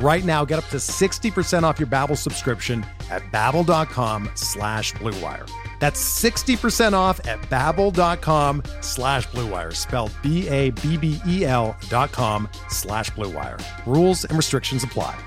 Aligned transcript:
Right 0.00 0.24
now, 0.24 0.44
get 0.44 0.58
up 0.58 0.68
to 0.68 0.76
60% 0.76 1.64
off 1.64 1.80
your 1.80 1.88
Babbel 1.88 2.16
subscription 2.16 2.86
at 3.10 3.22
babbel.com 3.32 4.30
slash 4.34 4.92
bluewire. 4.94 5.50
That's 5.80 6.00
60% 6.22 6.92
off 6.92 7.24
at 7.26 7.40
babbel.com 7.42 8.62
slash 8.80 9.26
bluewire, 9.28 9.74
spelled 9.74 10.12
B-A-B-B-E-L 10.22 11.76
dot 11.88 12.12
com 12.12 12.48
slash 12.68 13.10
bluewire. 13.10 13.60
Rules 13.86 14.24
and 14.24 14.36
restrictions 14.36 14.84
apply. 14.84 15.18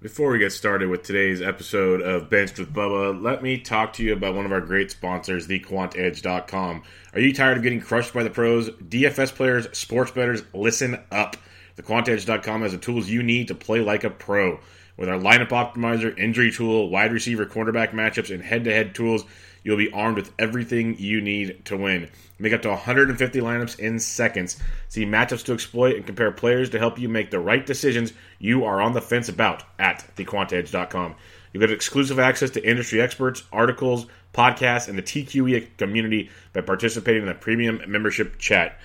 Before 0.00 0.30
we 0.30 0.38
get 0.38 0.52
started 0.52 0.90
with 0.90 1.02
today's 1.02 1.42
episode 1.42 2.02
of 2.02 2.30
Benched 2.30 2.60
with 2.60 2.72
Bubba, 2.72 3.20
let 3.20 3.42
me 3.42 3.58
talk 3.58 3.92
to 3.94 4.04
you 4.04 4.12
about 4.12 4.36
one 4.36 4.46
of 4.46 4.52
our 4.52 4.60
great 4.60 4.92
sponsors, 4.92 5.48
thequantedge.com. 5.48 6.84
Are 7.14 7.20
you 7.20 7.34
tired 7.34 7.56
of 7.56 7.64
getting 7.64 7.80
crushed 7.80 8.14
by 8.14 8.22
the 8.22 8.30
pros? 8.30 8.70
DFS 8.70 9.34
players, 9.34 9.66
sports 9.76 10.12
bettors, 10.12 10.44
listen 10.54 11.00
up. 11.10 11.36
TheQuantEdge.com 11.78 12.62
has 12.62 12.72
the 12.72 12.78
tools 12.78 13.08
you 13.08 13.22
need 13.22 13.48
to 13.48 13.54
play 13.54 13.80
like 13.80 14.04
a 14.04 14.10
pro. 14.10 14.58
With 14.96 15.08
our 15.08 15.18
lineup 15.18 15.50
optimizer, 15.50 16.18
injury 16.18 16.50
tool, 16.50 16.90
wide 16.90 17.12
receiver, 17.12 17.46
cornerback 17.46 17.92
matchups, 17.92 18.34
and 18.34 18.42
head 18.42 18.64
to 18.64 18.72
head 18.72 18.96
tools, 18.96 19.24
you'll 19.62 19.76
be 19.76 19.92
armed 19.92 20.16
with 20.16 20.32
everything 20.40 20.96
you 20.98 21.20
need 21.20 21.64
to 21.66 21.76
win. 21.76 22.10
Make 22.40 22.52
up 22.52 22.62
to 22.62 22.70
150 22.70 23.40
lineups 23.40 23.78
in 23.78 24.00
seconds. 24.00 24.58
See 24.88 25.06
matchups 25.06 25.44
to 25.44 25.52
exploit 25.52 25.94
and 25.94 26.06
compare 26.06 26.32
players 26.32 26.70
to 26.70 26.78
help 26.78 26.98
you 26.98 27.08
make 27.08 27.30
the 27.30 27.38
right 27.38 27.64
decisions 27.64 28.12
you 28.40 28.64
are 28.64 28.80
on 28.80 28.92
the 28.92 29.00
fence 29.00 29.28
about 29.28 29.62
at 29.78 30.04
thequantedge.com. 30.16 31.14
You 31.52 31.60
get 31.60 31.70
exclusive 31.70 32.18
access 32.18 32.50
to 32.50 32.68
industry 32.68 33.00
experts, 33.00 33.44
articles, 33.52 34.06
podcasts, 34.32 34.88
and 34.88 34.98
the 34.98 35.02
TQE 35.02 35.76
community 35.78 36.30
by 36.52 36.60
participating 36.60 37.22
in 37.22 37.28
the 37.28 37.34
premium 37.34 37.80
membership 37.86 38.38
chat. 38.38 38.78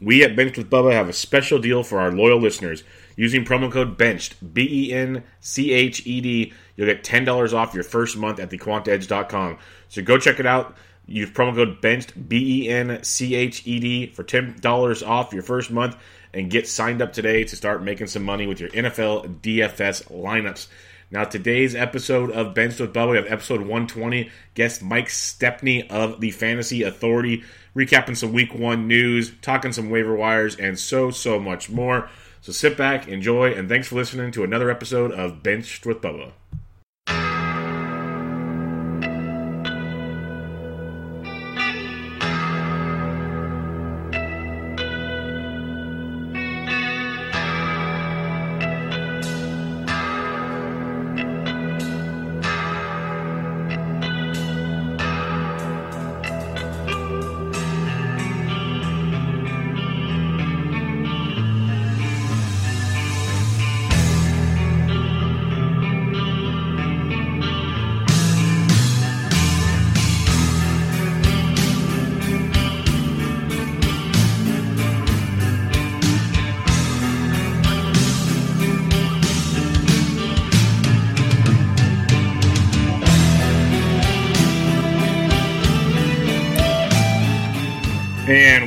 We 0.00 0.22
at 0.22 0.36
Benched 0.36 0.58
with 0.58 0.70
Bubba 0.70 0.92
have 0.92 1.08
a 1.08 1.12
special 1.12 1.58
deal 1.58 1.82
for 1.82 2.00
our 2.00 2.12
loyal 2.12 2.40
listeners. 2.40 2.84
Using 3.16 3.44
promo 3.44 3.70
code 3.70 3.98
BENCHED, 3.98 4.54
B 4.54 4.88
E 4.88 4.92
N 4.92 5.24
C 5.40 5.72
H 5.72 6.06
E 6.06 6.20
D, 6.20 6.52
you'll 6.76 6.86
get 6.86 7.04
$10 7.04 7.52
off 7.52 7.74
your 7.74 7.84
first 7.84 8.16
month 8.16 8.38
at 8.38 8.50
thequantedge.com. 8.50 9.58
So 9.88 10.02
go 10.02 10.18
check 10.18 10.40
it 10.40 10.46
out. 10.46 10.76
Use 11.06 11.30
promo 11.30 11.54
code 11.54 11.80
BENCHED, 11.80 12.28
B 12.28 12.64
E 12.64 12.68
N 12.68 13.02
C 13.02 13.34
H 13.34 13.66
E 13.66 13.80
D, 13.80 14.06
for 14.06 14.24
$10 14.24 15.06
off 15.06 15.32
your 15.32 15.42
first 15.42 15.70
month 15.70 15.96
and 16.32 16.50
get 16.50 16.68
signed 16.68 17.02
up 17.02 17.12
today 17.12 17.44
to 17.44 17.56
start 17.56 17.82
making 17.82 18.06
some 18.06 18.22
money 18.22 18.46
with 18.46 18.60
your 18.60 18.70
NFL 18.70 19.40
DFS 19.40 20.10
lineups. 20.10 20.68
Now, 21.12 21.24
today's 21.24 21.74
episode 21.74 22.30
of 22.30 22.54
Benched 22.54 22.78
with 22.78 22.94
Bubba, 22.94 23.10
we 23.10 23.16
have 23.16 23.26
episode 23.26 23.62
120. 23.62 24.30
Guest 24.54 24.80
Mike 24.80 25.10
Stepney 25.10 25.90
of 25.90 26.20
the 26.20 26.30
Fantasy 26.30 26.84
Authority, 26.84 27.42
recapping 27.74 28.16
some 28.16 28.32
week 28.32 28.54
one 28.54 28.86
news, 28.86 29.32
talking 29.42 29.72
some 29.72 29.90
waiver 29.90 30.14
wires, 30.14 30.54
and 30.54 30.78
so, 30.78 31.10
so 31.10 31.40
much 31.40 31.68
more. 31.68 32.08
So 32.42 32.52
sit 32.52 32.76
back, 32.76 33.08
enjoy, 33.08 33.52
and 33.54 33.68
thanks 33.68 33.88
for 33.88 33.96
listening 33.96 34.30
to 34.32 34.44
another 34.44 34.70
episode 34.70 35.10
of 35.10 35.42
Benched 35.42 35.84
with 35.84 36.00
Bubba. 36.00 36.30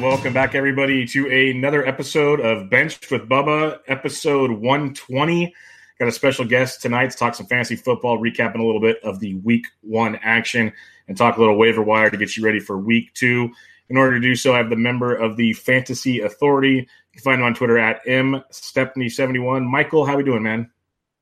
Welcome 0.03 0.33
back, 0.33 0.53
everybody, 0.53 1.05
to 1.05 1.29
another 1.29 1.87
episode 1.87 2.41
of 2.41 2.69
Benched 2.69 3.09
with 3.09 3.29
Bubba, 3.29 3.79
episode 3.87 4.51
120. 4.51 5.55
Got 5.97 6.09
a 6.09 6.11
special 6.11 6.43
guest 6.43 6.81
tonight 6.81 7.11
to 7.11 7.17
talk 7.17 7.35
some 7.35 7.45
fantasy 7.45 7.77
football, 7.77 8.19
recapping 8.19 8.59
a 8.59 8.65
little 8.65 8.81
bit 8.81 8.97
of 9.01 9.21
the 9.21 9.35
week 9.35 9.63
one 9.79 10.19
action, 10.21 10.73
and 11.07 11.15
talk 11.15 11.37
a 11.37 11.39
little 11.39 11.57
waiver 11.57 11.81
wire 11.81 12.09
to 12.09 12.17
get 12.17 12.35
you 12.35 12.43
ready 12.43 12.59
for 12.59 12.77
week 12.77 13.13
two. 13.13 13.49
In 13.87 13.95
order 13.95 14.15
to 14.15 14.19
do 14.19 14.35
so, 14.35 14.53
I 14.53 14.57
have 14.57 14.69
the 14.69 14.75
member 14.75 15.15
of 15.15 15.37
the 15.37 15.53
Fantasy 15.53 16.19
Authority. 16.19 16.79
You 16.79 16.85
can 17.13 17.21
find 17.23 17.39
him 17.39 17.45
on 17.45 17.53
Twitter 17.53 17.77
at 17.77 18.05
mstepney71. 18.05 19.65
Michael, 19.65 20.05
how 20.05 20.15
are 20.15 20.17
we 20.17 20.23
doing, 20.25 20.43
man? 20.43 20.69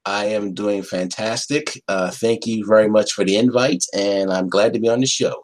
I 0.06 0.25
am 0.25 0.56
doing 0.56 0.81
fantastic. 0.81 1.80
Uh, 1.88 2.09
thank 2.09 2.47
you 2.47 2.66
very 2.66 2.90
much 2.90 3.12
for 3.12 3.24
the 3.24 3.38
invite, 3.38 3.86
and 3.94 4.34
I'm 4.34 4.50
glad 4.50 4.74
to 4.74 4.80
be 4.80 4.90
on 4.90 5.02
the 5.02 5.06
show. 5.06 5.40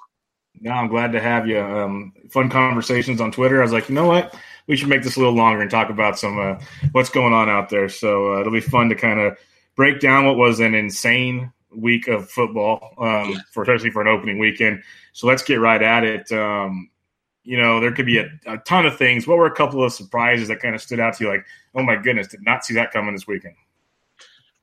No, 0.61 0.71
I'm 0.71 0.87
glad 0.87 1.11
to 1.11 1.21
have 1.21 1.47
you. 1.47 1.59
Um, 1.59 2.13
fun 2.29 2.49
conversations 2.49 3.21
on 3.21 3.31
Twitter. 3.31 3.59
I 3.59 3.63
was 3.63 3.71
like, 3.71 3.89
you 3.89 3.95
know 3.95 4.07
what? 4.07 4.35
We 4.67 4.75
should 4.75 4.89
make 4.89 5.03
this 5.03 5.15
a 5.15 5.19
little 5.19 5.35
longer 5.35 5.61
and 5.61 5.71
talk 5.71 5.89
about 5.89 6.19
some 6.19 6.39
uh, 6.39 6.59
what's 6.91 7.09
going 7.09 7.33
on 7.33 7.49
out 7.49 7.69
there. 7.69 7.89
So 7.89 8.33
uh, 8.33 8.39
it'll 8.41 8.51
be 8.51 8.59
fun 8.59 8.89
to 8.89 8.95
kind 8.95 9.19
of 9.19 9.37
break 9.75 9.99
down 9.99 10.25
what 10.25 10.37
was 10.37 10.59
an 10.59 10.73
insane 10.73 11.51
week 11.75 12.07
of 12.07 12.29
football, 12.29 12.93
um, 12.97 13.41
for 13.51 13.63
especially 13.63 13.91
for 13.91 14.01
an 14.01 14.07
opening 14.07 14.39
weekend. 14.39 14.83
So 15.13 15.27
let's 15.27 15.43
get 15.43 15.59
right 15.59 15.81
at 15.81 16.03
it. 16.03 16.31
Um, 16.31 16.89
you 17.43 17.57
know, 17.57 17.79
there 17.79 17.93
could 17.93 18.05
be 18.05 18.17
a, 18.17 18.27
a, 18.45 18.57
ton 18.57 18.85
of 18.85 18.97
things. 18.97 19.25
What 19.25 19.37
were 19.37 19.45
a 19.45 19.55
couple 19.55 19.83
of 19.83 19.93
surprises 19.93 20.49
that 20.49 20.59
kind 20.59 20.75
of 20.75 20.81
stood 20.81 20.99
out 20.99 21.13
to 21.15 21.23
you? 21.23 21.29
Like, 21.29 21.45
oh 21.75 21.83
my 21.83 21.95
goodness, 21.95 22.27
did 22.27 22.43
not 22.43 22.65
see 22.65 22.73
that 22.73 22.91
coming 22.91 23.13
this 23.13 23.25
weekend. 23.25 23.55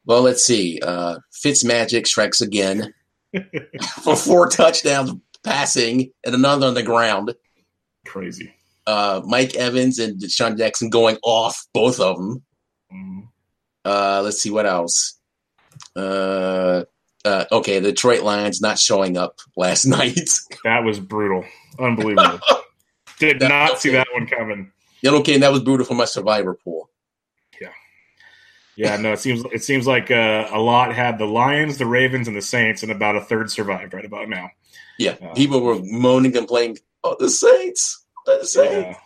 Well, 0.05 0.21
let's 0.21 0.43
see. 0.43 0.81
Uh, 0.83 1.21
Fitzmagic 1.33 2.07
strikes 2.07 2.43
again 2.43 2.93
for 4.03 4.17
four 4.17 4.49
touchdowns 4.49 5.15
passing 5.45 6.11
and 6.25 6.35
another 6.35 6.67
on 6.67 6.75
the 6.75 6.83
ground. 6.83 7.35
Crazy. 8.07 8.55
Uh, 8.87 9.23
Mike 9.25 9.55
Evans 9.55 9.99
and 9.99 10.21
DeSean 10.21 10.59
Jackson 10.59 10.91
going 10.91 11.19
off, 11.23 11.65
both 11.73 12.01
of 12.01 12.17
them. 12.17 12.43
Mm. 12.93 13.29
Uh, 13.85 14.23
let's 14.23 14.41
see 14.41 14.51
what 14.51 14.67
else. 14.67 15.19
Uh, 15.97 16.85
uh, 17.25 17.45
okay, 17.51 17.79
the 17.79 17.93
Detroit 17.93 18.23
Lions 18.23 18.61
not 18.61 18.79
showing 18.79 19.17
up 19.17 19.39
last 19.57 19.87
night. 19.87 20.29
that 20.65 20.85
was 20.85 21.01
brutal. 21.01 21.45
Unbelievable. 21.79 22.41
Did 23.19 23.41
that, 23.41 23.49
not 23.49 23.79
see 23.79 23.91
that 23.91 24.09
one 24.13 24.27
coming. 24.27 24.73
Yeah, 25.01 25.13
okay, 25.13 25.39
that 25.39 25.53
was 25.53 25.63
brutal 25.63 25.87
for 25.87 25.95
my 25.95 26.05
survivor 26.05 26.55
pool. 26.55 26.91
Yeah. 28.77 28.97
No, 28.97 29.13
it 29.13 29.21
seems 29.21 29.45
it 29.53 29.63
seems 29.63 29.87
like 29.87 30.11
uh, 30.11 30.49
a 30.53 30.59
lot 30.59 30.95
had 30.95 31.19
the 31.19 31.27
Lions, 31.27 31.79
the 31.79 31.87
Ravens, 31.87 32.29
and 32.29 32.37
the 32.37 32.43
Saints, 32.43 32.83
and 32.83 32.91
about 32.91 33.17
a 33.17 33.21
third 33.21 33.51
survived 33.51 33.95
right 33.95 34.05
about 34.05 34.29
now. 34.29 34.51
Yeah, 34.99 35.17
uh, 35.23 35.35
people 35.35 35.61
were 35.61 35.81
moaning 35.83 36.37
and 36.37 36.47
playing. 36.47 36.79
Oh, 37.03 37.17
the 37.19 37.29
Saints, 37.31 38.05
the 38.27 38.45
Saints. 38.45 38.99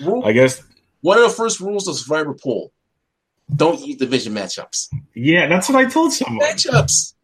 Yeah. 0.00 0.06
Rule, 0.06 0.24
I 0.24 0.32
guess 0.32 0.62
one 1.00 1.18
of 1.18 1.24
the 1.24 1.36
first 1.36 1.60
rules 1.60 1.88
of 1.88 1.96
Survivor 1.96 2.34
Pool: 2.34 2.72
don't 3.54 3.80
use 3.84 3.96
division 3.96 4.34
matchups. 4.34 4.88
Yeah, 5.14 5.48
that's 5.48 5.68
what 5.68 5.84
I 5.84 5.88
told 5.88 6.12
someone. 6.12 6.46
Matchups. 6.46 7.14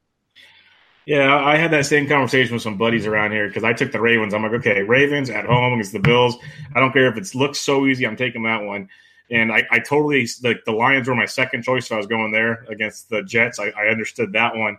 Yeah, 1.07 1.37
I 1.37 1.57
had 1.57 1.71
that 1.73 1.85
same 1.85 2.09
conversation 2.09 2.55
with 2.55 2.63
some 2.63 2.79
buddies 2.79 3.07
around 3.07 3.33
here 3.33 3.47
because 3.47 3.63
I 3.63 3.75
took 3.75 3.93
the 3.93 4.01
Ravens. 4.01 4.33
I'm 4.33 4.43
like, 4.43 4.53
okay, 4.53 4.83
Ravens 4.83 5.29
at 5.29 5.45
home 5.45 5.75
against 5.75 5.93
the 5.93 5.99
Bills. 5.99 6.37
I 6.75 6.81
don't 6.81 6.93
care 6.93 7.09
if 7.09 7.17
it 7.19 7.35
looks 7.35 7.61
so 7.61 7.87
easy. 7.87 8.07
I'm 8.07 8.17
taking 8.17 8.45
that 8.45 8.63
one. 8.63 8.89
And 9.31 9.51
I, 9.53 9.65
I 9.71 9.79
totally 9.79 10.29
like 10.43 10.65
the 10.65 10.73
Lions 10.73 11.09
were 11.09 11.15
my 11.15 11.25
second 11.25 11.63
choice, 11.63 11.89
so 11.89 11.95
I 11.95 11.99
was 11.99 12.07
going 12.07 12.31
there 12.31 12.65
against 12.69 13.09
the 13.09 13.23
Jets. 13.23 13.59
I, 13.59 13.69
I 13.71 13.87
understood 13.87 14.33
that 14.33 14.55
one. 14.55 14.79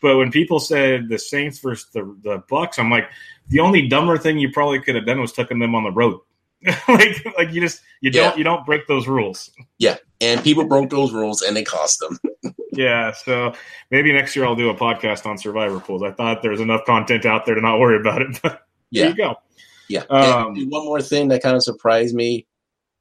But 0.00 0.16
when 0.16 0.30
people 0.30 0.60
said 0.60 1.08
the 1.08 1.18
Saints 1.18 1.58
versus 1.58 1.88
the, 1.92 2.16
the 2.22 2.42
Bucks, 2.48 2.78
I'm 2.78 2.90
like, 2.90 3.08
the 3.48 3.60
only 3.60 3.88
dumber 3.88 4.18
thing 4.18 4.38
you 4.38 4.52
probably 4.52 4.80
could 4.80 4.94
have 4.94 5.06
done 5.06 5.20
was 5.20 5.32
taking 5.32 5.58
them 5.58 5.74
on 5.74 5.84
the 5.84 5.90
road. 5.90 6.20
like, 6.88 7.24
like 7.36 7.52
you 7.52 7.60
just 7.60 7.82
you 8.00 8.10
don't 8.10 8.36
you 8.36 8.42
don't 8.42 8.66
break 8.66 8.86
those 8.88 9.06
rules. 9.06 9.50
Yeah, 9.78 9.96
and 10.20 10.42
people 10.42 10.64
broke 10.64 10.90
those 10.90 11.12
rules 11.12 11.40
and 11.40 11.56
they 11.56 11.62
cost 11.62 12.00
them. 12.00 12.18
yeah, 12.72 13.12
so 13.12 13.54
maybe 13.92 14.12
next 14.12 14.34
year 14.34 14.44
I'll 14.44 14.56
do 14.56 14.68
a 14.68 14.74
podcast 14.74 15.24
on 15.24 15.38
survivor 15.38 15.78
pools. 15.78 16.02
I 16.02 16.10
thought 16.10 16.42
there's 16.42 16.60
enough 16.60 16.84
content 16.84 17.26
out 17.26 17.46
there 17.46 17.54
to 17.54 17.60
not 17.60 17.78
worry 17.78 18.00
about 18.00 18.22
it. 18.22 18.40
But 18.42 18.66
yeah. 18.90 19.02
there 19.02 19.10
you 19.10 19.16
go. 19.16 19.36
Yeah. 19.88 20.00
Um, 20.10 20.68
one 20.68 20.84
more 20.84 21.00
thing 21.00 21.28
that 21.28 21.42
kind 21.42 21.54
of 21.54 21.62
surprised 21.62 22.14
me 22.14 22.47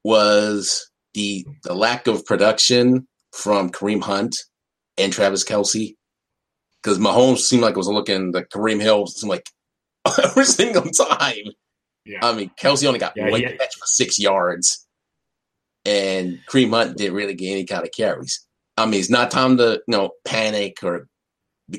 was 0.07 0.89
the 1.15 1.45
the 1.63 1.73
lack 1.73 2.07
of 2.07 2.25
production 2.25 3.05
from 3.33 3.69
Kareem 3.69 4.01
Hunt 4.01 4.37
and 4.97 5.11
Travis 5.11 5.43
Kelce. 5.43 5.95
Because 6.81 6.97
Mahomes 6.97 7.39
seemed 7.39 7.61
like 7.61 7.73
it 7.73 7.77
was 7.77 7.89
looking 7.89 8.31
the 8.31 8.43
Kareem 8.43 8.81
Hill 8.81 9.07
seemed 9.07 9.29
like 9.29 9.49
every 10.23 10.45
single 10.45 10.83
time. 10.83 11.51
Yeah. 12.05 12.19
I 12.21 12.33
mean, 12.33 12.51
Kelsey 12.57 12.87
only 12.87 12.99
got 12.99 13.13
yeah, 13.17 13.29
one 13.29 13.41
catch 13.41 13.75
for 13.75 13.85
six 13.85 14.17
yards, 14.17 14.87
and 15.83 16.39
Kareem 16.49 16.69
Hunt 16.69 16.97
didn't 16.97 17.15
really 17.15 17.33
get 17.33 17.51
any 17.51 17.65
kind 17.65 17.83
of 17.83 17.91
carries. 17.91 18.47
I 18.77 18.85
mean, 18.85 19.01
it's 19.01 19.09
not 19.09 19.29
time 19.29 19.57
to 19.57 19.81
you 19.85 19.91
know 19.91 20.11
panic 20.23 20.77
or 20.83 21.09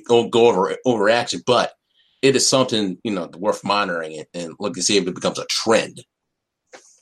go, 0.06 0.28
go 0.28 0.48
over 0.48 0.76
overreaction, 0.86 1.40
but 1.46 1.72
it 2.20 2.36
is 2.36 2.46
something 2.46 2.98
you 3.02 3.12
know 3.12 3.30
worth 3.38 3.64
monitoring 3.64 4.22
and 4.34 4.52
look 4.60 4.76
and 4.76 4.84
see 4.84 4.98
if 4.98 5.06
it 5.06 5.14
becomes 5.14 5.38
a 5.38 5.46
trend. 5.46 6.04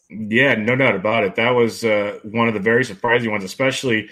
Yeah, 0.08 0.54
no 0.54 0.76
doubt 0.76 0.94
about 0.94 1.24
it. 1.24 1.34
That 1.34 1.50
was 1.50 1.84
uh, 1.84 2.18
one 2.22 2.48
of 2.48 2.54
the 2.54 2.60
very 2.60 2.84
surprising 2.84 3.30
ones, 3.30 3.44
especially 3.44 4.08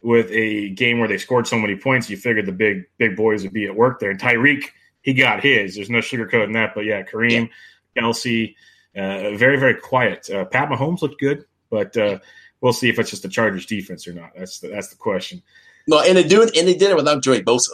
with 0.00 0.30
a 0.30 0.70
game 0.70 0.98
where 0.98 1.08
they 1.08 1.18
scored 1.18 1.46
so 1.46 1.58
many 1.58 1.76
points. 1.76 2.08
You 2.08 2.16
figured 2.16 2.46
the 2.46 2.52
big 2.52 2.84
big 2.98 3.16
boys 3.16 3.42
would 3.42 3.52
be 3.52 3.66
at 3.66 3.76
work 3.76 4.00
there. 4.00 4.10
And 4.10 4.20
Tyreek, 4.20 4.64
he 5.02 5.12
got 5.12 5.42
his. 5.42 5.74
There's 5.74 5.90
no 5.90 5.98
sugarcoating 5.98 6.54
that. 6.54 6.74
But 6.74 6.86
yeah, 6.86 7.02
Kareem, 7.02 7.50
yeah. 7.94 8.02
Kelce, 8.02 8.54
uh, 8.96 9.36
very 9.36 9.58
very 9.58 9.74
quiet. 9.74 10.28
Uh, 10.30 10.46
Pat 10.46 10.68
Mahomes 10.68 11.02
looked 11.02 11.20
good, 11.20 11.44
but 11.70 11.94
uh, 11.96 12.18
we'll 12.60 12.72
see 12.72 12.88
if 12.88 12.98
it's 12.98 13.10
just 13.10 13.22
the 13.22 13.28
Chargers 13.28 13.66
defense 13.66 14.08
or 14.08 14.14
not. 14.14 14.30
That's 14.36 14.60
the, 14.60 14.68
that's 14.68 14.88
the 14.88 14.96
question. 14.96 15.42
No, 15.86 16.00
and 16.00 16.16
they 16.16 16.24
do 16.24 16.40
it, 16.40 16.56
and 16.56 16.66
they 16.66 16.74
did 16.74 16.90
it 16.90 16.96
without 16.96 17.22
Joey 17.22 17.42
Bosa. 17.42 17.70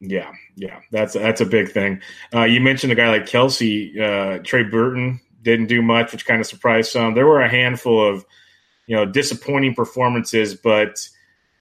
Yeah, 0.00 0.32
yeah, 0.56 0.80
that's 0.90 1.12
that's 1.12 1.40
a 1.40 1.46
big 1.46 1.70
thing. 1.70 2.00
Uh, 2.34 2.44
you 2.44 2.60
mentioned 2.60 2.90
a 2.90 2.96
guy 2.96 3.10
like 3.10 3.26
Kelce, 3.26 4.00
uh, 4.00 4.42
Trey 4.42 4.64
Burton 4.64 5.20
didn't 5.42 5.66
do 5.66 5.82
much, 5.82 6.12
which 6.12 6.26
kind 6.26 6.40
of 6.40 6.46
surprised 6.46 6.90
some. 6.90 7.14
There 7.14 7.26
were 7.26 7.40
a 7.40 7.50
handful 7.50 8.06
of 8.06 8.24
you 8.86 8.96
know 8.96 9.06
disappointing 9.06 9.74
performances, 9.74 10.54
but 10.54 11.08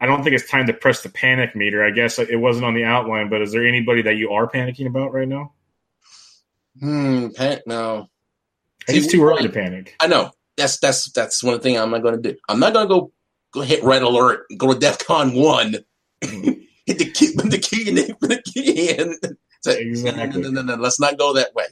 I 0.01 0.05
don't 0.05 0.23
think 0.23 0.35
it's 0.35 0.49
time 0.49 0.67
to 0.67 0.73
press 0.73 1.03
the 1.03 1.09
panic 1.09 1.55
meter. 1.55 1.83
I 1.83 1.91
guess 1.91 2.19
it 2.19 2.39
wasn't 2.39 2.65
on 2.65 2.73
the 2.73 2.85
outline, 2.85 3.29
but 3.29 3.41
is 3.41 3.51
there 3.51 3.65
anybody 3.65 4.03
that 4.03 4.15
you 4.15 4.31
are 4.31 4.49
panicking 4.49 4.87
about 4.87 5.13
right 5.13 5.27
now? 5.27 5.53
Hmm, 6.79 7.29
pan- 7.29 7.61
no. 7.65 8.07
It's 8.87 9.07
too 9.07 9.23
early 9.23 9.43
to 9.43 9.49
panic. 9.49 9.95
I 9.99 10.07
know. 10.07 10.31
That's 10.57 10.79
that's 10.79 11.11
that's 11.11 11.43
one 11.43 11.59
thing 11.59 11.77
I'm 11.77 11.91
not 11.91 12.01
going 12.01 12.21
to 12.21 12.31
do. 12.31 12.37
I'm 12.47 12.59
not 12.59 12.73
going 12.73 12.87
to 12.87 12.93
go 12.93 13.11
go 13.51 13.61
hit 13.61 13.83
red 13.83 14.01
alert, 14.01 14.45
go 14.57 14.73
to 14.73 14.79
DefCon 14.79 15.33
one, 15.33 15.75
hit 16.21 16.97
the 16.97 17.11
key, 17.11 17.33
the 17.35 17.59
key, 17.59 17.89
in 17.89 17.95
the, 17.95 18.41
key 18.45 18.89
in. 18.89 19.15
Say, 19.61 19.81
exactly. 19.81 20.41
No, 20.41 20.49
no, 20.49 20.61
no, 20.61 20.75
no, 20.75 20.81
let's 20.81 20.99
not 20.99 21.17
go 21.17 21.33
that 21.33 21.53
way. 21.53 21.65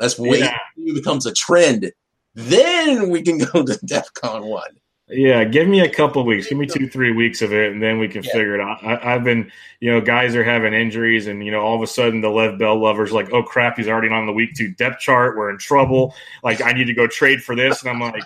Let's 0.00 0.18
wait 0.18 0.40
yeah. 0.40 0.58
it 0.76 0.94
becomes 0.94 1.26
a 1.26 1.32
trend. 1.32 1.92
Then 2.34 3.10
we 3.10 3.22
can 3.22 3.38
go 3.52 3.64
to 3.64 3.72
DefCon 3.84 4.44
one. 4.44 4.78
Yeah, 5.10 5.44
give 5.44 5.66
me 5.66 5.80
a 5.80 5.88
couple 5.88 6.22
weeks. 6.24 6.48
Give 6.48 6.58
me 6.58 6.66
two, 6.66 6.86
three 6.86 7.12
weeks 7.12 7.40
of 7.40 7.52
it, 7.52 7.72
and 7.72 7.82
then 7.82 7.98
we 7.98 8.08
can 8.08 8.22
yeah. 8.22 8.32
figure 8.32 8.54
it 8.54 8.60
out. 8.60 8.84
I, 8.84 9.12
have 9.12 9.24
been, 9.24 9.50
you 9.80 9.90
know, 9.90 10.02
guys 10.02 10.36
are 10.36 10.44
having 10.44 10.74
injuries, 10.74 11.26
and 11.26 11.42
you 11.42 11.50
know, 11.50 11.60
all 11.60 11.74
of 11.74 11.82
a 11.82 11.86
sudden 11.86 12.20
the 12.20 12.28
Lev 12.28 12.58
Bell 12.58 12.78
lovers 12.78 13.10
like, 13.10 13.32
oh 13.32 13.42
crap, 13.42 13.78
he's 13.78 13.88
already 13.88 14.12
on 14.12 14.26
the 14.26 14.32
week 14.32 14.54
two 14.54 14.68
depth 14.74 15.00
chart. 15.00 15.36
We're 15.36 15.48
in 15.48 15.56
trouble. 15.56 16.14
Like, 16.42 16.60
I 16.60 16.72
need 16.72 16.84
to 16.84 16.94
go 16.94 17.06
trade 17.06 17.42
for 17.42 17.56
this, 17.56 17.80
and 17.80 17.90
I'm 17.90 18.00
like, 18.00 18.22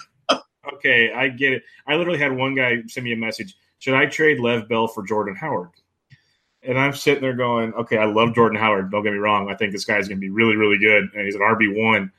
okay, 0.74 1.12
I 1.12 1.28
get 1.28 1.52
it. 1.52 1.62
I 1.86 1.94
literally 1.94 2.18
had 2.18 2.36
one 2.36 2.56
guy 2.56 2.82
send 2.88 3.04
me 3.04 3.12
a 3.12 3.16
message: 3.16 3.54
Should 3.78 3.94
I 3.94 4.06
trade 4.06 4.40
Lev 4.40 4.68
Bell 4.68 4.88
for 4.88 5.04
Jordan 5.04 5.36
Howard? 5.36 5.70
And 6.64 6.78
I'm 6.78 6.92
sitting 6.92 7.22
there 7.22 7.34
going, 7.34 7.74
okay, 7.74 7.98
I 7.98 8.04
love 8.04 8.34
Jordan 8.34 8.58
Howard. 8.58 8.90
Don't 8.90 9.02
get 9.02 9.12
me 9.12 9.18
wrong. 9.18 9.50
I 9.50 9.56
think 9.56 9.72
this 9.72 9.84
guy's 9.84 10.06
going 10.06 10.18
to 10.18 10.20
be 10.20 10.30
really, 10.30 10.54
really 10.54 10.78
good, 10.78 11.08
and 11.14 11.24
he's 11.24 11.34
an 11.34 11.40
RB 11.40 11.76
one. 11.76 12.12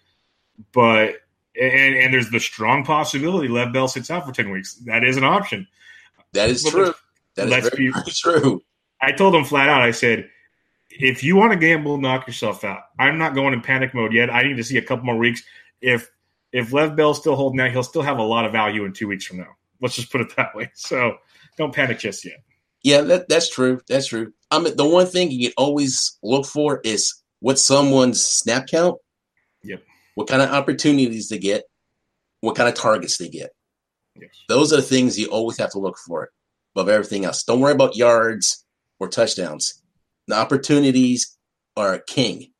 But 0.73 1.15
and 1.59 1.95
and 1.95 2.13
there's 2.13 2.29
the 2.29 2.39
strong 2.39 2.83
possibility 2.83 3.47
Lev 3.47 3.73
Bell 3.73 3.87
sits 3.87 4.11
out 4.11 4.25
for 4.25 4.31
ten 4.31 4.51
weeks. 4.51 4.75
That 4.85 5.03
is 5.03 5.17
an 5.17 5.23
option. 5.23 5.67
That 6.33 6.49
is 6.49 6.63
but 6.63 6.71
true. 6.71 6.93
That 7.35 7.49
is 7.49 7.69
very, 7.69 7.91
be, 7.91 8.11
true. 8.11 8.61
I 9.01 9.11
told 9.11 9.35
him 9.35 9.43
flat 9.43 9.69
out. 9.69 9.81
I 9.81 9.91
said, 9.91 10.29
if 10.89 11.23
you 11.23 11.35
want 11.35 11.53
to 11.53 11.59
gamble, 11.59 11.97
knock 11.97 12.27
yourself 12.27 12.63
out. 12.63 12.83
I'm 12.99 13.17
not 13.17 13.35
going 13.35 13.53
in 13.53 13.61
panic 13.61 13.93
mode 13.93 14.13
yet. 14.13 14.29
I 14.29 14.43
need 14.43 14.57
to 14.57 14.63
see 14.63 14.77
a 14.77 14.81
couple 14.81 15.05
more 15.05 15.17
weeks. 15.17 15.43
If 15.81 16.09
if 16.51 16.71
Lev 16.71 16.95
Bell's 16.95 17.19
still 17.19 17.35
holding 17.35 17.59
out, 17.59 17.71
he'll 17.71 17.83
still 17.83 18.03
have 18.03 18.19
a 18.19 18.23
lot 18.23 18.45
of 18.45 18.51
value 18.51 18.85
in 18.85 18.93
two 18.93 19.07
weeks 19.07 19.25
from 19.25 19.37
now. 19.37 19.55
Let's 19.81 19.95
just 19.95 20.11
put 20.11 20.21
it 20.21 20.35
that 20.37 20.55
way. 20.55 20.71
So 20.75 21.17
don't 21.57 21.73
panic 21.73 21.99
just 21.99 22.23
yet. 22.25 22.37
Yeah, 22.83 23.01
that, 23.01 23.29
that's 23.29 23.49
true. 23.49 23.81
That's 23.87 24.07
true. 24.07 24.33
I 24.51 24.59
mean, 24.59 24.75
the 24.75 24.85
one 24.85 25.07
thing 25.07 25.31
you 25.31 25.47
can 25.47 25.53
always 25.57 26.17
look 26.21 26.45
for 26.45 26.81
is 26.83 27.13
what 27.39 27.57
someone's 27.57 28.25
snap 28.25 28.67
count. 28.67 28.97
Yep. 29.63 29.83
What 30.15 30.27
kind 30.27 30.41
of 30.41 30.49
opportunities 30.49 31.29
they 31.29 31.39
get, 31.39 31.63
what 32.41 32.55
kind 32.55 32.69
of 32.69 32.75
targets 32.75 33.17
they 33.17 33.29
get. 33.29 33.51
Yes. 34.19 34.29
Those 34.47 34.73
are 34.73 34.77
the 34.77 34.81
things 34.81 35.17
you 35.17 35.27
always 35.27 35.57
have 35.57 35.71
to 35.71 35.79
look 35.79 35.97
for 36.05 36.29
above 36.75 36.89
everything 36.89 37.25
else. 37.25 37.43
Don't 37.43 37.61
worry 37.61 37.71
about 37.71 37.95
yards 37.95 38.65
or 38.99 39.07
touchdowns. 39.07 39.81
The 40.27 40.35
opportunities 40.35 41.37
are 41.75 41.99
king. 41.99 42.51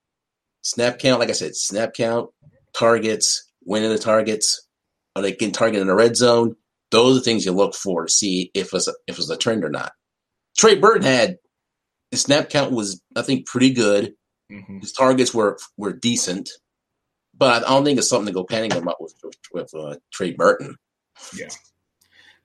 Snap 0.63 0.99
count, 0.99 1.19
like 1.19 1.29
I 1.29 1.33
said, 1.33 1.55
snap 1.55 1.93
count, 1.93 2.29
targets, 2.73 3.51
winning 3.65 3.89
the 3.89 3.99
targets. 3.99 4.67
Are 5.15 5.21
they 5.21 5.31
getting 5.31 5.51
targeted 5.51 5.81
in 5.81 5.87
the 5.87 5.95
red 5.95 6.15
zone? 6.15 6.55
Those 6.89 7.17
are 7.17 7.19
the 7.19 7.25
things 7.25 7.45
you 7.45 7.51
look 7.51 7.75
for 7.75 8.05
to 8.05 8.11
see 8.11 8.49
if 8.53 8.73
it's 8.73 8.87
a, 8.87 8.93
if 9.07 9.17
it's 9.17 9.29
a 9.29 9.37
trend 9.37 9.63
or 9.63 9.69
not. 9.69 9.91
Trey 10.57 10.75
Burton 10.75 11.03
had 11.03 11.37
his 12.11 12.21
snap 12.21 12.49
count 12.49 12.71
was 12.71 13.01
I 13.15 13.21
think 13.21 13.45
pretty 13.45 13.71
good. 13.71 14.13
Mm-hmm. 14.51 14.79
His 14.79 14.91
targets 14.91 15.33
were 15.33 15.57
were 15.77 15.93
decent, 15.93 16.49
but 17.35 17.65
I 17.65 17.69
don't 17.69 17.83
think 17.83 17.97
it's 17.97 18.09
something 18.09 18.27
to 18.27 18.33
go 18.33 18.45
panicking 18.45 18.81
about 18.81 19.01
with 19.01 19.15
with 19.51 19.73
uh, 19.73 19.95
Trey 20.11 20.31
Burton. 20.31 20.75
Yeah. 21.35 21.49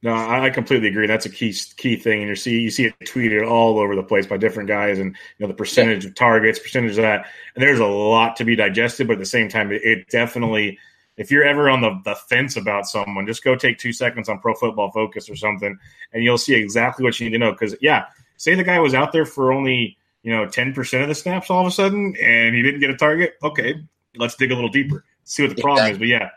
No, 0.01 0.15
I 0.15 0.51
completely 0.51 0.89
agree. 0.89 1.09
That's 1.09 1.27
a 1.27 1.31
key 1.31 1.53
key 1.77 1.97
thing, 1.97 2.21
and 2.21 2.29
you 2.29 2.37
see 2.37 2.61
you 2.61 2.71
see 2.71 2.85
it 2.85 2.95
tweeted 3.01 3.49
all 3.49 3.81
over 3.81 3.97
the 3.97 4.03
place 4.05 4.27
by 4.27 4.37
different 4.37 4.69
guys, 4.69 5.01
and 5.01 5.09
you 5.11 5.17
know 5.41 5.49
the 5.49 5.55
percentage 5.55 6.05
yeah. 6.05 6.11
of 6.11 6.15
targets, 6.15 6.61
percentage 6.61 6.93
of 6.93 6.97
that, 6.99 7.27
and 7.57 7.63
there's 7.63 7.81
a 7.81 7.87
lot 7.87 8.37
to 8.37 8.45
be 8.45 8.55
digested. 8.55 9.09
But 9.09 9.15
at 9.15 9.19
the 9.19 9.27
same 9.27 9.49
time, 9.49 9.73
it 9.73 10.09
definitely, 10.09 10.79
if 11.19 11.31
you're 11.31 11.45
ever 11.45 11.69
on 11.69 11.81
the, 11.81 12.01
the 12.05 12.15
fence 12.15 12.57
about 12.57 12.87
someone, 12.87 13.27
just 13.27 13.45
go 13.45 13.57
take 13.57 13.79
two 13.79 13.93
seconds 13.93 14.29
on 14.29 14.39
Pro 14.39 14.55
Football 14.55 14.91
Focus 14.93 15.29
or 15.29 15.37
something, 15.37 15.77
and 16.13 16.25
you'll 16.25 16.39
see 16.39 16.55
exactly 16.55 17.05
what 17.05 17.19
you 17.19 17.27
need 17.27 17.33
to 17.33 17.39
know. 17.39 17.53
Because 17.53 17.75
yeah, 17.81 18.07
say 18.37 18.55
the 18.55 18.65
guy 18.65 18.79
was 18.79 18.95
out 18.95 19.13
there 19.13 19.27
for 19.27 19.53
only 19.53 19.99
you 20.23 20.33
know 20.33 20.47
ten 20.47 20.73
percent 20.73 21.03
of 21.03 21.09
the 21.09 21.15
snaps 21.15 21.51
all 21.51 21.61
of 21.61 21.67
a 21.67 21.71
sudden, 21.71 22.15
and 22.23 22.55
he 22.55 22.63
didn't 22.63 22.81
get 22.81 22.91
a 22.91 22.97
target. 22.97 23.35
Okay, 23.43 23.75
let's 24.17 24.37
dig 24.37 24.53
a 24.53 24.55
little 24.55 24.71
deeper, 24.71 25.05
see 25.25 25.43
what 25.47 25.55
the 25.55 25.61
problem 25.61 25.87
exactly. 25.87 26.13
is. 26.13 26.19
But 26.19 26.25
yeah, 26.25 26.31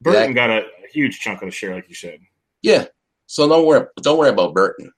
Burton 0.00 0.34
got 0.34 0.50
a, 0.50 0.58
a 0.60 0.88
huge 0.92 1.20
chunk 1.20 1.42
of 1.42 1.48
the 1.48 1.52
share, 1.52 1.74
like 1.74 1.88
you 1.88 1.94
said. 1.94 2.20
Yeah, 2.62 2.86
so 3.26 3.48
don't 3.48 3.66
worry, 3.66 3.86
don't 4.00 4.18
worry 4.18 4.30
about 4.30 4.54
Burton. 4.54 4.92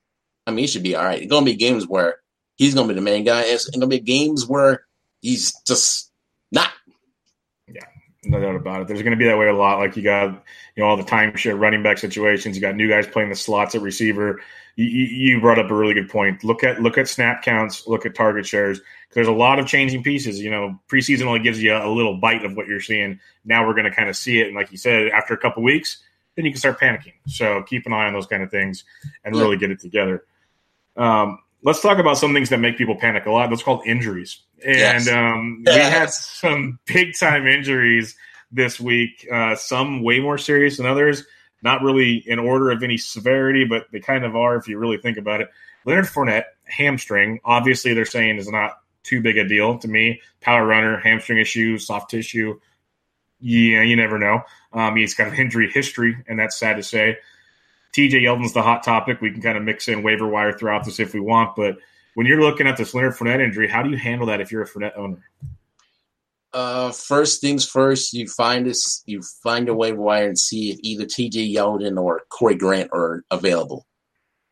I 0.46 0.50
mean, 0.50 0.64
he 0.64 0.66
should 0.66 0.82
be 0.82 0.94
all 0.94 1.04
right. 1.04 1.22
It's 1.22 1.30
gonna 1.30 1.46
be 1.46 1.54
games 1.54 1.86
where 1.86 2.16
he's 2.56 2.74
gonna 2.74 2.88
be 2.88 2.94
the 2.94 3.00
main 3.00 3.24
guy. 3.24 3.42
It's 3.42 3.68
gonna 3.70 3.86
be 3.86 4.00
games 4.00 4.46
where 4.46 4.84
he's 5.20 5.54
just 5.66 6.10
not. 6.50 6.70
No 8.24 8.40
doubt 8.40 8.54
about 8.54 8.82
it. 8.82 8.88
There's 8.88 9.02
gonna 9.02 9.16
be 9.16 9.24
that 9.26 9.38
way 9.38 9.48
a 9.48 9.54
lot. 9.54 9.78
Like 9.78 9.96
you 9.96 10.02
got, 10.02 10.30
you 10.76 10.82
know, 10.82 10.84
all 10.84 10.96
the 10.96 11.02
timeshare 11.02 11.58
running 11.58 11.82
back 11.82 11.98
situations. 11.98 12.56
You 12.56 12.62
got 12.62 12.76
new 12.76 12.88
guys 12.88 13.06
playing 13.06 13.30
the 13.30 13.34
slots 13.34 13.74
at 13.74 13.82
receiver. 13.82 14.40
You, 14.76 14.86
you 14.86 15.40
brought 15.40 15.58
up 15.58 15.70
a 15.70 15.74
really 15.74 15.92
good 15.92 16.08
point. 16.08 16.44
Look 16.44 16.64
at 16.64 16.80
look 16.80 16.96
at 16.98 17.08
snap 17.08 17.42
counts. 17.42 17.86
Look 17.86 18.06
at 18.06 18.14
target 18.14 18.46
shares. 18.46 18.80
There's 19.12 19.28
a 19.28 19.32
lot 19.32 19.58
of 19.58 19.66
changing 19.66 20.02
pieces. 20.02 20.40
You 20.40 20.50
know, 20.50 20.80
preseason 20.88 21.26
only 21.26 21.40
gives 21.40 21.62
you 21.62 21.74
a 21.74 21.88
little 21.88 22.16
bite 22.16 22.44
of 22.44 22.56
what 22.56 22.66
you're 22.66 22.80
seeing. 22.80 23.20
Now 23.44 23.66
we're 23.66 23.74
going 23.74 23.84
to 23.84 23.90
kind 23.90 24.08
of 24.08 24.16
see 24.16 24.40
it, 24.40 24.46
and 24.46 24.56
like 24.56 24.70
you 24.70 24.78
said, 24.78 25.08
after 25.08 25.34
a 25.34 25.38
couple 25.38 25.62
weeks, 25.62 26.02
then 26.36 26.44
you 26.44 26.52
can 26.52 26.58
start 26.58 26.80
panicking. 26.80 27.14
So 27.26 27.62
keep 27.64 27.86
an 27.86 27.92
eye 27.92 28.06
on 28.06 28.14
those 28.14 28.26
kind 28.26 28.42
of 28.42 28.50
things 28.50 28.84
and 29.24 29.36
really 29.36 29.58
get 29.58 29.70
it 29.70 29.80
together. 29.80 30.24
Um, 30.96 31.38
let's 31.62 31.80
talk 31.80 31.98
about 31.98 32.18
some 32.18 32.34
things 32.34 32.50
that 32.50 32.58
make 32.58 32.76
people 32.76 32.96
panic 32.96 33.26
a 33.26 33.30
lot. 33.30 33.50
That's 33.50 33.62
called 33.62 33.86
injuries. 33.86 34.40
And 34.64 35.04
yes. 35.04 35.08
um, 35.08 35.62
yes. 35.66 35.74
we 35.74 35.80
had 35.80 36.10
some 36.10 36.78
big 36.86 37.14
time 37.18 37.46
injuries 37.46 38.16
this 38.50 38.80
week. 38.80 39.26
Uh, 39.32 39.54
some 39.56 40.02
way 40.02 40.20
more 40.20 40.38
serious 40.38 40.76
than 40.76 40.86
others. 40.86 41.24
Not 41.62 41.82
really 41.82 42.16
in 42.16 42.38
order 42.38 42.70
of 42.70 42.82
any 42.82 42.98
severity, 42.98 43.64
but 43.64 43.86
they 43.92 44.00
kind 44.00 44.24
of 44.24 44.34
are 44.34 44.56
if 44.56 44.66
you 44.66 44.78
really 44.78 44.98
think 44.98 45.16
about 45.16 45.40
it. 45.40 45.48
Leonard 45.84 46.06
Fournette 46.06 46.44
hamstring. 46.64 47.40
Obviously, 47.44 47.94
they're 47.94 48.04
saying 48.04 48.38
is 48.38 48.48
not 48.48 48.78
too 49.04 49.20
big 49.20 49.38
a 49.38 49.46
deal 49.46 49.78
to 49.78 49.88
me. 49.88 50.20
Power 50.40 50.66
runner, 50.66 50.98
hamstring 50.98 51.38
issue, 51.38 51.78
soft 51.78 52.10
tissue. 52.10 52.58
Yeah, 53.40 53.82
you 53.82 53.96
never 53.96 54.18
know. 54.18 54.42
Um, 54.72 54.96
he's 54.96 55.14
got 55.14 55.28
an 55.28 55.34
injury 55.34 55.70
history, 55.70 56.16
and 56.28 56.38
that's 56.38 56.56
sad 56.56 56.76
to 56.76 56.82
say. 56.82 57.18
TJ 57.94 58.22
Yeldon's 58.22 58.52
the 58.52 58.62
hot 58.62 58.82
topic. 58.82 59.20
We 59.20 59.32
can 59.32 59.42
kind 59.42 59.58
of 59.58 59.64
mix 59.64 59.88
in 59.88 60.02
waiver 60.02 60.26
wire 60.26 60.52
throughout 60.52 60.84
this 60.84 61.00
if 61.00 61.14
we 61.14 61.20
want, 61.20 61.56
but 61.56 61.76
when 62.14 62.26
you're 62.26 62.40
looking 62.40 62.66
at 62.66 62.76
this 62.76 62.94
Leonard 62.94 63.14
Fournette 63.14 63.40
injury, 63.40 63.68
how 63.68 63.82
do 63.82 63.90
you 63.90 63.96
handle 63.96 64.26
that 64.26 64.40
if 64.40 64.52
you're 64.52 64.62
a 64.62 64.68
Fournette 64.68 64.98
owner? 64.98 65.24
Uh, 66.52 66.92
first 66.92 67.40
things 67.40 67.66
first, 67.66 68.12
you 68.12 68.28
find 68.28 68.66
this, 68.66 69.02
you 69.06 69.22
find 69.42 69.68
a 69.68 69.74
waiver 69.74 70.00
wire 70.00 70.28
and 70.28 70.38
see 70.38 70.70
if 70.70 70.78
either 70.82 71.04
TJ 71.06 71.54
Yeldon 71.54 71.98
or 71.98 72.22
Corey 72.28 72.54
Grant 72.54 72.90
are 72.92 73.24
available. 73.30 73.86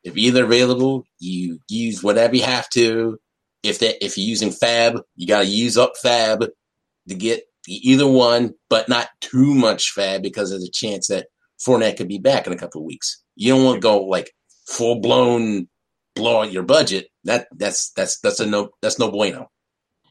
If 0.03 0.17
either 0.17 0.45
available, 0.45 1.05
you 1.19 1.59
use 1.69 2.03
whatever 2.03 2.37
you 2.37 2.43
have 2.43 2.71
to. 2.71 3.19
If 3.63 3.81
that, 3.81 4.03
if 4.03 4.17
you're 4.17 4.27
using 4.27 4.51
Fab, 4.51 5.03
you 5.17 5.27
got 5.27 5.41
to 5.41 5.47
use 5.47 5.77
up 5.77 5.93
Fab 6.01 6.47
to 7.09 7.15
get 7.15 7.43
either 7.69 8.07
one, 8.07 8.55
but 8.71 8.89
not 8.89 9.09
too 9.21 9.55
much 9.55 9.91
Fab 9.91 10.23
because 10.23 10.49
there's 10.49 10.65
a 10.65 10.71
chance 10.71 11.09
that 11.09 11.27
Fournette 11.65 11.97
could 11.97 12.09
be 12.09 12.19
back 12.19 12.47
in 12.47 12.53
a 12.53 12.57
couple 12.57 12.81
of 12.81 12.87
weeks. 12.87 13.23
You 13.37 13.55
don't 13.55 13.65
want 13.65 13.77
to 13.77 13.81
go 13.81 14.05
like 14.05 14.33
full 14.67 15.01
blown 15.01 15.69
blow 16.15 16.43
out 16.43 16.53
your 16.53 16.63
budget. 16.63 17.09
That 17.25 17.49
that's 17.53 17.91
that's 17.93 18.21
that's 18.21 18.41
a 18.41 18.47
no 18.47 18.71
that's 18.83 18.99
no 18.99 19.11
bueno. 19.11 19.51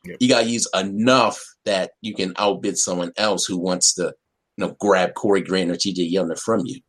Yep. 0.05 0.17
You 0.19 0.29
got 0.29 0.41
to 0.41 0.49
use 0.49 0.67
enough 0.73 1.43
that 1.65 1.91
you 2.01 2.13
can 2.13 2.33
outbid 2.37 2.77
someone 2.77 3.11
else 3.17 3.45
who 3.45 3.57
wants 3.57 3.95
to, 3.95 4.13
you 4.57 4.65
know, 4.65 4.75
grab 4.79 5.13
Corey 5.13 5.41
Grant 5.41 5.71
or 5.71 5.75
TJ 5.75 6.11
Yeldon 6.11 6.39
from 6.39 6.61
you. 6.65 6.79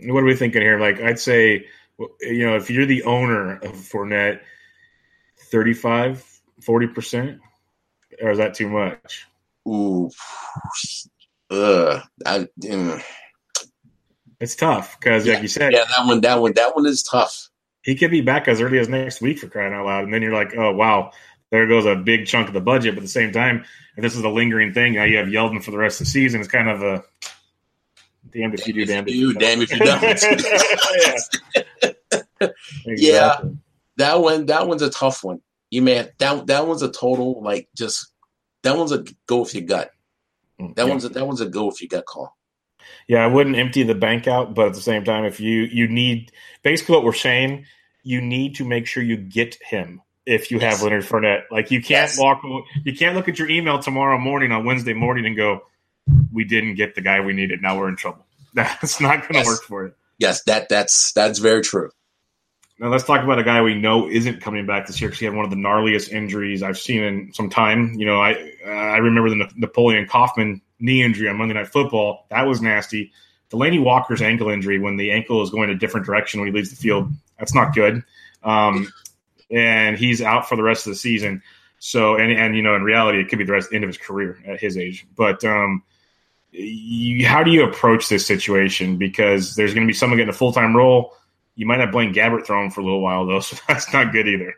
What 0.00 0.22
are 0.22 0.26
we 0.26 0.36
thinking 0.36 0.62
here? 0.62 0.80
Like, 0.80 1.00
I'd 1.00 1.18
say, 1.18 1.66
you 2.20 2.46
know, 2.46 2.56
if 2.56 2.70
you're 2.70 2.86
the 2.86 3.02
owner 3.02 3.56
of 3.56 3.72
Fournette, 3.72 4.40
35, 5.50 6.24
40%, 6.62 7.38
or 8.22 8.30
is 8.30 8.38
that 8.38 8.54
too 8.54 8.68
much? 8.70 9.26
Ooh. 9.66 10.10
Ugh. 11.50 12.02
I, 12.26 12.48
mm. 12.60 13.02
It's 14.40 14.54
tough 14.54 14.98
because, 14.98 15.26
yeah, 15.26 15.34
like 15.34 15.42
you 15.42 15.48
said, 15.48 15.72
yeah, 15.72 15.84
that 15.84 16.06
one, 16.06 16.20
that 16.20 16.40
one, 16.40 16.52
that 16.54 16.76
one 16.76 16.86
is 16.86 17.02
tough. 17.02 17.50
He 17.82 17.96
could 17.96 18.10
be 18.10 18.20
back 18.20 18.48
as 18.48 18.60
early 18.60 18.78
as 18.78 18.88
next 18.88 19.20
week 19.20 19.38
for 19.38 19.48
crying 19.48 19.72
out 19.72 19.86
loud, 19.86 20.04
and 20.04 20.14
then 20.14 20.22
you're 20.22 20.34
like, 20.34 20.54
oh 20.56 20.72
wow, 20.72 21.12
there 21.50 21.66
goes 21.66 21.86
a 21.86 21.96
big 21.96 22.26
chunk 22.26 22.48
of 22.48 22.54
the 22.54 22.60
budget. 22.60 22.94
But 22.94 22.98
at 22.98 23.04
the 23.04 23.08
same 23.08 23.32
time, 23.32 23.64
if 23.96 24.02
this 24.02 24.14
is 24.14 24.22
a 24.22 24.28
lingering 24.28 24.72
thing, 24.72 24.94
now 24.94 25.04
you 25.04 25.16
have 25.16 25.26
Yeldon 25.26 25.62
for 25.62 25.70
the 25.70 25.78
rest 25.78 26.00
of 26.00 26.06
the 26.06 26.10
season. 26.10 26.40
It's 26.40 26.50
kind 26.50 26.68
of 26.68 26.82
a 26.82 27.04
damned 28.30 28.54
if 28.54 28.66
you 28.66 28.74
do, 28.74 28.84
damned 28.84 29.08
if 29.08 29.14
you 29.14 29.32
don't. 29.32 29.40
Damn 29.40 29.62
if 29.62 29.72
you 29.72 29.78
don't. 29.78 30.02
yeah. 31.82 32.52
exactly. 32.84 32.94
yeah, 32.96 33.40
that 33.96 34.20
one, 34.20 34.46
that 34.46 34.68
one's 34.68 34.82
a 34.82 34.90
tough 34.90 35.24
one. 35.24 35.40
You 35.70 35.82
man, 35.82 36.10
that 36.18 36.46
that 36.46 36.66
one's 36.66 36.82
a 36.82 36.90
total 36.90 37.42
like 37.42 37.68
just 37.76 38.12
that 38.62 38.76
one's 38.76 38.92
a 38.92 39.04
go 39.26 39.40
with 39.40 39.54
your 39.54 39.64
gut. 39.64 39.90
Mm, 40.60 40.74
that 40.76 40.84
yeah. 40.86 40.90
one's 40.90 41.04
a, 41.04 41.08
that 41.10 41.26
one's 41.26 41.40
a 41.40 41.46
go 41.46 41.70
if 41.70 41.80
you 41.80 41.88
gut 41.88 42.06
call. 42.06 42.36
Yeah, 43.06 43.24
I 43.24 43.26
wouldn't 43.26 43.56
empty 43.56 43.82
the 43.82 43.94
bank 43.94 44.26
out, 44.26 44.54
but 44.54 44.68
at 44.68 44.74
the 44.74 44.80
same 44.80 45.04
time, 45.04 45.24
if 45.24 45.40
you 45.40 45.62
you 45.62 45.88
need 45.88 46.32
basically 46.62 46.96
what 46.96 47.04
we're 47.04 47.12
saying, 47.12 47.66
you 48.02 48.20
need 48.20 48.56
to 48.56 48.64
make 48.64 48.86
sure 48.86 49.02
you 49.02 49.16
get 49.16 49.56
him 49.62 50.02
if 50.26 50.50
you 50.50 50.58
have 50.58 50.82
Leonard 50.82 51.04
Fournette. 51.04 51.42
Like 51.50 51.70
you 51.70 51.80
can't 51.80 52.10
yes. 52.10 52.18
walk, 52.18 52.42
you 52.84 52.94
can't 52.94 53.16
look 53.16 53.28
at 53.28 53.38
your 53.38 53.48
email 53.48 53.78
tomorrow 53.78 54.18
morning 54.18 54.52
on 54.52 54.64
Wednesday 54.64 54.94
morning 54.94 55.26
and 55.26 55.36
go, 55.36 55.62
"We 56.32 56.44
didn't 56.44 56.74
get 56.74 56.94
the 56.94 57.00
guy 57.00 57.20
we 57.20 57.32
needed. 57.32 57.62
Now 57.62 57.78
we're 57.78 57.88
in 57.88 57.96
trouble." 57.96 58.26
That's 58.54 59.00
not 59.00 59.20
going 59.20 59.34
to 59.34 59.38
yes. 59.38 59.46
work 59.46 59.62
for 59.62 59.86
you. 59.86 59.94
Yes, 60.18 60.42
that 60.44 60.68
that's 60.68 61.12
that's 61.12 61.38
very 61.38 61.62
true. 61.62 61.90
Now 62.78 62.88
let's 62.88 63.04
talk 63.04 63.24
about 63.24 63.40
a 63.40 63.44
guy 63.44 63.60
we 63.60 63.74
know 63.74 64.08
isn't 64.08 64.40
coming 64.40 64.64
back 64.64 64.86
this 64.86 65.00
year 65.00 65.08
because 65.08 65.18
he 65.18 65.24
had 65.24 65.34
one 65.34 65.44
of 65.44 65.50
the 65.50 65.56
gnarliest 65.56 66.12
injuries 66.12 66.62
I've 66.62 66.78
seen 66.78 67.02
in 67.02 67.32
some 67.32 67.50
time. 67.50 67.94
You 67.94 68.06
know, 68.06 68.20
I 68.20 68.52
I 68.64 68.98
remember 68.98 69.30
the 69.30 69.50
Napoleon 69.56 70.06
Kaufman 70.06 70.60
knee 70.78 71.02
injury 71.02 71.28
on 71.28 71.36
Monday 71.36 71.54
Night 71.54 71.68
Football. 71.68 72.26
That 72.30 72.46
was 72.46 72.62
nasty. 72.62 73.12
Delanie 73.50 73.82
Walker's 73.82 74.22
ankle 74.22 74.50
injury 74.50 74.78
when 74.78 74.96
the 74.96 75.10
ankle 75.10 75.42
is 75.42 75.50
going 75.50 75.70
a 75.70 75.74
different 75.74 76.06
direction 76.06 76.40
when 76.40 76.48
he 76.48 76.54
leaves 76.54 76.70
the 76.70 76.76
field. 76.76 77.10
That's 77.38 77.54
not 77.54 77.74
good. 77.74 78.04
Um, 78.42 78.92
and 79.50 79.96
he's 79.96 80.20
out 80.20 80.48
for 80.48 80.56
the 80.56 80.62
rest 80.62 80.86
of 80.86 80.92
the 80.92 80.96
season. 80.96 81.42
So, 81.78 82.16
and, 82.16 82.30
and 82.32 82.56
you 82.56 82.62
know, 82.62 82.74
in 82.74 82.82
reality, 82.82 83.20
it 83.20 83.28
could 83.28 83.38
be 83.38 83.44
the 83.44 83.52
rest 83.52 83.72
end 83.72 83.84
of 83.84 83.88
his 83.88 83.98
career 83.98 84.38
at 84.46 84.60
his 84.60 84.76
age. 84.76 85.06
But 85.16 85.44
um, 85.44 85.82
you, 86.50 87.26
how 87.26 87.42
do 87.42 87.50
you 87.50 87.64
approach 87.64 88.08
this 88.08 88.26
situation? 88.26 88.96
Because 88.96 89.54
there's 89.54 89.74
going 89.74 89.86
to 89.86 89.90
be 89.90 89.96
someone 89.96 90.18
getting 90.18 90.30
a 90.30 90.36
full 90.36 90.52
time 90.52 90.76
role. 90.76 91.14
You 91.58 91.66
might 91.66 91.80
have 91.80 91.90
Blaine 91.90 92.14
Gabbert 92.14 92.46
thrown 92.46 92.70
for 92.70 92.80
a 92.80 92.84
little 92.84 93.02
while 93.02 93.26
though, 93.26 93.40
so 93.40 93.56
that's 93.66 93.92
not 93.92 94.12
good 94.12 94.28
either. 94.28 94.54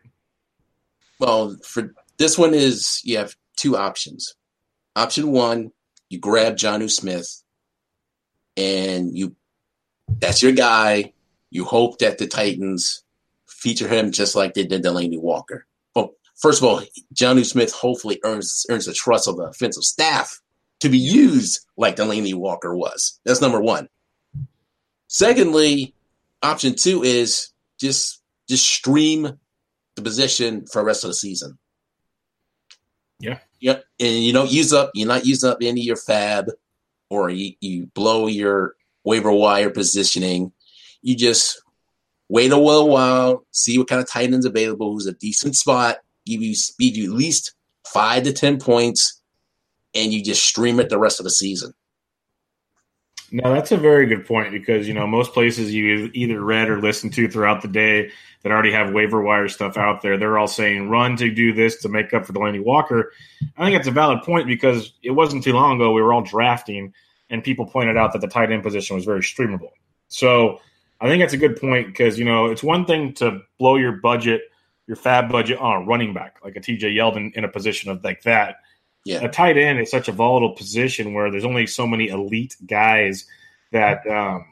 Well, 1.18 1.56
for 1.64 1.94
this 2.18 2.36
one 2.38 2.52
is 2.52 3.00
you 3.02 3.16
have 3.16 3.34
two 3.56 3.76
options. 3.76 4.34
Option 4.94 5.32
one, 5.32 5.72
you 6.10 6.18
grab 6.18 6.56
Jonnu 6.56 6.90
Smith, 6.90 7.42
and 8.56 9.16
you 9.16 9.34
that's 10.18 10.42
your 10.42 10.52
guy. 10.52 11.14
You 11.50 11.64
hope 11.64 11.98
that 11.98 12.18
the 12.18 12.26
Titans 12.26 13.02
feature 13.46 13.88
him 13.88 14.12
just 14.12 14.36
like 14.36 14.52
they 14.52 14.64
did 14.64 14.84
Delanie 14.84 15.20
Walker. 15.20 15.66
Well, 15.96 16.12
first 16.36 16.60
of 16.60 16.68
all, 16.68 16.82
Jonnu 17.14 17.46
Smith 17.46 17.72
hopefully 17.72 18.20
earns 18.24 18.66
earns 18.68 18.84
the 18.84 18.92
trust 18.92 19.26
of 19.26 19.38
the 19.38 19.44
offensive 19.44 19.84
staff 19.84 20.38
to 20.80 20.90
be 20.90 20.98
used 20.98 21.64
like 21.78 21.96
Delanie 21.96 22.34
Walker 22.34 22.76
was. 22.76 23.18
That's 23.24 23.40
number 23.40 23.60
one. 23.60 23.88
Secondly, 25.08 25.94
option 26.42 26.74
two 26.74 27.02
is 27.02 27.50
just 27.78 28.22
just 28.48 28.66
stream 28.68 29.38
the 29.96 30.02
position 30.02 30.66
for 30.66 30.82
the 30.82 30.86
rest 30.86 31.04
of 31.04 31.10
the 31.10 31.14
season. 31.14 31.58
Yeah. 33.18 33.38
Yep. 33.60 33.84
And 34.00 34.24
you 34.24 34.32
don't 34.32 34.50
use 34.50 34.72
up 34.72 34.90
you're 34.94 35.08
not 35.08 35.26
using 35.26 35.50
up 35.50 35.58
any 35.60 35.80
of 35.80 35.86
your 35.86 35.96
fab 35.96 36.46
or 37.10 37.30
you, 37.30 37.52
you 37.60 37.86
blow 37.94 38.26
your 38.26 38.74
waiver 39.04 39.32
wire 39.32 39.70
positioning. 39.70 40.52
You 41.02 41.16
just 41.16 41.60
wait 42.28 42.52
a 42.52 42.56
little 42.56 42.88
while, 42.88 43.44
see 43.50 43.76
what 43.76 43.88
kind 43.88 44.00
of 44.00 44.08
tight 44.08 44.32
ends 44.32 44.46
available, 44.46 44.92
who's 44.92 45.06
a 45.06 45.12
decent 45.12 45.56
spot, 45.56 45.98
give 46.24 46.42
you 46.42 46.54
speed 46.54 46.96
you 46.96 47.04
at 47.04 47.16
least 47.16 47.54
five 47.86 48.22
to 48.22 48.32
ten 48.32 48.58
points, 48.58 49.20
and 49.94 50.12
you 50.12 50.22
just 50.22 50.44
stream 50.44 50.78
it 50.80 50.88
the 50.88 50.98
rest 50.98 51.20
of 51.20 51.24
the 51.24 51.30
season. 51.30 51.74
No, 53.32 53.52
that's 53.54 53.70
a 53.70 53.76
very 53.76 54.06
good 54.06 54.26
point 54.26 54.50
because 54.50 54.88
you 54.88 54.94
know 54.94 55.06
most 55.06 55.32
places 55.32 55.72
you 55.72 56.10
either 56.14 56.42
read 56.42 56.68
or 56.68 56.80
listen 56.80 57.10
to 57.10 57.28
throughout 57.28 57.62
the 57.62 57.68
day 57.68 58.10
that 58.42 58.50
already 58.50 58.72
have 58.72 58.92
waiver 58.92 59.22
wire 59.22 59.48
stuff 59.48 59.76
out 59.76 60.02
there. 60.02 60.16
They're 60.16 60.38
all 60.38 60.48
saying 60.48 60.88
run 60.88 61.16
to 61.16 61.30
do 61.30 61.52
this 61.52 61.80
to 61.82 61.88
make 61.88 62.12
up 62.12 62.26
for 62.26 62.32
Delanie 62.32 62.64
Walker. 62.64 63.12
I 63.56 63.64
think 63.64 63.78
it's 63.78 63.86
a 63.86 63.92
valid 63.92 64.22
point 64.22 64.46
because 64.46 64.92
it 65.02 65.12
wasn't 65.12 65.44
too 65.44 65.52
long 65.52 65.76
ago 65.76 65.92
we 65.92 66.02
were 66.02 66.12
all 66.12 66.22
drafting 66.22 66.92
and 67.28 67.44
people 67.44 67.66
pointed 67.66 67.96
out 67.96 68.12
that 68.12 68.20
the 68.20 68.28
tight 68.28 68.50
end 68.50 68.62
position 68.62 68.96
was 68.96 69.04
very 69.04 69.20
streamable. 69.20 69.70
So 70.08 70.60
I 71.00 71.08
think 71.08 71.22
that's 71.22 71.34
a 71.34 71.38
good 71.38 71.60
point 71.60 71.86
because 71.86 72.18
you 72.18 72.24
know 72.24 72.46
it's 72.46 72.62
one 72.62 72.84
thing 72.84 73.12
to 73.14 73.40
blow 73.58 73.76
your 73.76 73.92
budget, 73.92 74.42
your 74.86 74.96
fab 74.96 75.30
budget 75.30 75.58
on 75.58 75.82
a 75.82 75.86
running 75.86 76.12
back 76.12 76.38
like 76.44 76.56
a 76.56 76.60
TJ 76.60 76.94
Yeldon 76.96 77.32
in 77.34 77.44
a 77.44 77.48
position 77.48 77.90
of 77.90 78.02
like 78.02 78.22
that. 78.22 78.56
Yeah. 79.10 79.24
A 79.24 79.28
tight 79.28 79.56
end 79.56 79.80
is 79.80 79.90
such 79.90 80.08
a 80.08 80.12
volatile 80.12 80.54
position 80.54 81.14
where 81.14 81.30
there's 81.30 81.44
only 81.44 81.66
so 81.66 81.86
many 81.86 82.08
elite 82.08 82.56
guys 82.66 83.26
that 83.72 84.06
um, 84.06 84.46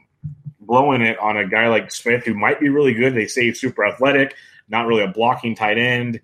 blowing 0.59 1.01
it 1.01 1.17
on 1.19 1.37
a 1.37 1.47
guy 1.47 1.67
like 1.67 1.91
Smith 1.91 2.25
who 2.25 2.33
might 2.33 2.59
be 2.59 2.69
really 2.69 2.93
good. 2.93 3.15
They 3.15 3.27
say 3.27 3.53
super 3.53 3.85
athletic, 3.85 4.35
not 4.67 4.85
really 4.85 5.03
a 5.03 5.07
blocking 5.07 5.55
tight 5.55 5.77
end, 5.77 6.19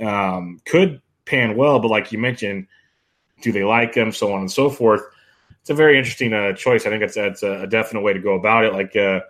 um, 0.00 0.60
could 0.64 1.00
pan 1.24 1.56
well, 1.56 1.78
but 1.78 1.88
like 1.88 2.12
you 2.12 2.18
mentioned, 2.18 2.66
do 3.42 3.52
they 3.52 3.64
like 3.64 3.94
him? 3.94 4.12
So 4.12 4.32
on 4.32 4.40
and 4.40 4.52
so 4.52 4.70
forth. 4.70 5.02
It's 5.60 5.70
a 5.70 5.74
very 5.74 5.98
interesting 5.98 6.32
uh, 6.32 6.52
choice. 6.52 6.86
I 6.86 6.90
think 6.90 7.02
it's 7.02 7.14
that's 7.14 7.42
a, 7.42 7.66
definite 7.66 8.02
way 8.02 8.12
to 8.12 8.20
go 8.20 8.34
about 8.34 8.64
it. 8.64 8.72
Like 8.72 8.96
uh, 8.96 9.20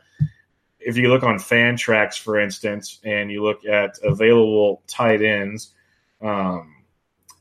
if 0.79 0.97
you 0.97 1.09
look 1.09 1.23
on 1.23 1.37
Fantrax, 1.37 2.19
for 2.19 2.39
instance, 2.39 2.99
and 3.05 3.31
you 3.31 3.43
look 3.43 3.65
at 3.65 3.99
available 4.03 4.83
tight 4.87 5.23
ends, 5.23 5.75
um, 6.21 6.75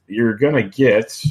you're 0.08 0.36
gonna 0.36 0.64
get, 0.64 1.24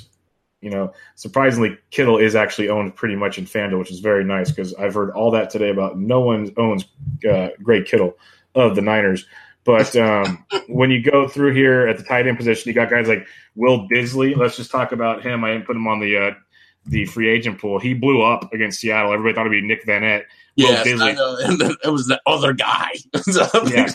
you 0.61 0.71
know, 0.71 0.92
surprisingly, 1.14 1.78
Kittle 1.90 2.18
is 2.18 2.35
actually 2.35 2.68
owned 2.68 2.95
pretty 2.95 3.16
much 3.16 3.38
in 3.38 3.45
FanDuel, 3.45 3.78
which 3.78 3.90
is 3.90 4.00
very 4.00 4.25
nice 4.25 4.50
because 4.50 4.75
I've 4.75 4.95
heard 4.95 5.11
all 5.11 5.30
that 5.33 5.50
today 5.50 5.71
about 5.71 5.99
no 5.99 6.21
one 6.21 6.52
owns 6.56 6.85
uh, 7.28 7.49
Greg 7.62 7.87
Kittle 7.87 8.16
of 8.54 8.75
the 8.75 8.83
Niners. 8.83 9.26
But 9.64 9.95
um, 9.97 10.45
when 10.68 10.90
you 10.90 11.02
go 11.02 11.28
through 11.28 11.54
here 11.54 11.87
at 11.88 11.99
the 11.99 12.04
tight 12.04 12.26
end 12.26 12.38
position, 12.38 12.68
you 12.68 12.75
got 12.75 12.90
guys 12.90 13.09
like 13.09 13.26
Will 13.54 13.88
Dissly. 13.88 14.37
Let's 14.37 14.56
just 14.56 14.71
talk 14.71 14.92
about 14.92 15.23
him. 15.23 15.45
I 15.45 15.52
didn't 15.52 15.66
put 15.66 15.76
him 15.76 15.87
on 15.87 16.00
the 16.00 16.16
uh, 16.16 16.30
the 16.87 17.05
free 17.07 17.28
agent 17.28 17.61
pool. 17.61 17.78
He 17.78 17.95
blew 17.95 18.23
up 18.23 18.52
against 18.52 18.81
Seattle. 18.81 19.12
Everybody 19.12 19.35
thought 19.35 19.47
it'd 19.47 19.62
be 19.62 19.66
Nick 19.66 19.83
I 19.88 21.12
know. 21.12 21.37
And 21.45 21.61
it 21.85 21.88
was 21.88 22.07
the 22.07 22.21
other 22.26 22.52
guy. 22.52 22.90
yeah, 23.66 23.87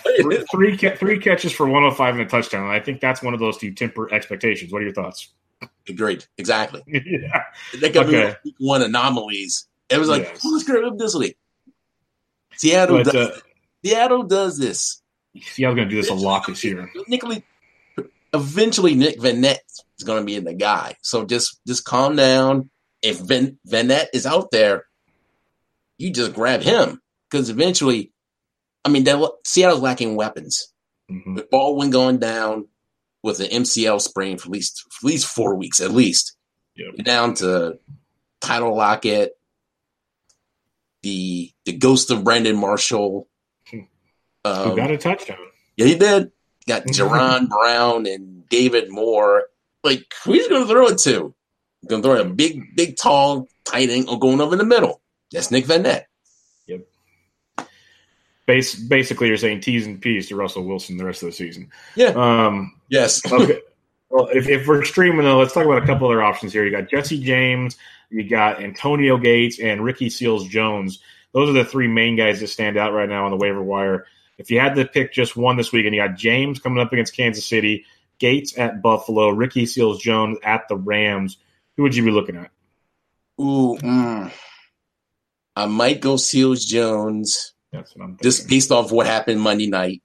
three, 0.52 0.78
three 0.78 1.20
catches 1.20 1.52
for 1.52 1.66
105 1.66 2.16
and 2.16 2.24
a 2.24 2.26
touchdown. 2.26 2.70
I 2.70 2.80
think 2.80 3.02
that's 3.02 3.24
one 3.24 3.34
of 3.34 3.40
those 3.40 3.58
to 3.60 3.72
temper 3.72 4.14
expectations. 4.14 4.72
What 4.72 4.82
are 4.82 4.86
your 4.86 4.94
thoughts? 4.94 5.30
Great, 5.96 6.28
Exactly. 6.38 6.84
yeah. 6.88 7.44
They 7.80 7.90
could 7.90 8.08
okay. 8.08 8.36
be 8.44 8.56
one 8.60 8.82
anomalies. 8.82 9.68
It 9.90 10.00
was 10.00 10.10
like, 10.10 10.24
yes. 10.24 10.42
oh, 10.46 10.50
let's 10.50 10.64
grab 10.64 10.98
Dissly. 10.98 11.36
Seattle 12.56 12.98
but, 12.98 13.12
does 13.12 13.16
uh, 13.16 13.40
Seattle 13.84 14.24
does 14.24 14.58
this. 14.58 15.02
Seattle's 15.42 15.76
going 15.76 15.90
to 15.90 15.96
do 15.96 16.02
this 16.02 16.10
a 16.10 16.14
lot 16.14 16.46
this 16.48 16.64
year. 16.64 16.92
Nicholas, 17.08 17.40
eventually 18.34 18.96
Nick 18.96 19.20
Vannett 19.20 19.58
is 19.98 20.04
going 20.04 20.20
to 20.20 20.26
be 20.26 20.36
in 20.36 20.44
the 20.44 20.54
guy. 20.54 20.96
So 21.02 21.26
just 21.26 21.60
just 21.68 21.86
calm 21.86 22.16
down. 22.16 22.70
If 23.02 23.20
Van, 23.20 23.58
Vannett 23.68 24.08
is 24.14 24.26
out 24.26 24.52
there, 24.52 24.86
you 25.98 26.12
just 26.12 26.34
grab 26.34 26.62
him 26.62 27.02
because 27.30 27.50
eventually, 27.50 28.12
I 28.84 28.90
mean, 28.90 29.06
Seattle's 29.46 29.82
lacking 29.82 30.16
weapons. 30.16 30.72
Mm-hmm. 31.12 31.36
With 31.36 31.50
Baldwin 31.50 31.90
going 31.90 32.20
down 32.20 32.68
with 33.24 33.40
an 33.40 33.48
MCL 33.48 34.02
sprain 34.02 34.38
for 34.38 34.48
at 34.48 34.52
least 34.52 34.86
for 34.92 35.08
at 35.08 35.12
least 35.12 35.28
four 35.28 35.56
weeks 35.56 35.82
at 35.82 35.92
least, 35.92 36.38
yep. 36.76 36.96
down 37.04 37.34
to 37.36 37.80
Tyler 38.40 38.72
Lockett, 38.72 39.38
the 41.04 41.52
the 41.66 41.74
ghost 41.74 42.12
of 42.12 42.24
Brandon 42.24 42.58
Marshall. 42.58 43.28
Um, 44.44 44.72
Who 44.72 44.76
got 44.76 44.90
a 44.90 44.98
touchdown? 44.98 45.38
Yeah, 45.78 45.86
he 45.86 45.96
did. 46.00 46.32
Got 46.68 46.84
Jaron 46.88 47.48
Brown 47.48 48.08
and 48.08 48.50
David 48.50 48.90
Moore. 48.90 49.44
Like, 49.84 50.12
who's 50.24 50.48
going 50.48 50.64
to 50.64 50.68
throw 50.68 50.88
it 50.88 50.98
to? 51.00 51.36
Going 51.88 52.02
to 52.02 52.08
throw 52.08 52.22
a 52.22 52.26
big, 52.26 52.76
big, 52.76 52.96
tall 52.96 53.48
tight 53.66 53.90
end 53.90 54.08
or 54.08 54.20
going 54.20 54.40
over 54.40 54.54
in 54.54 54.60
the 54.60 54.66
middle. 54.66 55.02
That's 55.32 55.50
Nick 55.50 55.66
Vannett. 55.66 56.04
Yep. 56.68 56.88
Base, 58.46 58.76
basically, 58.76 59.28
you're 59.28 59.38
saying 59.38 59.62
T's 59.62 59.88
and 59.88 60.02
P's 60.02 60.28
to 60.28 60.36
Russell 60.36 60.64
Wilson 60.64 60.98
the 60.98 61.06
rest 61.06 61.24
of 61.24 61.28
the 61.28 61.34
season. 61.34 61.72
Yeah. 61.96 62.10
Um, 62.10 62.80
yes. 62.90 63.22
okay. 63.32 63.60
Well, 64.12 64.28
if, 64.28 64.50
if 64.50 64.68
we're 64.68 64.84
streaming 64.84 65.24
though, 65.24 65.40
let's 65.40 65.54
talk 65.54 65.66
about 65.66 65.82
a 65.82 65.86
couple 65.86 66.08
other 66.08 66.22
options 66.22 66.52
here. 66.54 66.66
You 66.66 66.72
got 66.72 66.90
Jesse 66.90 67.24
James, 67.24 67.78
you 68.10 68.28
got 68.28 68.62
Antonio 68.62 69.18
Gates, 69.18 69.60
and 69.60 69.84
Ricky 69.84 70.10
Seals 70.10 70.48
Jones. 70.48 71.00
Those 71.34 71.50
are 71.50 71.54
the 71.54 71.64
three 71.64 71.88
main 71.88 72.18
guys 72.18 72.42
that 72.42 72.48
stand 72.48 72.78
out 72.78 72.94
right 72.94 73.08
now 73.08 73.26
on 73.26 73.32
the 73.32 73.38
waiver 73.38 73.64
wire. 73.64 74.06
If 74.38 74.52
you 74.52 74.60
had 74.60 74.76
to 74.76 74.86
pick 74.86 75.14
just 75.14 75.38
one 75.38 75.56
this 75.56 75.72
week, 75.72 75.86
and 75.86 75.96
you 75.96 76.02
got 76.02 76.18
James 76.18 76.60
coming 76.60 76.84
up 76.84 76.92
against 76.92 77.16
Kansas 77.16 77.46
City, 77.46 77.86
Gates 78.20 78.58
at 78.58 78.82
Buffalo, 78.82 79.30
Ricky 79.30 79.66
Seals 79.66 80.02
Jones 80.02 80.38
at 80.44 80.68
the 80.68 80.76
Rams, 80.76 81.38
who 81.82 81.86
would 81.86 81.96
you 81.96 82.06
be 82.06 82.12
looking 82.12 82.36
at? 82.36 82.52
Ooh, 83.40 83.76
mm. 83.82 84.32
I 85.56 85.66
might 85.66 86.00
go 86.00 86.16
Seals 86.16 86.64
Jones. 86.64 87.56
That's 87.72 87.96
what 87.96 88.04
I'm 88.04 88.10
thinking. 88.12 88.24
Just 88.24 88.48
based 88.48 88.72
off 88.72 88.92
what 88.92 89.08
happened 89.08 89.42
Monday 89.42 89.68
night 89.68 90.04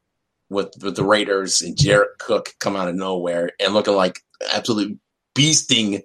with 0.49 0.73
with 0.81 0.97
the 0.97 1.05
Raiders 1.05 1.61
and 1.61 1.77
Jared 1.77 2.17
Cook 2.19 2.55
come 2.61 2.77
out 2.77 2.89
of 2.89 2.95
nowhere 2.95 3.51
and 3.61 3.75
looking 3.75 3.95
like 3.95 4.21
absolute 4.55 4.99
beasting 5.35 6.01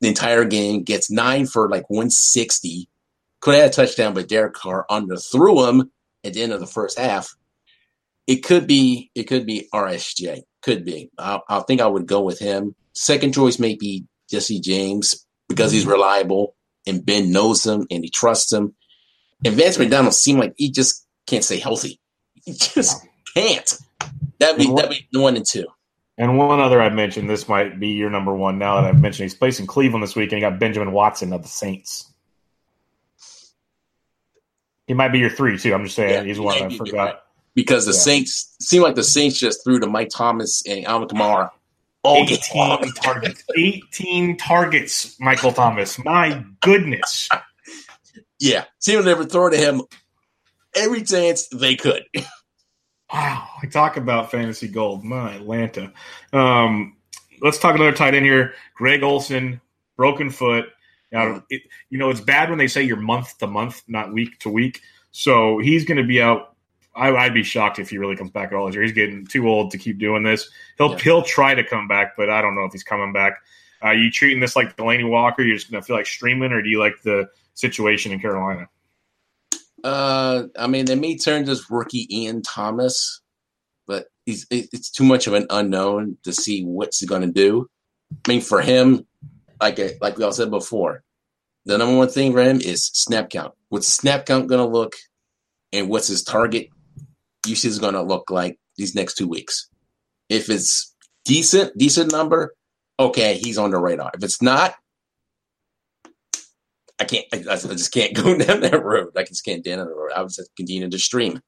the 0.00 0.06
entire 0.06 0.44
game. 0.44 0.84
Gets 0.84 1.10
nine 1.10 1.46
for 1.46 1.68
like 1.68 1.90
160. 1.90 2.88
Could 3.40 3.54
have 3.54 3.62
had 3.64 3.72
a 3.72 3.74
touchdown, 3.74 4.14
but 4.14 4.28
Derek 4.28 4.54
Carr 4.54 4.86
underthrew 4.88 5.68
him 5.68 5.90
at 6.22 6.34
the 6.34 6.42
end 6.42 6.52
of 6.52 6.60
the 6.60 6.68
first 6.68 7.00
half. 7.00 7.34
It 8.28 8.44
could 8.44 8.68
be 8.68 9.10
it 9.16 9.24
could 9.24 9.44
be 9.44 9.68
RSJ. 9.74 10.42
Could 10.62 10.84
be. 10.84 11.10
I, 11.18 11.40
I 11.48 11.60
think 11.62 11.80
I 11.80 11.88
would 11.88 12.06
go 12.06 12.22
with 12.22 12.38
him. 12.38 12.76
Second 12.92 13.34
choice 13.34 13.58
may 13.58 13.74
be 13.74 14.06
Jesse 14.34 14.60
James 14.60 15.24
because 15.48 15.70
he's 15.70 15.82
mm-hmm. 15.82 15.92
reliable 15.92 16.56
and 16.86 17.04
Ben 17.04 17.30
knows 17.30 17.64
him 17.64 17.86
and 17.90 18.02
he 18.02 18.10
trusts 18.10 18.52
him. 18.52 18.74
And 19.44 19.54
Vance 19.54 19.78
McDonald 19.78 20.14
seemed 20.14 20.40
like 20.40 20.54
he 20.56 20.70
just 20.70 21.06
can't 21.26 21.44
stay 21.44 21.58
healthy. 21.58 22.00
He 22.46 22.52
just 22.52 23.02
can't. 23.34 23.78
That'd 24.38 24.58
be 24.58 24.66
that'd 24.66 24.90
be 24.90 25.18
one 25.18 25.34
and 25.34 25.46
two. 25.48 25.64
And 26.18 26.36
one 26.36 26.60
other 26.60 26.78
I 26.78 26.90
mentioned, 26.90 27.30
this 27.30 27.48
might 27.48 27.80
be 27.80 27.88
your 27.88 28.10
number 28.10 28.34
one 28.34 28.58
now 28.58 28.74
that 28.74 28.84
I've 28.84 29.00
mentioned. 29.00 29.24
He's 29.24 29.34
placing 29.34 29.66
Cleveland 29.66 30.02
this 30.02 30.14
week, 30.14 30.30
and 30.30 30.36
he 30.36 30.40
got 30.42 30.60
Benjamin 30.60 30.92
Watson 30.92 31.32
of 31.32 31.40
the 31.40 31.48
Saints. 31.48 32.12
He 34.86 34.92
might 34.92 35.08
be 35.08 35.20
your 35.20 35.30
three 35.30 35.58
too. 35.58 35.72
I'm 35.72 35.84
just 35.84 35.96
saying 35.96 36.10
yeah, 36.10 36.22
he's 36.22 36.38
one 36.38 36.62
I 36.62 36.76
forgot. 36.76 37.22
Because 37.54 37.86
the 37.86 37.92
yeah. 37.92 37.98
Saints 37.98 38.54
seem 38.60 38.82
like 38.82 38.94
the 38.94 39.02
Saints 39.02 39.38
just 39.38 39.64
threw 39.64 39.80
to 39.80 39.86
Mike 39.86 40.10
Thomas 40.14 40.62
and 40.66 40.84
Alvin 40.84 41.08
Kamara. 41.08 41.48
18 42.04 42.92
targets. 42.94 43.44
18 43.56 44.36
targets, 44.36 45.18
Michael 45.20 45.52
Thomas. 45.52 45.98
My 45.98 46.44
goodness. 46.60 47.28
Yeah. 48.38 48.64
Team 48.80 48.96
would 48.96 49.06
never 49.06 49.24
throw 49.24 49.48
to 49.50 49.56
him 49.56 49.82
every 50.74 51.02
chance 51.02 51.48
they 51.48 51.76
could. 51.76 52.04
Wow. 53.12 53.48
I 53.62 53.66
talk 53.66 53.96
about 53.96 54.30
fantasy 54.30 54.68
gold. 54.68 55.04
My 55.04 55.34
Atlanta. 55.34 55.92
Um, 56.32 56.96
let's 57.40 57.58
talk 57.58 57.74
another 57.74 57.92
tight 57.92 58.14
end 58.14 58.24
here. 58.24 58.54
Greg 58.74 59.02
Olsen, 59.02 59.60
broken 59.96 60.30
foot. 60.30 60.66
Now, 61.12 61.44
it, 61.48 61.62
you 61.90 61.98
know, 61.98 62.10
it's 62.10 62.20
bad 62.20 62.48
when 62.50 62.58
they 62.58 62.66
say 62.66 62.82
you're 62.82 62.96
month 62.96 63.38
to 63.38 63.46
month, 63.46 63.82
not 63.86 64.12
week 64.12 64.38
to 64.40 64.50
week. 64.50 64.80
So 65.12 65.58
he's 65.58 65.84
going 65.84 65.98
to 65.98 66.04
be 66.04 66.20
out. 66.20 66.53
I, 66.96 67.24
would 67.24 67.34
be 67.34 67.42
shocked 67.42 67.78
if 67.78 67.90
he 67.90 67.98
really 67.98 68.16
comes 68.16 68.30
back 68.30 68.52
at 68.52 68.54
all 68.54 68.66
this 68.66 68.74
year. 68.74 68.84
He's 68.84 68.92
getting 68.92 69.26
too 69.26 69.48
old 69.48 69.70
to 69.72 69.78
keep 69.78 69.98
doing 69.98 70.22
this. 70.22 70.48
He'll 70.78 70.92
yeah. 70.92 70.98
he'll 70.98 71.22
try 71.22 71.54
to 71.54 71.64
come 71.64 71.88
back, 71.88 72.16
but 72.16 72.30
I 72.30 72.40
don't 72.40 72.54
know 72.54 72.64
if 72.64 72.72
he's 72.72 72.84
coming 72.84 73.12
back. 73.12 73.40
Are 73.82 73.90
uh, 73.90 73.94
you 73.94 74.10
treating 74.10 74.40
this 74.40 74.56
like 74.56 74.76
Delanie 74.76 75.08
Walker? 75.08 75.42
You're 75.42 75.56
just 75.56 75.70
going 75.70 75.82
to 75.82 75.86
feel 75.86 75.96
like 75.96 76.06
streaming, 76.06 76.52
or 76.52 76.62
do 76.62 76.68
you 76.68 76.78
like 76.78 77.02
the 77.02 77.28
situation 77.54 78.12
in 78.12 78.20
Carolina? 78.20 78.68
Uh, 79.82 80.44
I 80.58 80.66
mean, 80.66 80.86
they 80.86 80.94
may 80.94 81.18
turn 81.18 81.44
this 81.44 81.70
rookie 81.70 82.08
Ian 82.10 82.40
Thomas, 82.40 83.20
but 83.86 84.06
he's 84.24 84.46
it's 84.50 84.90
too 84.90 85.04
much 85.04 85.26
of 85.26 85.34
an 85.34 85.46
unknown 85.50 86.16
to 86.22 86.32
see 86.32 86.64
what's 86.64 87.00
he 87.00 87.06
going 87.06 87.22
to 87.22 87.32
do. 87.32 87.68
I 88.26 88.28
mean, 88.30 88.40
for 88.40 88.62
him, 88.62 89.06
like 89.60 89.78
like 90.00 90.16
we 90.16 90.24
all 90.24 90.32
said 90.32 90.50
before, 90.50 91.02
the 91.66 91.76
number 91.76 91.96
one 91.96 92.08
thing 92.08 92.32
for 92.32 92.42
him 92.42 92.60
is 92.60 92.86
snap 92.86 93.30
count. 93.30 93.52
What's 93.68 93.88
snap 93.88 94.24
count 94.24 94.48
going 94.48 94.64
to 94.64 94.72
look, 94.72 94.94
and 95.72 95.90
what's 95.90 96.06
his 96.06 96.22
target 96.22 96.68
usage 97.46 97.70
is 97.70 97.78
going 97.78 97.94
to 97.94 98.02
look 98.02 98.30
like 98.30 98.58
these 98.76 98.94
next 98.94 99.14
two 99.14 99.28
weeks? 99.28 99.68
If 100.28 100.48
it's 100.48 100.94
decent, 101.24 101.76
decent 101.76 102.12
number, 102.12 102.54
okay, 102.98 103.38
he's 103.38 103.58
on 103.58 103.70
the 103.70 103.78
radar. 103.78 104.10
If 104.14 104.22
it's 104.22 104.42
not, 104.42 104.74
I 107.00 107.04
can't. 107.04 107.26
I, 107.32 107.38
I 107.38 107.56
just 107.56 107.92
can't 107.92 108.14
go 108.14 108.36
down 108.38 108.60
that 108.60 108.82
road. 108.82 109.12
I 109.16 109.24
just 109.24 109.44
can't 109.44 109.64
down 109.64 109.78
the 109.78 109.86
road. 109.86 110.12
I 110.14 110.22
would 110.22 110.32
just 110.32 110.54
continue 110.56 110.88
to 110.88 110.98
stream. 110.98 111.40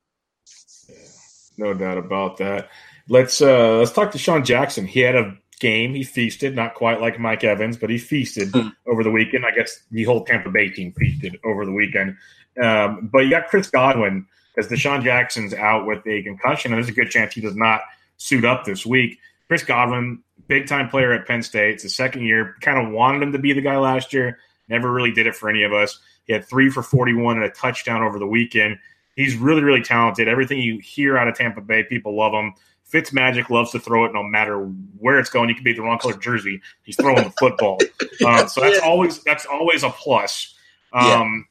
No 1.59 1.73
doubt 1.73 1.99
about 1.99 2.37
that. 2.39 2.69
Let's 3.09 3.41
uh 3.41 3.79
let's 3.79 3.93
talk 3.93 4.13
DeSean 4.13 4.45
Jackson. 4.45 4.87
He 4.87 5.01
had 5.01 5.15
a 5.15 5.37
game. 5.61 5.95
He 5.95 6.03
feasted, 6.03 6.55
not 6.55 6.75
quite 6.75 7.01
like 7.01 7.19
Mike 7.19 7.45
Evans, 7.45 7.77
but 7.77 7.89
he 7.89 7.99
feasted 7.99 8.53
mm. 8.53 8.73
over 8.87 9.03
the 9.03 9.11
weekend. 9.11 9.47
I 9.47 9.53
guess 9.53 9.79
the 9.91 10.05
whole 10.05 10.25
Tampa 10.25 10.51
Bay 10.51 10.69
team 10.69 10.93
feasted 10.93 11.39
over 11.45 11.65
the 11.65 11.73
weekend. 11.73 12.17
Um, 12.63 13.09
but 13.13 13.21
you 13.21 13.31
got 13.31 13.47
Chris 13.47 13.71
Godwin 13.71 14.27
as 14.57 14.69
DeSean 14.69 15.03
Jackson's 15.03 15.55
out 15.55 15.87
with 15.87 16.07
a 16.07 16.23
concussion, 16.23 16.73
and 16.73 16.79
there's 16.79 16.91
a 16.91 16.95
good 16.95 17.11
chance 17.11 17.35
he 17.35 17.41
does 17.41 17.57
not 17.57 17.83
suit 18.17 18.45
up 18.45 18.65
this 18.65 18.87
week. 18.87 19.19
Chris 19.49 19.63
Godwin, 19.63 20.23
big 20.49 20.67
time 20.67 20.89
player 20.89 21.13
at 21.13 21.27
Penn 21.27 21.43
State. 21.43 21.75
It's 21.75 21.83
his 21.85 21.95
second 21.95 22.25
year. 22.25 22.57
Kind 22.61 22.85
of 22.85 22.93
wanted 22.93 23.23
him 23.23 23.33
to 23.33 23.39
be 23.39 23.53
the 23.53 23.61
guy 23.61 23.77
last 23.77 24.13
year. 24.13 24.39
Never 24.69 24.93
really 24.93 25.13
did 25.13 25.27
it 25.27 25.37
for 25.37 25.49
any 25.49 25.63
of 25.63 25.73
us. 25.73 26.01
He 26.25 26.33
had 26.33 26.45
three 26.45 26.71
for 26.71 26.83
41 26.83 27.37
and 27.37 27.45
a 27.45 27.51
touchdown 27.51 28.03
over 28.03 28.19
the 28.19 28.27
weekend. 28.27 28.79
He's 29.15 29.37
really, 29.37 29.63
really 29.63 29.83
talented. 29.83 30.29
Everything 30.29 30.59
you 30.59 30.79
hear 30.79 31.17
out 31.17 31.29
of 31.29 31.37
Tampa 31.37 31.61
Bay, 31.61 31.85
people 31.85 32.17
love 32.17 32.33
him. 32.33 32.55
Fitz 32.85 33.13
Magic 33.13 33.51
loves 33.51 33.73
to 33.73 33.81
throw 33.81 34.05
it 34.05 34.13
no 34.13 34.23
matter 34.23 34.59
where 34.99 35.19
it's 35.19 35.31
going. 35.31 35.49
You 35.49 35.55
could 35.55 35.65
be 35.65 35.73
the 35.73 35.83
wrong 35.83 35.99
color 35.99 36.17
jersey. 36.17 36.61
He's 36.83 36.97
throwing 36.97 37.25
the 37.25 37.33
football. 37.39 37.79
Um, 38.25 38.49
so 38.49 38.63
that's 38.63 38.79
always 38.79 39.23
that's 39.25 39.45
always 39.45 39.83
a 39.83 39.91
plus. 39.91 40.55
Um. 40.95 41.47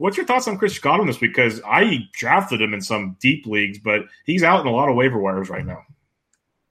What's 0.00 0.16
your 0.16 0.24
thoughts 0.24 0.48
on 0.48 0.56
Chris 0.56 0.78
Godwin 0.78 1.08
this 1.08 1.20
week? 1.20 1.34
Because 1.34 1.60
I 1.62 2.08
drafted 2.14 2.62
him 2.62 2.72
in 2.72 2.80
some 2.80 3.18
deep 3.20 3.44
leagues, 3.44 3.78
but 3.78 4.06
he's 4.24 4.42
out 4.42 4.62
in 4.62 4.66
a 4.66 4.72
lot 4.72 4.88
of 4.88 4.96
waiver 4.96 5.18
wires 5.18 5.50
right 5.50 5.64
now. 5.64 5.82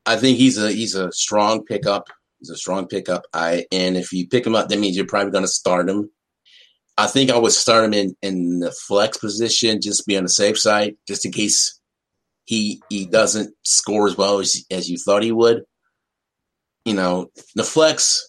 I 0.03 0.15
think 0.15 0.39
he's 0.39 0.57
a 0.57 0.71
he's 0.71 0.95
a 0.95 1.11
strong 1.11 1.63
pickup. 1.63 2.07
He's 2.39 2.49
a 2.49 2.57
strong 2.57 2.87
pickup. 2.87 3.25
I 3.31 3.67
and 3.71 3.97
if 3.97 4.11
you 4.11 4.27
pick 4.27 4.47
him 4.47 4.55
up, 4.55 4.69
that 4.69 4.79
means 4.79 4.97
you're 4.97 5.05
probably 5.05 5.31
going 5.31 5.43
to 5.43 5.47
start 5.47 5.87
him. 5.87 6.09
I 6.97 7.05
think 7.05 7.29
I 7.29 7.37
would 7.37 7.51
start 7.51 7.85
him 7.85 7.93
in 7.93 8.15
in 8.23 8.59
the 8.61 8.71
flex 8.71 9.17
position, 9.17 9.79
just 9.79 10.07
be 10.07 10.17
on 10.17 10.23
the 10.23 10.29
safe 10.29 10.57
side, 10.57 10.95
just 11.07 11.23
in 11.23 11.31
case 11.31 11.79
he 12.45 12.81
he 12.89 13.05
doesn't 13.05 13.53
score 13.63 14.07
as 14.07 14.17
well 14.17 14.39
as 14.39 14.65
as 14.71 14.89
you 14.89 14.97
thought 14.97 15.21
he 15.21 15.31
would. 15.31 15.65
You 16.83 16.95
know, 16.95 17.29
the 17.53 17.63
flex, 17.63 18.28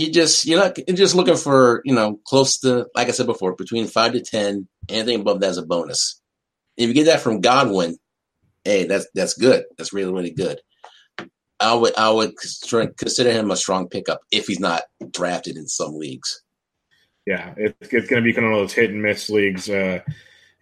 you 0.00 0.10
just 0.10 0.46
you're 0.46 0.58
not 0.58 0.76
you're 0.88 0.96
just 0.96 1.14
looking 1.14 1.36
for 1.36 1.82
you 1.84 1.94
know 1.94 2.18
close 2.24 2.58
to 2.60 2.86
like 2.94 3.08
I 3.08 3.10
said 3.10 3.26
before, 3.26 3.54
between 3.54 3.86
five 3.86 4.12
to 4.12 4.20
ten. 4.20 4.66
Anything 4.88 5.20
above 5.20 5.40
that 5.40 5.50
is 5.50 5.58
a 5.58 5.66
bonus. 5.66 6.20
If 6.76 6.88
you 6.88 6.94
get 6.94 7.04
that 7.04 7.20
from 7.20 7.40
Godwin, 7.40 7.98
hey, 8.64 8.86
that's 8.86 9.06
that's 9.14 9.34
good. 9.34 9.64
That's 9.76 9.92
really 9.92 10.12
really 10.12 10.30
good. 10.30 10.60
I 11.60 11.74
would 11.74 11.94
I 11.98 12.10
would 12.10 12.32
consider 12.96 13.30
him 13.30 13.50
a 13.50 13.56
strong 13.56 13.88
pickup 13.88 14.20
if 14.32 14.46
he's 14.46 14.60
not 14.60 14.82
drafted 15.10 15.58
in 15.58 15.68
some 15.68 15.94
leagues. 15.94 16.42
Yeah, 17.26 17.52
it's, 17.58 17.76
it's 17.92 18.08
going 18.08 18.22
to 18.22 18.26
be 18.26 18.32
kind 18.32 18.46
of 18.46 18.54
those 18.54 18.72
hit 18.72 18.90
and 18.90 19.02
miss 19.02 19.28
leagues. 19.28 19.68
Uh, 19.68 20.00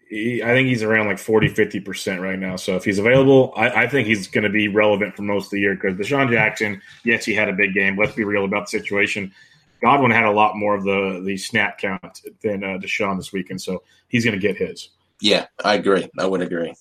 he, 0.09 0.43
I 0.43 0.49
think 0.49 0.69
he's 0.69 0.83
around 0.83 1.07
like 1.07 1.19
40, 1.19 1.51
50% 1.51 2.21
right 2.21 2.39
now. 2.39 2.57
So 2.57 2.77
if 2.77 2.85
he's 2.85 2.99
available, 2.99 3.53
I, 3.57 3.85
I 3.85 3.89
think 3.89 4.07
he's 4.07 4.27
going 4.27 4.45
to 4.45 4.51
be 4.51 4.69
relevant 4.69 5.15
for 5.15 5.23
most 5.23 5.47
of 5.47 5.51
the 5.53 5.61
year 5.61 5.75
because 5.75 5.95
DeSean 5.95 6.31
Jackson, 6.31 6.81
yes, 7.05 7.25
he 7.25 7.35
had 7.35 7.49
a 7.49 7.53
big 7.53 7.75
game. 7.75 7.97
Let's 7.97 8.15
be 8.15 8.25
real 8.25 8.45
about 8.45 8.71
the 8.71 8.79
situation. 8.79 9.33
Godwin 9.81 10.11
had 10.11 10.25
a 10.25 10.31
lot 10.31 10.57
more 10.57 10.75
of 10.75 10.83
the 10.83 11.23
the 11.25 11.37
snap 11.37 11.79
count 11.79 12.21
than 12.43 12.65
uh, 12.65 12.79
DeSean 12.79 13.17
this 13.17 13.33
weekend, 13.33 13.63
so 13.63 13.85
he's 14.09 14.25
going 14.25 14.39
to 14.39 14.41
get 14.41 14.57
his. 14.57 14.89
Yeah, 15.21 15.47
I 15.65 15.75
agree. 15.75 16.09
I 16.19 16.27
would 16.27 16.41
agree. 16.41 16.75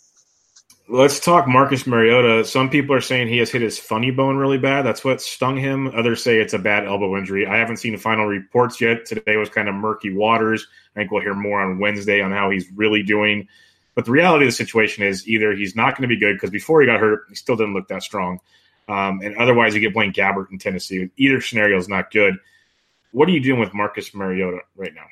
Let's 0.89 1.19
talk 1.19 1.49
Marcus 1.49 1.85
Mariota. 1.85 2.45
Some 2.45 2.69
people 2.69 2.95
are 2.95 3.01
saying 3.01 3.27
he 3.27 3.39
has 3.39 3.51
hit 3.51 3.61
his 3.61 3.77
funny 3.77 4.09
bone 4.09 4.37
really 4.37 4.57
bad. 4.57 4.85
That's 4.85 5.03
what 5.03 5.21
stung 5.21 5.57
him. 5.57 5.87
Others 5.93 6.23
say 6.23 6.39
it's 6.39 6.53
a 6.53 6.59
bad 6.59 6.85
elbow 6.85 7.17
injury. 7.17 7.45
I 7.45 7.57
haven't 7.57 7.77
seen 7.77 7.91
the 7.91 7.99
final 7.99 8.25
reports 8.25 8.79
yet. 8.79 9.05
Today 9.05 9.35
was 9.35 9.49
kind 9.49 9.67
of 9.67 9.75
murky 9.75 10.13
waters. 10.13 10.65
I 10.95 10.99
think 10.99 11.11
we'll 11.11 11.21
hear 11.21 11.33
more 11.33 11.59
on 11.59 11.79
Wednesday 11.79 12.21
on 12.21 12.31
how 12.31 12.49
he's 12.49 12.71
really 12.73 13.03
doing. 13.03 13.49
But 13.95 14.05
the 14.05 14.11
reality 14.11 14.45
of 14.45 14.49
the 14.49 14.55
situation 14.55 15.03
is 15.03 15.27
either 15.27 15.51
he's 15.51 15.75
not 15.75 15.97
going 15.97 16.07
to 16.07 16.15
be 16.15 16.19
good 16.19 16.35
because 16.35 16.51
before 16.51 16.79
he 16.79 16.87
got 16.87 17.01
hurt, 17.01 17.25
he 17.27 17.35
still 17.35 17.57
didn't 17.57 17.73
look 17.73 17.89
that 17.89 18.03
strong. 18.03 18.39
Um, 18.87 19.19
and 19.21 19.35
otherwise, 19.35 19.75
you 19.75 19.81
get 19.81 19.93
Blaine 19.93 20.13
Gabbert 20.13 20.51
in 20.51 20.57
Tennessee. 20.57 21.09
Either 21.17 21.41
scenario 21.41 21.77
is 21.77 21.89
not 21.89 22.11
good. 22.11 22.35
What 23.11 23.27
are 23.27 23.31
you 23.31 23.41
doing 23.41 23.59
with 23.59 23.73
Marcus 23.73 24.13
Mariota 24.13 24.59
right 24.77 24.93
now? 24.93 25.07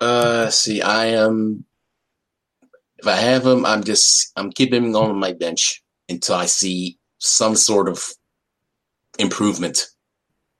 Uh, 0.00 0.48
see, 0.48 0.80
I 0.80 1.06
am 1.06 1.66
if 3.00 3.06
I 3.06 3.16
have 3.16 3.46
him, 3.46 3.64
I'm 3.64 3.82
just 3.82 4.32
I'm 4.36 4.52
keeping 4.52 4.84
him 4.84 4.96
on 4.96 5.18
my 5.18 5.32
bench 5.32 5.82
until 6.08 6.36
I 6.36 6.46
see 6.46 6.98
some 7.18 7.56
sort 7.56 7.88
of 7.88 8.04
improvement, 9.18 9.86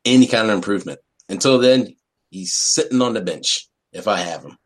any 0.04 0.26
kind 0.26 0.48
of 0.48 0.54
improvement. 0.54 1.00
Until 1.28 1.58
then, 1.58 1.94
he's 2.30 2.54
sitting 2.54 3.02
on 3.02 3.14
the 3.14 3.20
bench 3.20 3.68
if 3.92 4.08
I 4.08 4.18
have 4.18 4.42
him. 4.42 4.56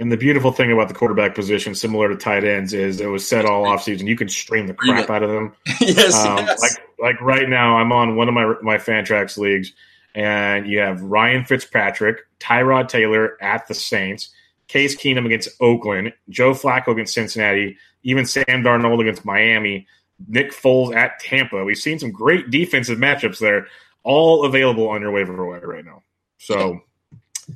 And 0.00 0.12
the 0.12 0.16
beautiful 0.16 0.52
thing 0.52 0.70
about 0.70 0.86
the 0.86 0.94
quarterback 0.94 1.34
position, 1.34 1.74
similar 1.74 2.08
to 2.08 2.16
tight 2.16 2.44
ends, 2.44 2.72
is 2.72 3.00
it 3.00 3.06
was 3.06 3.28
set 3.28 3.44
all 3.44 3.64
offseason. 3.64 4.06
You 4.06 4.16
can 4.16 4.28
stream 4.28 4.68
the 4.68 4.74
crap 4.74 5.10
out 5.10 5.24
of 5.24 5.30
them. 5.30 5.54
yes, 5.80 6.14
um, 6.24 6.38
yes. 6.38 6.60
Like 6.60 6.88
like 7.00 7.20
right 7.20 7.48
now, 7.48 7.78
I'm 7.78 7.90
on 7.90 8.14
one 8.14 8.28
of 8.28 8.34
my 8.34 8.54
my 8.62 8.76
Fantrax 8.76 9.36
leagues, 9.38 9.72
and 10.14 10.68
you 10.68 10.78
have 10.78 11.02
Ryan 11.02 11.44
Fitzpatrick, 11.44 12.20
Tyrod 12.38 12.86
Taylor 12.86 13.42
at 13.42 13.66
the 13.66 13.74
Saints, 13.74 14.30
Case 14.68 14.94
Keenum 14.94 15.26
against 15.26 15.48
Oakland, 15.60 16.12
Joe 16.28 16.52
Flacco 16.52 16.88
against 16.88 17.14
Cincinnati, 17.14 17.76
even 18.02 18.26
Sam 18.26 18.44
Darnold 18.46 19.00
against 19.00 19.24
Miami, 19.24 19.86
Nick 20.28 20.52
Foles 20.52 20.94
at 20.94 21.18
Tampa. 21.20 21.64
We've 21.64 21.76
seen 21.78 21.98
some 21.98 22.12
great 22.12 22.50
defensive 22.50 22.98
matchups 22.98 23.38
there, 23.38 23.66
all 24.04 24.44
available 24.44 24.88
on 24.88 25.00
your 25.00 25.10
waiver 25.10 25.46
wire 25.46 25.66
right 25.66 25.84
now. 25.84 26.02
So, 26.36 26.82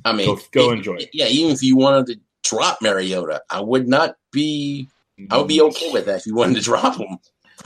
I 0.03 0.13
mean, 0.13 0.25
go, 0.25 0.39
go 0.51 0.71
enjoy. 0.71 0.95
It. 0.95 1.09
Yeah, 1.13 1.27
even 1.27 1.51
if 1.51 1.61
you 1.61 1.77
wanted 1.77 2.07
to 2.07 2.19
drop 2.43 2.81
Mariota, 2.81 3.43
I 3.49 3.61
would 3.61 3.87
not 3.87 4.17
be. 4.31 4.89
I 5.29 5.37
would 5.37 5.47
be 5.47 5.57
mm-hmm. 5.57 5.67
okay 5.67 5.91
with 5.91 6.07
that 6.07 6.17
if 6.17 6.25
you 6.25 6.33
wanted 6.33 6.55
to 6.55 6.61
drop 6.61 6.97
him. 6.97 7.19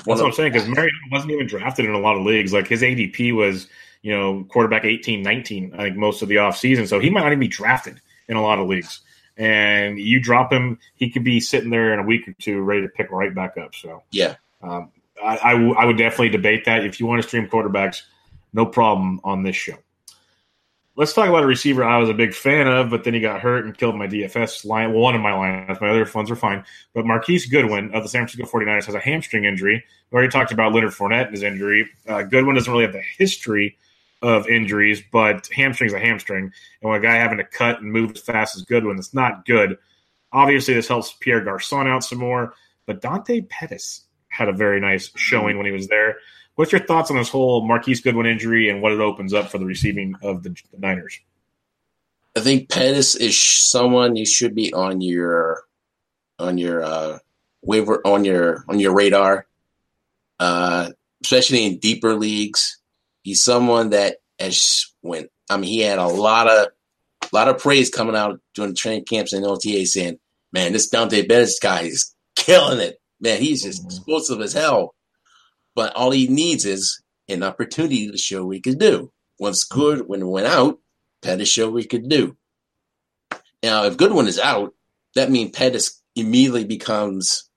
That's 0.06 0.20
what 0.20 0.26
I'm 0.26 0.34
saying 0.34 0.52
because 0.52 0.68
Mariota 0.68 0.94
wasn't 1.12 1.32
even 1.32 1.48
drafted 1.48 1.86
in 1.86 1.92
a 1.92 2.00
lot 2.00 2.18
of 2.18 2.24
leagues. 2.24 2.52
Like 2.52 2.68
his 2.68 2.82
ADP 2.82 3.34
was, 3.34 3.68
you 4.02 4.12
know, 4.12 4.46
quarterback 4.50 4.84
18, 4.84 5.24
19, 5.24 5.74
I 5.74 5.84
think 5.84 5.96
most 5.96 6.22
of 6.22 6.28
the 6.28 6.36
offseason. 6.36 6.88
So 6.88 7.00
he 7.00 7.10
might 7.10 7.22
not 7.22 7.28
even 7.28 7.40
be 7.40 7.48
drafted 7.48 8.02
in 8.28 8.36
a 8.36 8.42
lot 8.42 8.60
of 8.60 8.68
leagues 8.68 9.00
and 9.38 10.00
you 10.00 10.20
drop 10.20 10.52
him, 10.52 10.80
he 10.96 11.10
could 11.10 11.24
be 11.24 11.40
sitting 11.40 11.70
there 11.70 11.94
in 11.94 12.00
a 12.00 12.04
week 12.04 12.28
or 12.28 12.34
two, 12.34 12.62
ready 12.62 12.82
to 12.82 12.90
pick 12.90 13.12
right 13.12 13.34
back 13.34 13.58
up. 13.58 13.76
So 13.76 14.04
yeah, 14.12 14.36
um, 14.62 14.92
I, 15.24 15.40
I, 15.44 15.52
w- 15.54 15.76
I 15.76 15.86
would 15.86 15.98
definitely 15.98 16.30
debate 16.30 16.66
that. 16.66 16.84
If 16.84 17.00
you 17.00 17.06
want 17.06 17.22
to 17.22 17.28
stream 17.28 17.48
quarterbacks, 17.48 18.02
no 18.54 18.66
problem 18.66 19.22
on 19.24 19.44
this 19.44 19.56
show. 19.56 19.76
Let's 20.96 21.14
talk 21.14 21.30
about 21.30 21.44
a 21.44 21.48
receiver 21.48 21.84
I 21.84 22.00
was 22.00 22.10
a 22.10 22.14
big 22.16 22.34
fan 22.34 22.68
of, 22.68 22.90
but 22.90 23.04
then 23.04 23.14
he 23.14 23.20
got 23.20 23.40
hurt 23.42 23.66
and 23.66 23.78
killed 23.78 23.96
my 23.96 24.08
DFS 24.08 24.66
line. 24.66 24.92
Well, 24.92 25.02
one 25.02 25.14
of 25.14 25.22
my 25.22 25.34
lines. 25.34 25.80
My 25.80 25.90
other 25.90 26.10
ones 26.12 26.32
are 26.32 26.36
fine. 26.36 26.66
But 26.96 27.06
Marquise 27.06 27.46
Goodwin 27.46 27.94
of 27.94 28.02
the 28.02 28.10
San 28.10 28.28
Francisco 28.28 28.50
49ers 28.58 28.86
has 28.86 28.96
a 28.96 29.00
hamstring 29.00 29.46
injury. 29.46 29.86
We 30.10 30.16
already 30.16 30.32
talked 30.32 30.52
about 30.52 30.74
Leonard 30.74 30.94
Fournette 30.94 31.26
and 31.26 31.34
his 31.34 31.44
injury. 31.44 31.88
Uh, 32.08 32.24
Goodwin 32.24 32.56
doesn't 32.56 32.72
really 32.72 32.86
have 32.86 32.94
the 32.94 33.04
history 33.16 33.78
of 34.22 34.48
injuries, 34.48 35.02
but 35.12 35.48
hamstring's 35.56 35.94
a 35.94 36.00
hamstring. 36.00 36.52
And 36.82 36.90
when 36.90 37.00
a 37.00 37.04
guy 37.04 37.16
having 37.16 37.38
to 37.38 37.44
cut 37.44 37.82
and 37.82 37.92
move 37.92 38.12
as 38.12 38.22
fast 38.22 38.56
as 38.56 38.64
Goodwin, 38.64 38.98
it's 38.98 39.14
not 39.14 39.46
good. 39.46 39.78
Obviously, 40.32 40.74
this 40.74 40.88
helps 40.88 41.14
Pierre 41.14 41.44
Garcon 41.44 41.88
out 41.88 42.04
some 42.04 42.20
more, 42.20 42.54
but 42.86 43.02
Dante 43.02 43.42
Pettis 43.42 44.06
had 44.30 44.50
a 44.50 44.54
very 44.54 44.80
nice 44.80 45.12
showing 45.16 45.58
when 45.58 45.66
he 45.66 45.72
was 45.72 45.88
there. 45.88 46.18
What's 46.56 46.72
your 46.72 46.82
thoughts 46.82 47.12
on 47.12 47.18
this 47.18 47.30
whole 47.30 47.66
Marquise 47.66 48.02
Goodwin 48.02 48.26
injury 48.26 48.70
and 48.70 48.82
what 48.82 48.92
it 48.92 49.00
opens 49.00 49.34
up 49.34 49.50
for 49.50 49.60
the 49.60 49.66
receiving 49.66 50.16
of 50.24 50.44
the, 50.44 50.56
Niners? 50.78 51.20
I 52.36 52.40
think 52.40 52.70
Pettis 52.70 53.16
is 53.16 53.40
someone 53.40 54.16
you 54.16 54.26
should 54.26 54.56
be 54.56 54.74
on 54.74 55.02
your 55.02 55.64
on 56.40 56.58
your 56.58 56.84
uh, 56.84 57.20
waiver 57.62 58.02
on 58.06 58.26
your 58.26 58.64
on 58.68 58.80
your 58.80 58.94
radar, 58.94 59.48
uh, 60.40 60.92
especially 61.24 61.66
in 61.66 61.78
deeper 61.78 62.16
leagues 62.16 62.78
he's 63.28 63.44
someone 63.44 63.90
that 63.90 64.18
as 64.40 64.86
when 65.02 65.28
I 65.50 65.58
mean 65.58 65.70
he 65.70 65.82
had 65.82 66.00
a 66.00 66.08
lot 66.08 66.48
of 66.48 66.68
a 67.22 67.36
lot 67.36 67.50
of 67.50 67.58
praise 67.58 67.90
coming 67.90 68.16
out 68.16 68.40
during 68.56 68.72
the 68.72 68.78
training 68.78 69.04
camps 69.04 69.34
and 69.34 69.46
OTA 69.46 69.86
saying, 69.86 70.18
"Man, 70.54 70.72
this 70.72 70.88
Dante 70.88 71.28
Pettis 71.28 71.60
guy 71.60 71.82
is 71.82 72.16
killing 72.38 72.80
it. 72.80 73.02
Man, 73.20 73.42
he's 73.42 73.64
just 73.64 73.82
mm-hmm. 73.82 73.90
explosive 73.90 74.40
as 74.40 74.54
hell." 74.54 74.96
But 75.76 75.94
all 75.94 76.12
he 76.12 76.30
needs 76.30 76.64
is 76.64 77.02
an 77.28 77.44
opportunity 77.44 78.10
to 78.10 78.18
show 78.18 78.46
what 78.46 78.56
he 78.56 78.62
could 78.62 78.80
do. 78.80 79.12
Once 79.40 79.66
good 79.66 80.08
when 80.08 80.22
it 80.22 80.28
went 80.28 80.48
out, 80.48 80.80
Pettis 81.22 81.50
showed 81.50 81.74
what 81.74 81.82
he 81.82 81.88
could 81.88 82.08
do. 82.08 82.38
Now, 83.62 83.84
if 83.84 83.98
Goodwin 83.98 84.28
is 84.28 84.40
out, 84.40 84.74
that 85.16 85.30
means 85.30 85.52
Pettis 85.52 86.02
immediately 86.16 86.64
becomes 86.64 87.50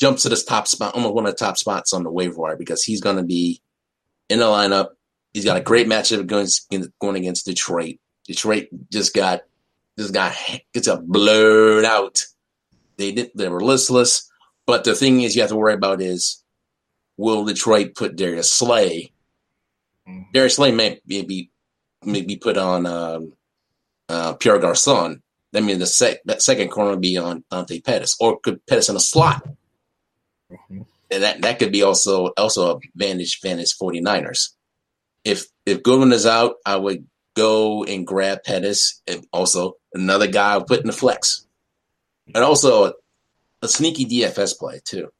jumps 0.00 0.22
to 0.22 0.30
this 0.30 0.44
top 0.44 0.66
spot, 0.66 0.94
almost 0.94 1.14
one 1.14 1.26
of 1.26 1.32
the 1.32 1.44
top 1.44 1.58
spots 1.58 1.92
on 1.92 2.04
the 2.04 2.10
waiver 2.10 2.40
wire 2.40 2.56
because 2.56 2.82
he's 2.82 3.02
going 3.02 3.16
to 3.16 3.22
be 3.22 3.60
in 4.28 4.38
the 4.38 4.44
lineup. 4.44 4.90
He's 5.32 5.44
got 5.44 5.56
a 5.56 5.62
great 5.62 5.86
matchup 5.86 6.26
going 6.26 6.48
going 7.00 7.16
against 7.16 7.46
Detroit. 7.46 7.96
Detroit 8.26 8.68
just 8.90 9.14
got 9.14 9.42
just 9.98 10.12
got 10.12 10.34
gets 10.72 10.86
a 10.86 10.96
blown 10.96 11.84
out. 11.84 12.24
They 12.96 13.12
did 13.12 13.30
they 13.34 13.48
were 13.48 13.62
listless, 13.62 14.30
but 14.66 14.84
the 14.84 14.94
thing 14.94 15.22
is 15.22 15.36
you 15.36 15.42
have 15.42 15.50
to 15.50 15.56
worry 15.56 15.74
about 15.74 16.00
is 16.00 16.42
will 17.16 17.44
Detroit 17.44 17.94
put 17.94 18.16
Darius 18.16 18.50
Slay? 18.50 19.12
Mm-hmm. 20.08 20.30
Darius 20.32 20.56
Slay 20.56 20.72
may 20.72 21.00
maybe 21.06 21.50
maybe 22.04 22.36
put 22.36 22.56
on 22.56 22.86
um, 22.86 23.32
uh, 24.08 24.34
Pierre 24.34 24.58
Garcon. 24.58 25.22
That 25.52 25.62
means 25.62 25.78
the 25.78 25.86
sec- 25.86 26.22
that 26.24 26.42
second 26.42 26.68
corner 26.68 26.90
would 26.90 27.00
be 27.00 27.16
on 27.16 27.44
Dante 27.50 27.80
Pettis, 27.80 28.16
or 28.20 28.38
could 28.40 28.64
Pettis 28.66 28.88
in 28.88 28.96
a 28.96 29.00
slot. 29.00 29.46
Mm-hmm 30.50 30.82
and 31.10 31.22
that, 31.22 31.42
that 31.42 31.58
could 31.58 31.72
be 31.72 31.82
also 31.82 32.28
also 32.36 32.70
a 32.72 32.76
advantage 32.94 33.40
advantage 33.42 33.76
49ers. 33.80 34.50
If 35.24 35.46
if 35.66 35.82
Goodwin 35.82 36.12
is 36.12 36.26
out, 36.26 36.56
I 36.64 36.76
would 36.76 37.06
go 37.34 37.84
and 37.84 38.06
grab 38.06 38.44
Pettis 38.44 39.02
and 39.06 39.26
also 39.32 39.74
another 39.94 40.26
guy 40.26 40.56
I 40.56 40.60
put 40.60 40.80
in 40.80 40.86
the 40.86 40.92
flex. 40.92 41.46
And 42.34 42.44
also 42.44 42.92
a 43.62 43.68
sneaky 43.68 44.04
DFS 44.06 44.58
play 44.58 44.80
too. 44.84 45.10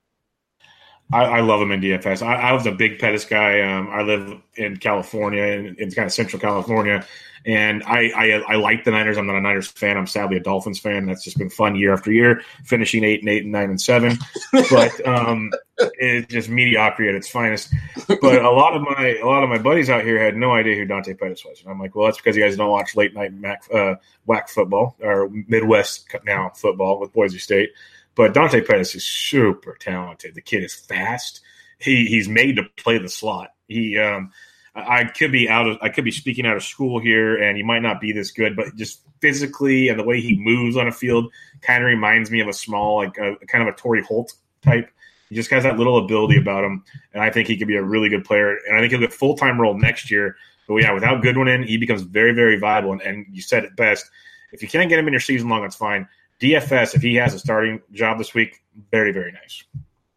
I, 1.12 1.24
I, 1.24 1.40
love 1.40 1.62
him 1.62 1.72
in 1.72 1.80
DFS. 1.80 2.20
I, 2.20 2.34
I 2.34 2.52
was 2.52 2.66
a 2.66 2.72
big 2.72 2.98
Pettis 2.98 3.24
guy. 3.24 3.62
Um, 3.62 3.88
I 3.90 4.02
live 4.02 4.40
in 4.56 4.76
California, 4.76 5.42
in, 5.42 5.76
in 5.78 5.90
kind 5.90 6.06
of 6.06 6.12
Central 6.12 6.40
California, 6.40 7.06
and 7.46 7.82
I, 7.84 8.10
I, 8.14 8.30
I 8.46 8.56
like 8.56 8.84
the 8.84 8.90
Niners. 8.90 9.16
I'm 9.16 9.26
not 9.26 9.36
a 9.36 9.40
Niners 9.40 9.68
fan. 9.68 9.96
I'm 9.96 10.06
sadly 10.06 10.36
a 10.36 10.40
Dolphins 10.40 10.78
fan. 10.78 11.06
That's 11.06 11.24
just 11.24 11.38
been 11.38 11.48
fun 11.48 11.76
year 11.76 11.94
after 11.94 12.12
year, 12.12 12.42
finishing 12.64 13.04
eight 13.04 13.20
and 13.20 13.28
eight 13.28 13.44
and 13.44 13.52
nine 13.52 13.70
and 13.70 13.80
seven. 13.80 14.18
But 14.52 15.06
um, 15.06 15.50
it's 15.78 16.30
just 16.30 16.50
mediocrity 16.50 17.08
at 17.08 17.14
its 17.14 17.28
finest. 17.28 17.72
But 18.06 18.44
a 18.44 18.50
lot 18.50 18.74
of 18.74 18.82
my 18.82 19.18
a 19.22 19.26
lot 19.26 19.42
of 19.42 19.48
my 19.48 19.58
buddies 19.58 19.88
out 19.88 20.04
here 20.04 20.22
had 20.22 20.36
no 20.36 20.52
idea 20.52 20.76
who 20.76 20.84
Dante 20.84 21.14
Pettis 21.14 21.44
was, 21.44 21.62
and 21.62 21.70
I'm 21.70 21.80
like, 21.80 21.94
well, 21.94 22.06
that's 22.06 22.18
because 22.18 22.36
you 22.36 22.42
guys 22.42 22.56
don't 22.56 22.70
watch 22.70 22.96
late 22.96 23.14
night 23.14 23.32
Mac, 23.32 23.62
uh, 23.72 23.94
WAC 24.26 24.50
football 24.50 24.96
or 25.00 25.30
Midwest 25.46 26.14
now 26.24 26.50
football 26.54 27.00
with 27.00 27.12
Boise 27.14 27.38
State. 27.38 27.70
But 28.18 28.34
Dante 28.34 28.60
Pettis 28.60 28.96
is 28.96 29.04
super 29.04 29.76
talented. 29.78 30.34
The 30.34 30.40
kid 30.40 30.64
is 30.64 30.74
fast. 30.74 31.40
He 31.78 32.04
he's 32.06 32.28
made 32.28 32.56
to 32.56 32.64
play 32.76 32.98
the 32.98 33.08
slot. 33.08 33.54
He 33.68 33.96
um, 33.96 34.32
I 34.74 35.04
could 35.04 35.30
be 35.30 35.48
out 35.48 35.68
of 35.68 35.78
I 35.82 35.88
could 35.88 36.02
be 36.02 36.10
speaking 36.10 36.44
out 36.44 36.56
of 36.56 36.64
school 36.64 36.98
here, 36.98 37.40
and 37.40 37.56
he 37.56 37.62
might 37.62 37.80
not 37.80 38.00
be 38.00 38.10
this 38.10 38.32
good, 38.32 38.56
but 38.56 38.74
just 38.74 39.02
physically 39.20 39.88
and 39.88 39.96
the 39.96 40.02
way 40.02 40.20
he 40.20 40.36
moves 40.36 40.76
on 40.76 40.88
a 40.88 40.92
field 40.92 41.30
kind 41.62 41.84
of 41.84 41.86
reminds 41.86 42.28
me 42.28 42.40
of 42.40 42.48
a 42.48 42.52
small, 42.52 42.96
like 42.96 43.16
a 43.18 43.36
kind 43.46 43.62
of 43.62 43.72
a 43.72 43.76
Torry 43.76 44.02
Holt 44.02 44.34
type. 44.62 44.90
He 45.28 45.36
just 45.36 45.50
has 45.50 45.62
that 45.62 45.78
little 45.78 46.04
ability 46.04 46.38
about 46.38 46.64
him, 46.64 46.82
and 47.14 47.22
I 47.22 47.30
think 47.30 47.46
he 47.46 47.56
could 47.56 47.68
be 47.68 47.76
a 47.76 47.84
really 47.84 48.08
good 48.08 48.24
player. 48.24 48.58
And 48.66 48.76
I 48.76 48.80
think 48.80 48.90
he'll 48.90 49.00
get 49.00 49.12
full 49.12 49.36
time 49.36 49.60
role 49.60 49.78
next 49.78 50.10
year. 50.10 50.34
But 50.66 50.74
yeah, 50.78 50.92
without 50.92 51.22
Goodwin 51.22 51.46
in, 51.46 51.62
he 51.62 51.76
becomes 51.76 52.02
very 52.02 52.32
very 52.32 52.58
viable. 52.58 52.90
And, 52.90 53.00
and 53.00 53.26
you 53.30 53.42
said 53.42 53.62
it 53.62 53.76
best. 53.76 54.10
If 54.50 54.60
you 54.60 54.66
can't 54.66 54.88
get 54.88 54.98
him 54.98 55.06
in 55.06 55.12
your 55.12 55.20
season 55.20 55.48
long, 55.48 55.62
that's 55.62 55.76
fine. 55.76 56.08
DFS, 56.40 56.94
if 56.94 57.02
he 57.02 57.16
has 57.16 57.34
a 57.34 57.38
starting 57.38 57.80
job 57.92 58.18
this 58.18 58.34
week, 58.34 58.62
very, 58.90 59.12
very 59.12 59.32
nice. 59.32 59.64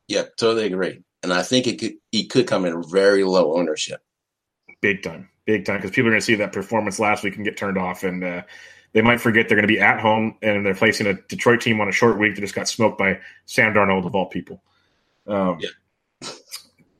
Yeah, 0.08 0.24
totally 0.38 0.66
agree. 0.66 1.02
And 1.24 1.34
I 1.34 1.44
think 1.44 1.68
it 1.68 1.80
could 1.80 1.94
he 2.12 2.26
could 2.26 2.48
come 2.48 2.66
in 2.66 2.84
very 2.84 3.24
low 3.24 3.56
ownership. 3.56 4.02
Big 4.82 5.04
time. 5.04 5.30
Big 5.46 5.66
time. 5.66 5.78
Because 5.78 5.92
people 5.92 6.08
are 6.08 6.12
going 6.12 6.20
to 6.20 6.26
see 6.26 6.36
that 6.36 6.54
performance 6.54 7.00
last 7.00 7.24
week 7.24 7.36
and 7.36 7.46
get 7.46 7.58
turned 7.58 7.78
off. 7.78 8.04
And 8.04 8.24
uh, 8.24 8.42
they 8.94 9.02
might 9.02 9.22
forget 9.22 9.48
they're 9.48 9.58
going 9.58 9.68
to 9.68 9.74
be 9.74 9.80
at 9.80 10.00
home 10.00 10.38
and 10.42 10.66
they're 10.66 10.76
facing 10.76 11.08
a 11.08 11.14
Detroit 11.14 11.62
team 11.62 11.80
on 11.80 11.88
a 11.88 11.92
short 11.92 12.20
week 12.20 12.36
that 12.36 12.42
just 12.42 12.56
got 12.56 12.68
smoked 12.68 12.98
by 12.98 13.20
Sam 13.46 13.74
Darnold, 13.74 14.06
of 14.06 14.16
all 14.16 14.26
people. 14.28 14.62
Um, 15.28 15.60
yeah. 15.60 16.30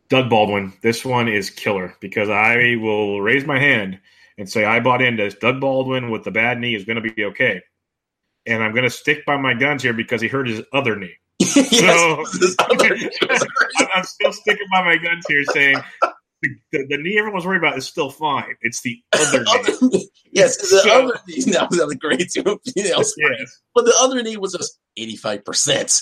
Doug 0.10 0.30
Baldwin, 0.30 0.74
this 0.82 1.06
one 1.06 1.28
is 1.28 1.50
killer 1.50 1.96
because 2.02 2.30
I 2.30 2.76
will 2.76 3.22
raise 3.22 3.46
my 3.46 3.60
hand 3.60 4.00
and 4.38 4.50
say 4.50 4.66
I 4.66 4.80
bought 4.80 5.02
into 5.02 5.30
Doug 5.30 5.62
Baldwin 5.62 6.12
with 6.12 6.24
the 6.24 6.32
bad 6.32 6.60
knee 6.60 6.76
is 6.76 6.84
going 6.84 7.02
to 7.02 7.14
be 7.14 7.26
okay 7.26 7.62
and 8.46 8.64
I'm 8.64 8.72
going 8.72 8.84
to 8.84 8.90
stick 8.90 9.26
by 9.26 9.38
my 9.38 9.54
guns 9.54 9.84
here 9.84 9.94
because 9.94 10.22
he 10.22 10.28
hurt 10.28 10.48
his 10.48 10.62
other 10.74 10.96
knee. 10.96 11.14
yes, 11.40 11.82
so 11.82 12.24
I'm 13.96 14.04
still 14.04 14.32
sticking 14.32 14.68
by 14.72 14.84
my 14.84 14.98
guns 14.98 15.26
here, 15.28 15.44
saying 15.46 15.78
the, 16.42 16.50
the, 16.72 16.86
the, 16.90 16.98
knee 16.98 17.18
everyone's 17.18 17.46
worried 17.46 17.58
about 17.58 17.78
is 17.78 17.88
still 17.88 18.12
fine. 18.12 18.56
It's 18.62 18.82
the 18.82 19.02
other 19.14 19.44
knee. 19.82 20.10
yes, 20.32 20.58
the 20.58 20.82
so, 20.84 21.04
other 21.06 21.20
knee. 21.28 21.42
That 21.52 21.70
was 21.70 21.80
the 21.80 21.96
great 21.96 22.30
too. 22.32 22.60
yes. 22.76 23.14
But 23.74 23.86
the 23.86 23.94
other 24.00 24.22
knee 24.22 24.38
was 24.38 24.54
just 24.54 24.78
85%. 25.00 26.02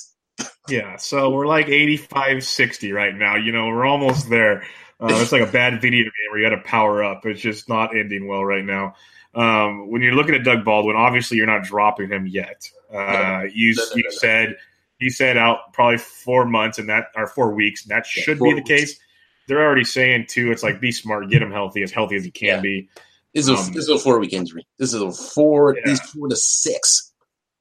Yeah, 0.67 0.97
so 0.97 1.30
we're 1.32 1.47
like 1.47 1.67
85 1.67 2.43
60 2.43 2.91
right 2.91 3.15
now. 3.15 3.36
You 3.36 3.52
know, 3.52 3.67
we're 3.67 3.86
almost 3.86 4.30
there. 4.30 4.63
Uh, 5.02 5.08
it's 5.21 5.32
like 5.32 5.41
a 5.41 5.52
bad 5.52 5.82
video 5.82 6.04
game 6.04 6.12
where 6.32 6.41
you 6.41 6.49
got 6.49 6.56
to 6.56 6.62
power 6.62 7.04
up. 7.04 7.25
It's 7.25 7.41
just 7.41 7.69
not 7.69 7.95
ending 7.95 8.28
well 8.28 8.43
right 8.43 8.63
now. 8.63 8.95
Um, 9.39 9.89
when 9.89 10.02
you're 10.02 10.15
looking 10.15 10.36
at 10.36 10.43
Doug 10.43 10.65
Baldwin, 10.65 10.97
obviously 10.97 11.38
you're 11.38 11.47
not 11.47 11.63
dropping 11.63 12.10
him 12.10 12.28
yet. 12.28 12.69
Uh, 12.93 13.43
you 13.54 13.73
no, 13.73 13.84
no, 13.84 13.95
you 13.95 14.04
no, 14.04 14.10
said 14.10 14.58
you 14.99 15.10
said 15.10 15.38
out 15.38 15.71
probably 15.71 15.97
four 15.97 16.45
months 16.45 16.78
and 16.78 16.89
that 16.89 17.06
or 17.15 17.25
four 17.25 17.54
weeks, 17.54 17.84
and 17.84 17.91
that 17.91 18.06
yeah, 18.15 18.23
should 18.23 18.39
be 18.39 18.49
the 18.49 18.56
weeks. 18.56 18.67
case. 18.67 18.99
They're 19.47 19.62
already 19.62 19.86
saying 19.86 20.25
too. 20.28 20.52
It's 20.52 20.62
like 20.62 20.82
be 20.82 20.91
smart, 20.91 21.30
get 21.30 21.41
him 21.41 21.52
healthy, 21.52 21.84
as 21.84 21.91
healthy 21.91 22.17
as 22.17 22.25
he 22.25 22.32
can 22.32 22.47
yeah. 22.47 22.60
be. 22.60 22.89
This 23.34 23.47
is, 23.47 23.52
um, 23.52 23.69
a, 23.69 23.73
this 23.75 23.84
is 23.84 23.89
a 23.89 23.97
four 23.97 24.19
week 24.19 24.34
injury. 24.34 24.67
This 24.78 24.93
is 24.93 25.02
a 25.02 25.12
four, 25.12 25.75
yeah. 25.75 25.82
these 25.86 26.02
four 26.02 26.28
to 26.28 26.36
six. 26.36 27.13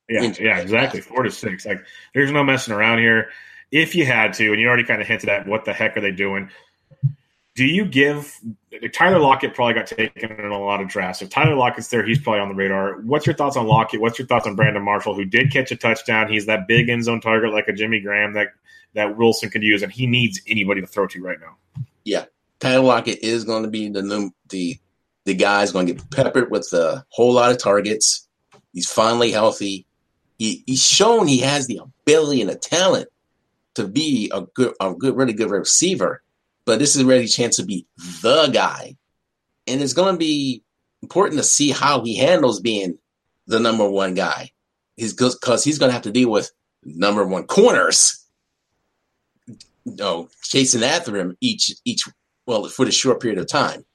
Yeah, 0.08 0.22
injury. 0.22 0.46
yeah, 0.46 0.58
exactly. 0.58 1.00
Four 1.00 1.22
to 1.22 1.30
six. 1.30 1.64
Like 1.64 1.84
there's 2.12 2.32
no 2.32 2.42
messing 2.42 2.74
around 2.74 2.98
here. 2.98 3.30
If 3.70 3.94
you 3.94 4.04
had 4.04 4.32
to, 4.34 4.50
and 4.50 4.60
you 4.60 4.66
already 4.66 4.84
kind 4.84 5.00
of 5.00 5.06
hinted 5.06 5.28
at 5.28 5.46
what 5.46 5.64
the 5.64 5.72
heck 5.72 5.96
are 5.96 6.00
they 6.00 6.10
doing, 6.10 6.50
do 7.58 7.64
you 7.64 7.86
give 7.86 8.40
Tyler 8.92 9.18
Lockett 9.18 9.52
probably 9.52 9.74
got 9.74 9.88
taken 9.88 10.30
in 10.30 10.52
a 10.52 10.58
lot 10.60 10.80
of 10.80 10.86
drafts. 10.86 11.22
If 11.22 11.30
Tyler 11.30 11.56
Lockett's 11.56 11.88
there, 11.88 12.06
he's 12.06 12.20
probably 12.20 12.38
on 12.38 12.48
the 12.50 12.54
radar. 12.54 13.00
What's 13.00 13.26
your 13.26 13.34
thoughts 13.34 13.56
on 13.56 13.66
Lockett? 13.66 14.00
What's 14.00 14.16
your 14.16 14.28
thoughts 14.28 14.46
on 14.46 14.54
Brandon 14.54 14.80
Marshall, 14.80 15.16
who 15.16 15.24
did 15.24 15.52
catch 15.52 15.72
a 15.72 15.76
touchdown? 15.76 16.30
He's 16.30 16.46
that 16.46 16.68
big 16.68 16.88
end 16.88 17.02
zone 17.02 17.20
target 17.20 17.52
like 17.52 17.66
a 17.66 17.72
Jimmy 17.72 17.98
Graham 17.98 18.34
that 18.34 18.50
that 18.94 19.16
Wilson 19.16 19.50
could 19.50 19.64
use, 19.64 19.82
and 19.82 19.90
he 19.90 20.06
needs 20.06 20.40
anybody 20.46 20.82
to 20.82 20.86
throw 20.86 21.08
to 21.08 21.20
right 21.20 21.38
now. 21.40 21.84
Yeah, 22.04 22.26
Tyler 22.60 22.84
Lockett 22.84 23.18
is 23.24 23.42
going 23.42 23.64
to 23.64 23.68
be 23.68 23.88
the 23.88 24.30
the 24.50 24.78
the 25.24 25.34
guy's 25.34 25.72
going 25.72 25.88
to 25.88 25.94
get 25.94 26.10
peppered 26.12 26.52
with 26.52 26.72
a 26.72 27.04
whole 27.08 27.32
lot 27.32 27.50
of 27.50 27.58
targets. 27.58 28.28
He's 28.72 28.88
finally 28.88 29.32
healthy. 29.32 29.84
He, 30.38 30.62
he's 30.64 30.84
shown 30.84 31.26
he 31.26 31.40
has 31.40 31.66
the 31.66 31.80
ability 31.82 32.40
and 32.40 32.50
the 32.50 32.54
talent 32.54 33.08
to 33.74 33.88
be 33.88 34.30
a 34.32 34.42
good, 34.42 34.74
a 34.78 34.94
good, 34.94 35.16
really 35.16 35.32
good 35.32 35.50
receiver 35.50 36.22
but 36.68 36.78
this 36.78 36.96
is 36.96 37.02
really 37.02 37.24
a 37.24 37.28
chance 37.28 37.56
to 37.56 37.64
be 37.64 37.86
the 38.20 38.46
guy. 38.48 38.94
And 39.66 39.80
it's 39.80 39.94
going 39.94 40.12
to 40.12 40.18
be 40.18 40.62
important 41.00 41.38
to 41.38 41.42
see 41.42 41.70
how 41.70 42.04
he 42.04 42.18
handles 42.18 42.60
being 42.60 42.98
the 43.46 43.58
number 43.58 43.88
one 43.88 44.12
guy. 44.12 44.50
He's 44.94 45.14
because 45.14 45.64
he's 45.64 45.78
going 45.78 45.88
to 45.88 45.94
have 45.94 46.02
to 46.02 46.10
deal 46.10 46.30
with 46.30 46.50
number 46.84 47.26
one 47.26 47.46
corners. 47.46 48.22
You 49.46 49.56
know, 49.96 50.28
chasing 50.42 50.82
after 50.82 51.16
him 51.16 51.38
each 51.40 51.72
each 51.86 52.06
well 52.44 52.68
for 52.68 52.84
the 52.84 52.92
short 52.92 53.22
period 53.22 53.38
of 53.38 53.48
time. 53.48 53.86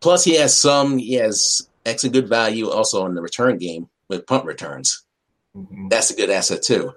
Plus, 0.00 0.24
he 0.24 0.36
has 0.36 0.60
some 0.60 0.98
he 0.98 1.14
has 1.14 1.70
excellent 1.86 2.12
good 2.12 2.28
value 2.28 2.68
also 2.68 3.06
in 3.06 3.14
the 3.14 3.22
return 3.22 3.56
game 3.56 3.88
with 4.10 4.26
punt 4.26 4.44
returns. 4.44 5.06
Mm-hmm. 5.56 5.88
That's 5.88 6.10
a 6.10 6.16
good 6.16 6.28
asset 6.28 6.60
too. 6.60 6.92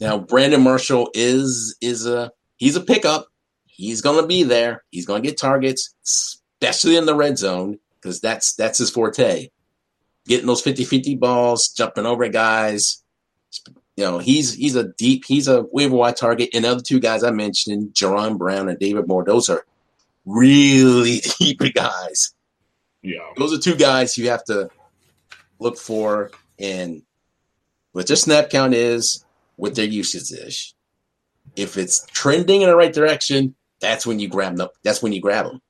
Now, 0.00 0.16
Brandon 0.16 0.62
Marshall 0.62 1.10
is 1.12 1.76
is 1.82 2.06
a 2.06 2.32
he's 2.56 2.76
a 2.76 2.80
pickup 2.80 3.28
he's 3.76 4.00
going 4.00 4.20
to 4.20 4.26
be 4.26 4.42
there. 4.42 4.84
He's 4.90 5.06
going 5.06 5.22
to 5.22 5.28
get 5.28 5.38
targets, 5.38 5.94
especially 6.04 6.96
in 6.96 7.06
the 7.06 7.14
red 7.14 7.38
zone, 7.38 7.78
because 8.00 8.20
that's 8.20 8.54
that's 8.54 8.78
his 8.78 8.90
forte. 8.90 9.48
Getting 10.26 10.46
those 10.46 10.62
50-50 10.62 11.18
balls, 11.20 11.68
jumping 11.68 12.06
over 12.06 12.26
guys. 12.28 13.02
You 13.96 14.04
know, 14.04 14.18
he's 14.18 14.54
he's 14.54 14.74
a 14.74 14.88
deep, 14.94 15.24
he's 15.26 15.48
a 15.48 15.62
waiver 15.70 15.94
wide 15.94 16.16
target. 16.16 16.50
And 16.54 16.64
the 16.64 16.70
other 16.70 16.82
two 16.82 16.98
guys 16.98 17.22
I 17.22 17.30
mentioned, 17.30 17.94
Jaron 17.94 18.38
Brown 18.38 18.68
and 18.68 18.78
David 18.78 19.06
Moore, 19.06 19.24
those 19.24 19.48
are 19.48 19.64
really 20.24 21.20
deep 21.38 21.60
guys. 21.74 22.34
Yeah. 23.02 23.20
Those 23.36 23.52
are 23.52 23.60
two 23.60 23.76
guys 23.76 24.16
you 24.16 24.30
have 24.30 24.44
to 24.44 24.70
look 25.58 25.78
for 25.78 26.30
and 26.58 27.02
what 27.92 28.06
their 28.08 28.16
snap 28.16 28.50
count 28.50 28.74
is, 28.74 29.24
what 29.56 29.74
their 29.74 29.84
usage 29.84 30.32
is. 30.32 30.74
If 31.54 31.76
it's 31.76 32.04
trending 32.06 32.62
in 32.62 32.68
the 32.68 32.76
right 32.76 32.92
direction, 32.92 33.54
that's 33.84 34.06
when 34.06 34.18
you 34.18 34.28
grab 34.28 34.56
them. 34.56 34.68
That's 34.82 35.02
when 35.02 35.12
you 35.12 35.20
grab 35.20 35.46
them, 35.46 35.60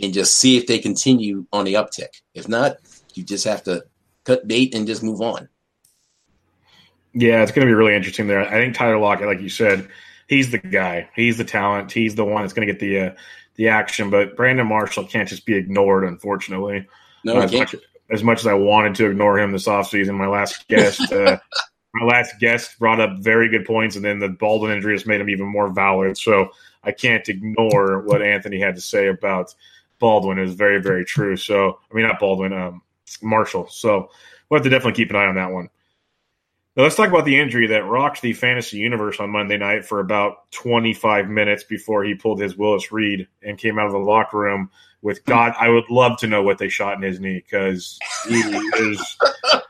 and 0.00 0.12
just 0.12 0.36
see 0.36 0.56
if 0.56 0.66
they 0.66 0.78
continue 0.78 1.46
on 1.52 1.64
the 1.64 1.74
uptick. 1.74 2.20
If 2.34 2.48
not, 2.48 2.76
you 3.14 3.22
just 3.22 3.44
have 3.44 3.62
to 3.64 3.84
cut 4.24 4.46
bait 4.46 4.74
and 4.74 4.86
just 4.86 5.02
move 5.02 5.20
on. 5.20 5.48
Yeah, 7.12 7.42
it's 7.42 7.52
going 7.52 7.66
to 7.66 7.70
be 7.70 7.74
really 7.74 7.94
interesting 7.94 8.26
there. 8.26 8.40
I 8.40 8.50
think 8.50 8.74
Tyler 8.74 8.98
Lockett, 8.98 9.28
like 9.28 9.40
you 9.40 9.48
said, 9.48 9.88
he's 10.28 10.50
the 10.50 10.58
guy. 10.58 11.08
He's 11.14 11.38
the 11.38 11.44
talent. 11.44 11.92
He's 11.92 12.16
the 12.16 12.24
one 12.24 12.42
that's 12.42 12.52
going 12.52 12.66
to 12.66 12.72
get 12.72 12.80
the 12.80 13.00
uh, 13.00 13.14
the 13.54 13.68
action. 13.68 14.10
But 14.10 14.36
Brandon 14.36 14.66
Marshall 14.66 15.04
can't 15.04 15.28
just 15.28 15.46
be 15.46 15.54
ignored, 15.54 16.04
unfortunately. 16.04 16.86
No, 17.24 17.40
as, 17.40 17.52
much, 17.52 17.74
as 18.10 18.24
much 18.24 18.40
as 18.40 18.46
I 18.46 18.54
wanted 18.54 18.96
to 18.96 19.08
ignore 19.08 19.38
him 19.38 19.52
this 19.52 19.68
offseason, 19.68 20.14
my 20.16 20.26
last 20.26 20.66
guest, 20.68 21.12
uh, 21.12 21.38
my 21.94 22.06
last 22.06 22.34
guest 22.40 22.78
brought 22.78 23.00
up 23.00 23.18
very 23.20 23.48
good 23.48 23.64
points, 23.64 23.96
and 23.96 24.04
then 24.04 24.18
the 24.18 24.28
Baldwin 24.28 24.72
injury 24.72 24.94
has 24.94 25.06
made 25.06 25.20
him 25.20 25.30
even 25.30 25.46
more 25.46 25.68
valid. 25.68 26.18
So 26.18 26.50
I 26.84 26.92
can't 26.92 27.28
ignore 27.28 28.00
what 28.00 28.22
Anthony 28.22 28.60
had 28.60 28.74
to 28.76 28.80
say 28.80 29.08
about 29.08 29.54
Baldwin. 29.98 30.38
It 30.38 30.42
was 30.42 30.54
very, 30.54 30.80
very 30.80 31.04
true. 31.04 31.36
So, 31.36 31.78
I 31.90 31.94
mean, 31.94 32.06
not 32.06 32.20
Baldwin, 32.20 32.52
um, 32.52 32.82
Marshall. 33.22 33.68
So, 33.68 34.10
we'll 34.48 34.58
have 34.58 34.64
to 34.64 34.70
definitely 34.70 34.96
keep 34.96 35.10
an 35.10 35.16
eye 35.16 35.26
on 35.26 35.34
that 35.36 35.50
one. 35.50 35.68
Now, 36.76 36.82
let's 36.82 36.96
talk 36.96 37.08
about 37.08 37.24
the 37.24 37.38
injury 37.38 37.68
that 37.68 37.86
rocked 37.86 38.20
the 38.20 38.32
fantasy 38.32 38.78
universe 38.78 39.20
on 39.20 39.30
Monday 39.30 39.56
night 39.56 39.84
for 39.84 40.00
about 40.00 40.50
25 40.50 41.28
minutes 41.28 41.62
before 41.62 42.02
he 42.02 42.14
pulled 42.14 42.40
his 42.40 42.56
Willis 42.56 42.90
Reed 42.90 43.28
and 43.42 43.58
came 43.58 43.78
out 43.78 43.86
of 43.86 43.92
the 43.92 43.98
locker 43.98 44.38
room 44.38 44.70
with 45.04 45.22
God. 45.26 45.52
I 45.60 45.68
would 45.68 45.90
love 45.90 46.16
to 46.20 46.26
know 46.26 46.42
what 46.42 46.56
they 46.56 46.70
shot 46.70 46.96
in 46.96 47.02
his 47.02 47.20
knee 47.20 47.44
because 47.44 47.98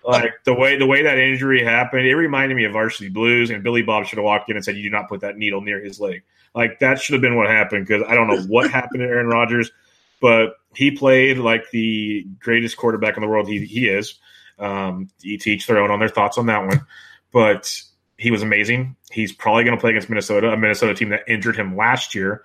like 0.04 0.32
the 0.44 0.54
way 0.54 0.78
the 0.78 0.86
way 0.86 1.02
that 1.02 1.18
injury 1.18 1.62
happened. 1.62 2.06
It 2.06 2.14
reminded 2.14 2.54
me 2.54 2.64
of 2.64 2.72
Varsity 2.72 3.08
Blues, 3.10 3.50
and 3.50 3.62
Billy 3.62 3.82
Bob 3.82 4.06
should 4.06 4.16
have 4.16 4.24
walked 4.24 4.48
in 4.48 4.56
and 4.56 4.64
said, 4.64 4.76
"You 4.76 4.84
do 4.84 4.90
not 4.90 5.08
put 5.08 5.20
that 5.20 5.36
needle 5.36 5.60
near 5.60 5.80
his 5.84 6.00
leg." 6.00 6.22
Like 6.54 6.78
that 6.78 7.00
should 7.00 7.14
have 7.14 7.20
been 7.20 7.36
what 7.36 7.48
happened 7.48 7.86
because 7.86 8.04
I 8.08 8.14
don't 8.14 8.28
know 8.28 8.42
what 8.42 8.70
happened 8.70 9.00
to 9.00 9.06
Aaron 9.06 9.26
Rodgers, 9.26 9.72
but 10.20 10.54
he 10.74 10.92
played 10.92 11.38
like 11.38 11.68
the 11.72 12.24
greatest 12.38 12.76
quarterback 12.76 13.16
in 13.16 13.20
the 13.20 13.28
world. 13.28 13.48
He 13.48 13.66
he 13.66 13.88
is. 13.88 14.14
Um, 14.56 15.10
each 15.24 15.66
their 15.66 15.80
own 15.80 15.90
on 15.90 15.98
their 15.98 16.08
thoughts 16.08 16.38
on 16.38 16.46
that 16.46 16.64
one, 16.64 16.86
but 17.32 17.82
he 18.16 18.30
was 18.30 18.42
amazing. 18.42 18.94
He's 19.10 19.32
probably 19.32 19.64
going 19.64 19.76
to 19.76 19.80
play 19.80 19.90
against 19.90 20.08
Minnesota, 20.08 20.52
a 20.52 20.56
Minnesota 20.56 20.94
team 20.94 21.08
that 21.08 21.24
injured 21.26 21.56
him 21.56 21.76
last 21.76 22.14
year. 22.14 22.44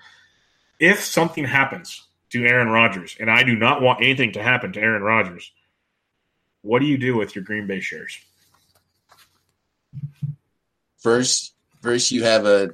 If 0.79 1.01
something 1.01 1.43
happens 1.43 2.07
to 2.31 2.45
Aaron 2.45 2.69
Rodgers, 2.69 3.15
and 3.19 3.29
I 3.29 3.43
do 3.43 3.55
not 3.55 3.81
want 3.81 4.01
anything 4.01 4.33
to 4.33 4.43
happen 4.43 4.71
to 4.73 4.79
Aaron 4.79 5.01
Rodgers, 5.01 5.51
what 6.61 6.79
do 6.79 6.85
you 6.85 6.97
do 6.97 7.15
with 7.15 7.35
your 7.35 7.43
Green 7.43 7.67
Bay 7.67 7.79
shares? 7.79 8.19
First, 10.97 11.53
first 11.81 12.11
you 12.11 12.23
have 12.23 12.45
a 12.45 12.71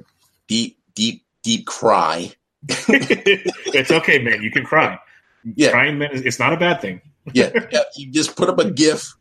deep, 0.48 0.78
deep 0.94 1.24
deep 1.46 1.66
cry. 1.66 2.32
it's 2.68 3.90
okay, 3.90 4.18
man. 4.18 4.42
You 4.42 4.50
can 4.50 4.64
cry. 4.64 4.98
Yeah, 5.54 5.70
crying, 5.70 5.98
man, 5.98 6.10
it's 6.12 6.40
not 6.40 6.52
a 6.52 6.56
bad 6.56 6.80
thing. 6.80 7.00
yeah, 7.32 7.50
yeah, 7.70 7.82
you 7.96 8.10
just 8.10 8.36
put 8.36 8.48
up 8.48 8.58
a 8.58 8.70
GIF 8.70 9.14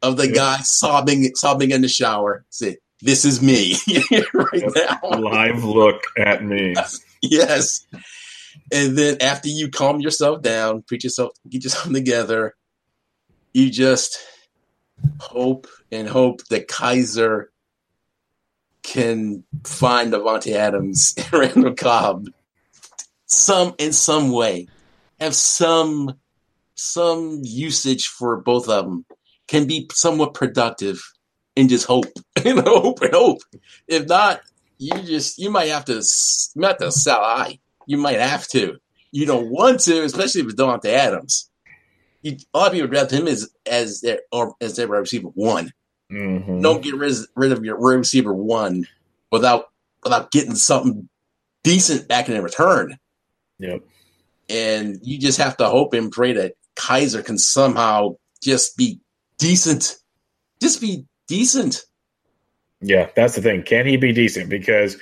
of 0.00 0.16
the 0.16 0.28
yeah. 0.28 0.34
guy 0.34 0.56
sobbing, 0.58 1.34
sobbing 1.34 1.72
in 1.72 1.82
the 1.82 1.88
shower. 1.88 2.44
See, 2.50 2.76
"This 3.00 3.24
is 3.24 3.42
me 3.42 3.74
right 4.32 4.62
now." 4.76 5.18
Live 5.18 5.64
look 5.64 6.02
at 6.16 6.44
me. 6.44 6.74
yes, 7.22 7.84
and 8.72 8.96
then 8.96 9.16
after 9.20 9.48
you 9.48 9.68
calm 9.68 10.00
yourself 10.00 10.42
down, 10.42 10.82
preach 10.82 11.04
yourself, 11.04 11.32
get 11.48 11.64
yourself 11.64 11.88
together, 11.92 12.54
you 13.52 13.70
just 13.70 14.18
hope 15.20 15.66
and 15.90 16.08
hope 16.08 16.44
that 16.48 16.68
Kizer 16.68 17.46
can 18.82 19.44
find 19.64 20.12
Davante 20.12 20.52
Adams 20.52 21.14
and 21.18 21.32
Randall 21.32 21.74
Cobb 21.74 22.28
some 23.32 23.74
in 23.78 23.92
some 23.92 24.30
way, 24.30 24.68
have 25.18 25.34
some 25.34 26.14
some 26.74 27.40
usage 27.42 28.06
for 28.06 28.36
both 28.36 28.68
of 28.68 28.84
them, 28.84 29.06
can 29.48 29.66
be 29.66 29.88
somewhat 29.92 30.34
productive, 30.34 31.02
and 31.56 31.68
just 31.68 31.86
hope 31.86 32.06
and 32.44 32.60
hope 32.60 33.00
and 33.00 33.12
hope. 33.12 33.40
If 33.88 34.06
not, 34.06 34.42
you 34.78 35.00
just 35.02 35.38
you 35.38 35.50
might 35.50 35.68
have 35.68 35.84
to 35.86 35.94
you 35.94 36.60
might 36.60 36.68
have 36.68 36.78
to 36.78 36.92
sell 36.92 37.20
high. 37.20 37.58
You 37.86 37.96
might 37.96 38.18
have 38.18 38.46
to. 38.48 38.78
You 39.10 39.26
don't 39.26 39.50
want 39.50 39.80
to, 39.80 40.04
especially 40.04 40.40
if 40.40 40.46
with 40.46 40.56
Davante 40.56 40.86
Adams. 40.86 41.50
You, 42.22 42.36
a 42.54 42.58
lot 42.58 42.68
of 42.68 42.72
people 42.72 42.88
draft 42.88 43.10
him 43.10 43.26
as 43.26 43.50
as 43.66 44.00
their 44.00 44.20
or 44.30 44.54
as 44.60 44.76
their 44.76 44.88
receiver 44.88 45.28
one. 45.28 45.72
Mm-hmm. 46.10 46.60
Don't 46.60 46.82
get 46.82 46.94
rid, 46.94 47.14
rid 47.34 47.52
of 47.52 47.64
your 47.64 47.78
receiver 47.78 48.32
one 48.32 48.86
without 49.30 49.70
without 50.02 50.30
getting 50.30 50.54
something 50.54 51.08
decent 51.62 52.08
back 52.08 52.28
in 52.28 52.42
return. 52.42 52.98
Yep. 53.58 53.82
And 54.48 54.98
you 55.02 55.18
just 55.18 55.38
have 55.38 55.56
to 55.58 55.68
hope 55.68 55.94
and 55.94 56.12
pray 56.12 56.32
that 56.34 56.54
Kizer 56.76 57.24
can 57.24 57.38
somehow 57.38 58.16
just 58.42 58.76
be 58.76 59.00
decent. 59.38 59.96
Just 60.60 60.80
be 60.80 61.06
decent. 61.28 61.82
Yeah, 62.80 63.08
that's 63.14 63.36
the 63.36 63.42
thing. 63.42 63.62
Can 63.62 63.86
he 63.86 63.96
be 63.96 64.12
decent? 64.12 64.50
Because 64.50 64.96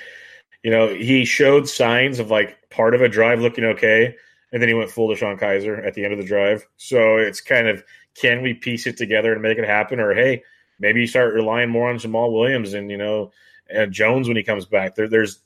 you 0.63 0.71
know 0.71 0.87
he 0.87 1.25
showed 1.25 1.67
signs 1.67 2.19
of 2.19 2.29
like 2.29 2.69
part 2.69 2.95
of 2.95 3.01
a 3.01 3.09
drive 3.09 3.41
looking 3.41 3.65
okay, 3.65 4.15
and 4.51 4.61
then 4.61 4.69
he 4.69 4.75
went 4.75 4.91
full 4.91 5.07
DeShone 5.07 5.39
Kizer 5.39 5.85
at 5.85 5.93
the 5.93 6.03
end 6.03 6.13
of 6.13 6.19
the 6.19 6.25
drive. 6.25 6.67
So 6.77 7.17
it's 7.17 7.41
kind 7.41 7.67
of 7.67 7.83
can 8.15 8.41
we 8.41 8.53
piece 8.53 8.87
it 8.87 8.97
together 8.97 9.33
and 9.33 9.41
make 9.41 9.57
it 9.57 9.65
happen, 9.65 9.99
or 9.99 10.13
hey, 10.13 10.43
maybe 10.79 11.01
you 11.01 11.07
start 11.07 11.33
relying 11.33 11.69
more 11.69 11.89
on 11.89 11.97
Jamaal 11.97 12.31
Williams 12.31 12.73
and 12.73 12.91
you 12.91 12.97
know 12.97 13.31
and 13.69 13.91
Jones 13.91 14.27
when 14.27 14.37
he 14.37 14.43
comes 14.43 14.65
back. 14.65 14.95
There, 14.95 15.07
there's 15.07 15.39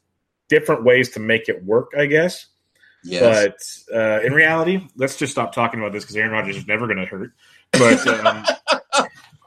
different 0.50 0.84
ways 0.84 1.12
to 1.12 1.20
make 1.20 1.50
it 1.50 1.64
work, 1.64 1.92
I 1.98 2.06
guess. 2.06 2.48
Yes. 3.04 3.86
But 3.90 3.96
uh, 3.96 4.22
in 4.24 4.34
reality, 4.34 4.88
let's 4.96 5.16
just 5.16 5.32
stop 5.32 5.54
talking 5.54 5.80
about 5.80 5.94
this 5.94 6.04
because 6.04 6.16
Aaron 6.16 6.32
Rodgers 6.32 6.58
is 6.58 6.68
never 6.68 6.88
going 6.88 6.98
to 6.98 7.06
hurt. 7.06 7.32
But 7.72 8.08
um, 8.08 8.46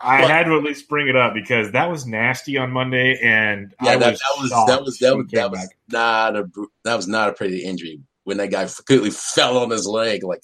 I 0.00 0.26
had 0.26 0.44
to 0.44 0.56
at 0.56 0.62
least 0.62 0.88
bring 0.88 1.08
it 1.08 1.16
up 1.16 1.34
because 1.34 1.72
that 1.72 1.90
was 1.90 2.06
nasty 2.06 2.56
on 2.56 2.70
Monday, 2.70 3.18
and 3.22 3.74
yeah, 3.82 3.96
that, 3.96 4.12
was 4.12 4.20
that 4.20 4.40
was 4.40 4.50
that 4.50 4.82
was 4.82 4.98
that 4.98 5.16
was, 5.16 5.26
that 5.32 5.50
was 5.50 5.68
not 5.88 6.36
a 6.36 6.50
that 6.84 6.94
was 6.94 7.08
not 7.08 7.30
a 7.30 7.32
pretty 7.32 7.64
injury 7.64 8.00
when 8.24 8.36
that 8.36 8.50
guy 8.50 8.64
completely 8.64 9.10
fell 9.34 9.58
on 9.58 9.70
his 9.70 9.86
leg. 9.86 10.24
Like, 10.24 10.42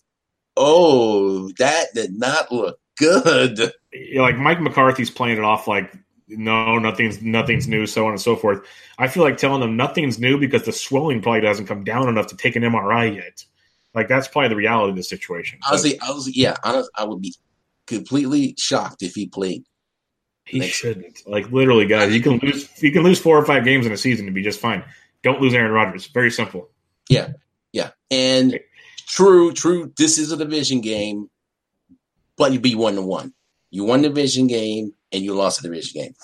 oh, 0.57 1.51
that 1.59 1.89
did 1.95 2.19
not 2.19 2.51
look 2.51 2.79
good. 2.99 3.73
Like 4.17 4.37
Mike 4.37 4.61
McCarthy's 4.61 5.11
playing 5.11 5.39
it 5.39 5.45
off 5.45 5.69
like 5.69 5.93
no, 6.29 6.79
nothing's 6.79 7.23
nothing's 7.23 7.69
new, 7.69 7.87
so 7.87 8.07
on 8.07 8.13
and 8.13 8.21
so 8.21 8.37
forth. 8.37 8.67
I 8.99 9.09
feel 9.09 9.23
like 9.23 9.37
telling 9.37 9.61
them 9.61 9.77
nothing's 9.77 10.19
new 10.19 10.39
because 10.39 10.65
the 10.65 10.73
swelling 10.73 11.23
probably 11.23 11.43
doesn't 11.43 11.67
come 11.67 11.85
down 11.85 12.09
enough 12.09 12.29
to 12.29 12.37
take 12.37 12.57
an 12.57 12.63
MRI 12.63 13.15
yet. 13.17 13.45
Like 13.95 14.09
that's 14.09 14.27
probably 14.27 14.49
the 14.49 14.57
reality 14.57 14.91
of 14.91 14.97
the 14.97 15.03
situation. 15.03 15.59
Honestly, 15.69 15.97
but, 16.01 16.15
was, 16.15 16.35
yeah, 16.37 16.57
honestly, 16.65 16.91
I 16.97 17.05
would 17.05 17.21
be 17.21 17.35
completely 17.87 18.55
shocked 18.59 19.03
if 19.03 19.15
he 19.15 19.27
played. 19.27 19.65
He 20.47 20.61
shouldn't. 20.63 21.27
Like 21.27 21.51
literally, 21.51 21.87
guys, 21.87 22.15
you 22.15 22.21
can 22.21 22.39
lose 22.39 22.69
you 22.83 22.93
can 22.93 23.03
lose 23.03 23.19
four 23.19 23.39
or 23.39 23.45
five 23.47 23.65
games 23.65 23.87
in 23.87 23.93
a 23.93 23.97
season 23.97 24.27
and 24.27 24.35
be 24.35 24.43
just 24.43 24.61
fine. 24.61 24.85
Don't 25.23 25.41
lose 25.41 25.55
Aaron 25.55 25.73
Rodgers. 25.73 26.07
Very 26.07 26.31
simple. 26.31 26.69
Yeah, 27.09 27.29
yeah, 27.73 27.91
and 28.11 28.59
true, 29.07 29.53
true. 29.53 29.93
This 29.97 30.19
is 30.19 30.33
a 30.33 30.37
division 30.37 30.81
game, 30.83 31.31
but 32.37 32.53
you 32.53 32.61
be 32.61 32.75
one 32.75 32.95
to 32.97 33.03
one. 33.03 33.33
You 33.71 33.85
won 33.85 34.03
the 34.03 34.09
division 34.09 34.47
game 34.47 34.93
and 35.13 35.23
you 35.23 35.35
lost 35.35 35.63
the 35.63 35.69
division 35.69 36.03
game. 36.03 36.15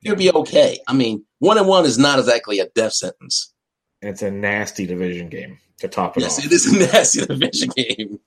You'll 0.00 0.16
be 0.16 0.30
okay. 0.30 0.78
I 0.86 0.92
mean, 0.92 1.24
one 1.38 1.56
and 1.58 1.66
one 1.66 1.84
is 1.84 1.98
not 1.98 2.18
exactly 2.18 2.58
a 2.60 2.68
death 2.68 2.92
sentence. 2.92 3.52
And 4.02 4.10
It's 4.10 4.22
a 4.22 4.30
nasty 4.30 4.86
division 4.86 5.28
game 5.28 5.58
to 5.78 5.88
top 5.88 6.16
it 6.16 6.20
yes, 6.20 6.38
off. 6.38 6.44
it 6.44 6.52
is 6.52 6.66
a 6.66 6.78
nasty 6.92 7.26
division 7.26 7.70
game. 7.76 8.20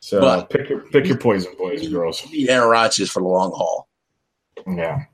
So 0.00 0.20
but 0.20 0.50
pick 0.50 0.68
your 0.68 0.80
pick 0.80 1.06
your 1.06 1.18
poison, 1.18 1.52
boys 1.58 1.82
and 1.82 1.92
girls. 1.92 2.26
Need 2.30 2.48
Aaron 2.48 2.68
Rodgers 2.68 3.10
for 3.10 3.20
the 3.20 3.28
long 3.28 3.52
haul. 3.52 3.88
Yeah. 4.66 5.04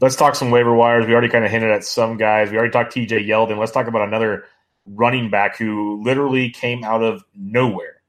Let's 0.00 0.16
talk 0.16 0.34
some 0.34 0.50
waiver 0.50 0.74
wires. 0.74 1.06
We 1.06 1.12
already 1.12 1.28
kind 1.28 1.44
of 1.44 1.50
hinted 1.50 1.70
at 1.70 1.84
some 1.84 2.16
guys. 2.16 2.50
We 2.50 2.56
already 2.56 2.72
talked 2.72 2.94
TJ 2.94 3.26
Yeldon. 3.26 3.58
Let's 3.58 3.72
talk 3.72 3.86
about 3.86 4.06
another 4.06 4.44
running 4.86 5.28
back 5.28 5.56
who 5.56 6.02
literally 6.02 6.50
came 6.50 6.84
out 6.84 7.02
of 7.02 7.24
nowhere. 7.34 8.02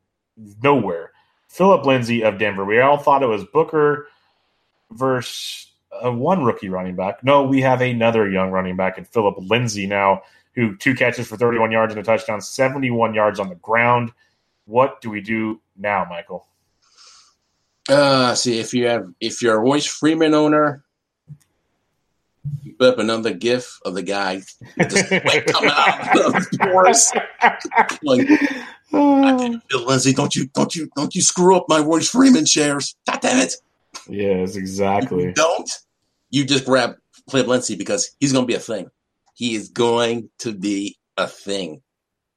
Nowhere. 0.64 1.12
Phillip 1.50 1.86
Lindsay 1.86 2.24
of 2.24 2.38
Denver. 2.38 2.64
We 2.64 2.80
all 2.80 2.98
thought 2.98 3.24
it 3.24 3.28
was 3.28 3.44
Booker 3.44 4.08
versus 4.92 5.72
uh, 5.92 6.12
one 6.12 6.44
rookie 6.44 6.70
running 6.70 6.96
back. 6.96 7.24
No, 7.24 7.44
we 7.44 7.62
have 7.62 7.82
another 7.82 8.30
young 8.30 8.52
running 8.52 8.76
back 8.76 8.98
in 8.98 9.04
Phillip 9.06 9.36
Lindsay 9.40 9.88
now, 9.88 10.22
who 10.54 10.78
two 10.78 10.94
catches 10.94 11.28
for 11.28 11.38
31 11.38 11.72
yards 11.72 11.94
and 11.94 12.00
a 12.00 12.04
touchdown, 12.04 12.40
71 12.40 13.14
yards 13.14 13.40
on 13.40 13.50
the 13.50 13.56
ground. 13.56 14.12
What 14.70 15.02
do 15.02 15.10
we 15.10 15.20
do 15.20 15.62
now, 15.76 16.06
Michael? 16.08 16.46
Uh, 17.90 18.36
see 18.36 18.60
if 18.60 18.72
you 18.72 18.86
have 18.86 19.12
if 19.20 19.42
you're 19.42 19.56
a 19.56 19.60
Royce 19.60 19.88
Freeman 19.88 20.36
owner, 20.36 20.84
you 22.62 22.74
put 22.74 22.94
up 22.94 23.00
another 23.00 23.34
GIF 23.34 23.80
of 23.84 23.96
the 23.96 24.04
guy 24.04 24.44
with 24.78 24.90
the 24.92 24.98
sweat 25.08 25.48
coming 25.48 25.72
out 25.74 26.20
of 26.24 26.34
the 26.34 26.58
pores. 26.62 27.12
like, 28.04 28.28
Phil 29.72 29.88
Lindsay, 29.88 30.14
don't 30.14 30.36
you 30.36 30.46
don't 30.54 30.76
you 30.76 30.88
don't 30.96 31.16
you 31.16 31.24
screw 31.24 31.58
up 31.58 31.66
my 31.68 31.80
Royce 31.80 32.10
Freeman 32.10 32.46
shares? 32.46 32.96
God 33.08 33.22
damn 33.22 33.40
it! 33.40 33.56
Yes, 34.08 34.56
exactly. 34.56 35.24
You 35.24 35.34
don't 35.34 35.72
you 36.30 36.46
just 36.46 36.66
grab 36.66 36.96
Phillip 37.32 37.48
Lindsay 37.48 37.76
because 37.76 38.16
he's 38.20 38.34
going 38.34 38.44
to 38.44 38.48
be 38.48 38.54
a 38.54 38.60
thing. 38.60 38.92
He 39.34 39.56
is 39.56 39.70
going 39.70 40.30
to 40.40 40.54
be 40.54 41.00
a 41.18 41.28
thing, 41.28 41.82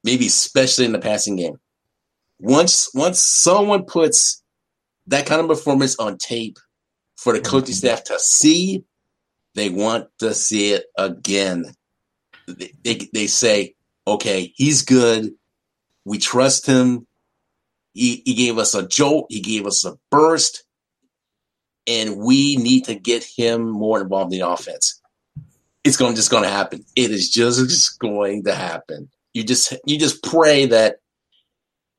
maybe 0.03 0.25
especially 0.25 0.85
in 0.85 0.93
the 0.93 0.99
passing 0.99 1.35
game. 1.35 1.59
Once 2.43 2.93
once 2.93 3.21
someone 3.21 3.85
puts 3.85 4.43
that 5.07 5.25
kind 5.25 5.39
of 5.39 5.47
performance 5.47 5.95
on 5.97 6.17
tape 6.17 6.59
for 7.15 7.31
the 7.31 7.39
coaching 7.39 7.73
mm-hmm. 7.73 7.87
staff 7.87 8.03
to 8.03 8.19
see, 8.19 8.83
they 9.55 9.69
want 9.69 10.09
to 10.19 10.33
see 10.33 10.73
it 10.73 10.83
again. 10.97 11.73
They, 12.45 12.73
they, 12.83 13.09
they 13.13 13.27
say, 13.27 13.75
okay, 14.05 14.51
he's 14.57 14.81
good. 14.81 15.31
We 16.03 16.17
trust 16.17 16.65
him. 16.65 17.07
He, 17.93 18.21
he 18.25 18.33
gave 18.33 18.57
us 18.57 18.75
a 18.75 18.85
jolt. 18.85 19.27
He 19.29 19.39
gave 19.39 19.65
us 19.65 19.85
a 19.85 19.93
burst 20.11 20.65
and 21.87 22.17
we 22.17 22.57
need 22.57 22.83
to 22.85 22.95
get 22.95 23.23
him 23.23 23.69
more 23.69 24.01
involved 24.01 24.33
in 24.33 24.39
the 24.41 24.49
offense. 24.49 25.01
It's 25.85 25.95
going 25.95 26.15
just 26.15 26.31
going 26.31 26.43
to 26.43 26.49
happen. 26.49 26.83
It 26.97 27.11
is 27.11 27.29
just 27.29 27.99
going 27.99 28.43
to 28.43 28.53
happen. 28.53 29.09
You 29.33 29.45
just 29.45 29.73
you 29.85 29.97
just 29.97 30.23
pray 30.23 30.65
that 30.65 30.97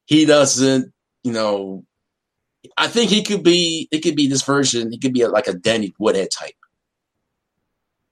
he 0.06 0.24
doesn't, 0.24 0.92
you 1.22 1.32
know. 1.32 1.84
I 2.76 2.88
think 2.88 3.10
he 3.10 3.22
could 3.22 3.42
be. 3.42 3.88
It 3.90 4.00
could 4.00 4.16
be 4.16 4.26
this 4.26 4.42
version. 4.42 4.90
He 4.90 4.98
could 4.98 5.12
be 5.12 5.22
a, 5.22 5.28
like 5.28 5.46
a 5.46 5.54
Danny 5.54 5.94
Woodhead 5.98 6.30
type. 6.30 6.54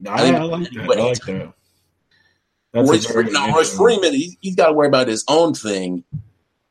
I, 0.07 0.31
I, 0.31 0.35
I 0.35 0.43
like 0.43 0.69
that. 0.71 0.81
I 0.81 1.03
like 1.03 1.25
that. 1.25 1.53
That's 2.73 2.89
Royce, 2.89 3.05
Freeman, 3.05 3.33
now, 3.33 3.55
Royce 3.55 3.75
Freeman, 3.75 4.13
he, 4.13 4.37
has 4.43 4.55
got 4.55 4.67
to 4.67 4.73
worry 4.73 4.87
about 4.87 5.07
his 5.07 5.23
own 5.27 5.53
thing 5.53 6.03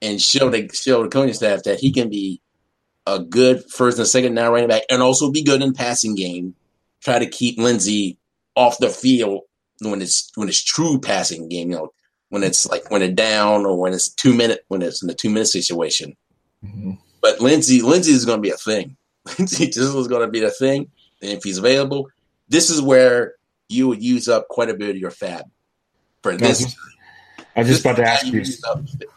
and 0.01 0.21
show 0.21 0.51
the 0.51 0.69
show 0.75 1.05
the 1.05 1.09
coaching 1.09 1.33
staff 1.33 1.63
that 1.63 1.79
he 1.79 1.93
can 1.93 2.11
be 2.11 2.41
a 3.07 3.21
good 3.21 3.65
first 3.71 3.99
and 3.99 4.07
second 4.07 4.35
down 4.35 4.53
running 4.53 4.69
back 4.69 4.83
and 4.91 5.01
also 5.01 5.31
be 5.31 5.45
good 5.45 5.63
in 5.63 5.73
passing 5.73 6.17
game. 6.17 6.57
Try 7.01 7.21
to 7.21 7.27
keep 7.27 7.57
Lindsay 7.57 8.19
off 8.57 8.79
the 8.79 8.89
field 8.89 9.43
when 9.81 10.03
it's 10.03 10.31
when 10.35 10.49
it's 10.49 10.63
true 10.63 11.01
passing 11.01 11.49
game, 11.49 11.71
you 11.71 11.77
know, 11.77 11.93
when 12.33 12.43
it's 12.43 12.67
like 12.67 12.91
when 12.91 13.03
it's 13.03 13.13
down 13.13 13.67
or 13.67 13.79
when 13.79 13.93
it's 13.93 14.09
two 14.09 14.33
minute 14.33 14.65
when 14.69 14.81
it's 14.81 15.03
in 15.03 15.11
a 15.11 15.15
two 15.15 15.29
minute 15.29 15.49
situation. 15.49 16.17
Mm-hmm. 16.65 16.93
But 17.21 17.43
Lindsay, 17.43 17.83
Lindsay 17.83 18.13
is 18.13 18.25
going 18.25 18.39
to 18.39 18.43
be 18.43 18.49
a 18.49 18.57
thing. 18.57 18.97
Lindsay 19.39 19.67
just 19.67 19.95
is 19.95 20.09
going 20.09 20.23
to 20.23 20.31
be 20.31 20.43
a 20.43 20.49
thing, 20.49 20.91
and 21.21 21.33
if 21.33 21.45
he's 21.45 21.59
available, 21.59 22.09
this 22.49 22.71
is 22.71 22.81
where 22.81 23.35
you 23.69 23.87
would 23.89 24.03
use 24.03 24.29
up 24.29 24.49
quite 24.49 24.71
a 24.71 24.75
bit 24.75 24.89
of 24.89 24.97
your 24.97 25.11
FAAB 25.11 25.43
for 26.23 26.35
this. 26.35 26.75
I 27.55 27.61
was 27.61 27.69
just 27.69 27.83
about 27.83 27.97
to 27.97 28.05
ask 28.05 28.25
you, 28.25 28.41
you 28.41 28.45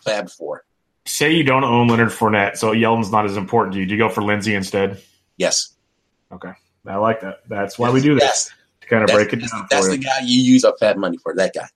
FAAB 0.05 0.29
for 0.35 0.65
say 1.05 1.31
you 1.31 1.45
don't 1.45 1.63
own 1.63 1.87
Leonard 1.87 2.09
Fournette, 2.09 2.57
so 2.57 2.73
Yeldon's 2.73 3.11
not 3.11 3.23
as 3.23 3.37
important 3.37 3.75
to 3.75 3.79
you. 3.79 3.85
Do 3.85 3.93
you 3.93 3.97
go 3.97 4.09
for 4.09 4.23
Lindsay 4.23 4.53
instead? 4.53 5.01
Yes. 5.37 5.73
Okay, 6.33 6.51
I 6.85 6.97
like 6.97 7.21
that. 7.21 7.47
That's 7.47 7.79
why 7.79 7.87
yes. 7.87 7.93
we 7.93 8.01
do 8.01 8.15
this 8.15 8.23
yes. 8.23 8.51
to 8.81 8.87
kind 8.87 9.03
of 9.03 9.07
that's, 9.07 9.17
break 9.17 9.33
it 9.33 9.49
down. 9.49 9.67
That's 9.69 9.87
the 9.87 9.97
you. 9.97 10.03
guy 10.03 10.19
you 10.25 10.41
use 10.41 10.65
up 10.65 10.75
FAAB 10.81 10.97
money 10.97 11.17
for. 11.17 11.33
That 11.33 11.53
guy. 11.53 11.69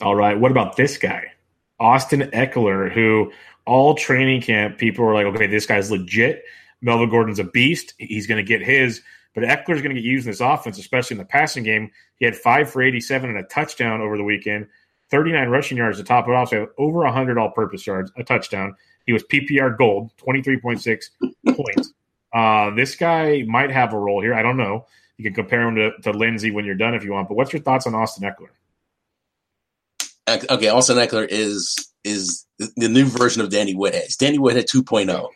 All 0.00 0.14
right. 0.14 0.38
What 0.38 0.50
about 0.50 0.76
this 0.76 0.98
guy, 0.98 1.32
Austin 1.80 2.22
Ekeler, 2.32 2.92
who 2.92 3.32
all 3.66 3.94
training 3.94 4.42
camp 4.42 4.78
people 4.78 5.04
were 5.04 5.14
like, 5.14 5.26
okay, 5.26 5.46
this 5.46 5.66
guy's 5.66 5.90
legit. 5.90 6.44
Melvin 6.82 7.08
Gordon's 7.08 7.38
a 7.38 7.44
beast. 7.44 7.94
He's 7.98 8.26
going 8.26 8.44
to 8.44 8.46
get 8.46 8.62
his. 8.62 9.02
But 9.34 9.44
Ekeler's 9.44 9.82
going 9.82 9.94
to 9.94 10.00
get 10.00 10.04
used 10.04 10.26
in 10.26 10.32
this 10.32 10.40
offense, 10.40 10.78
especially 10.78 11.14
in 11.14 11.18
the 11.18 11.24
passing 11.24 11.64
game. 11.64 11.90
He 12.16 12.24
had 12.24 12.36
five 12.36 12.70
for 12.70 12.82
87 12.82 13.28
and 13.28 13.38
a 13.38 13.42
touchdown 13.44 14.00
over 14.00 14.16
the 14.16 14.24
weekend. 14.24 14.68
39 15.10 15.48
rushing 15.48 15.78
yards 15.78 15.98
to 15.98 16.04
top 16.04 16.28
it 16.28 16.34
off. 16.34 16.50
So 16.50 16.68
over 16.78 17.00
100 17.00 17.38
all 17.38 17.50
purpose 17.50 17.86
yards, 17.86 18.10
a 18.16 18.24
touchdown. 18.24 18.74
He 19.06 19.12
was 19.12 19.22
PPR 19.24 19.76
gold, 19.76 20.10
23.6 20.18 21.04
points. 21.54 21.92
Uh, 22.32 22.74
this 22.74 22.96
guy 22.96 23.42
might 23.46 23.70
have 23.70 23.92
a 23.92 23.98
role 23.98 24.20
here. 24.20 24.34
I 24.34 24.42
don't 24.42 24.56
know. 24.56 24.86
You 25.16 25.24
can 25.24 25.34
compare 25.34 25.62
him 25.62 25.76
to, 25.76 25.92
to 26.02 26.10
Lindsay 26.10 26.50
when 26.50 26.64
you're 26.64 26.74
done 26.74 26.94
if 26.94 27.04
you 27.04 27.12
want. 27.12 27.28
But 27.28 27.36
what's 27.36 27.52
your 27.52 27.62
thoughts 27.62 27.86
on 27.86 27.94
Austin 27.94 28.28
Ekeler? 28.28 28.48
Okay, 30.28 30.68
Austin 30.68 30.96
Ekeler 30.96 31.26
is 31.28 31.76
is 32.04 32.46
the 32.58 32.88
new 32.88 33.04
version 33.04 33.42
of 33.42 33.50
Danny 33.50 33.74
Woodhead. 33.74 34.08
Danny 34.18 34.38
Woodhead 34.38 34.66
2.0. 34.66 35.28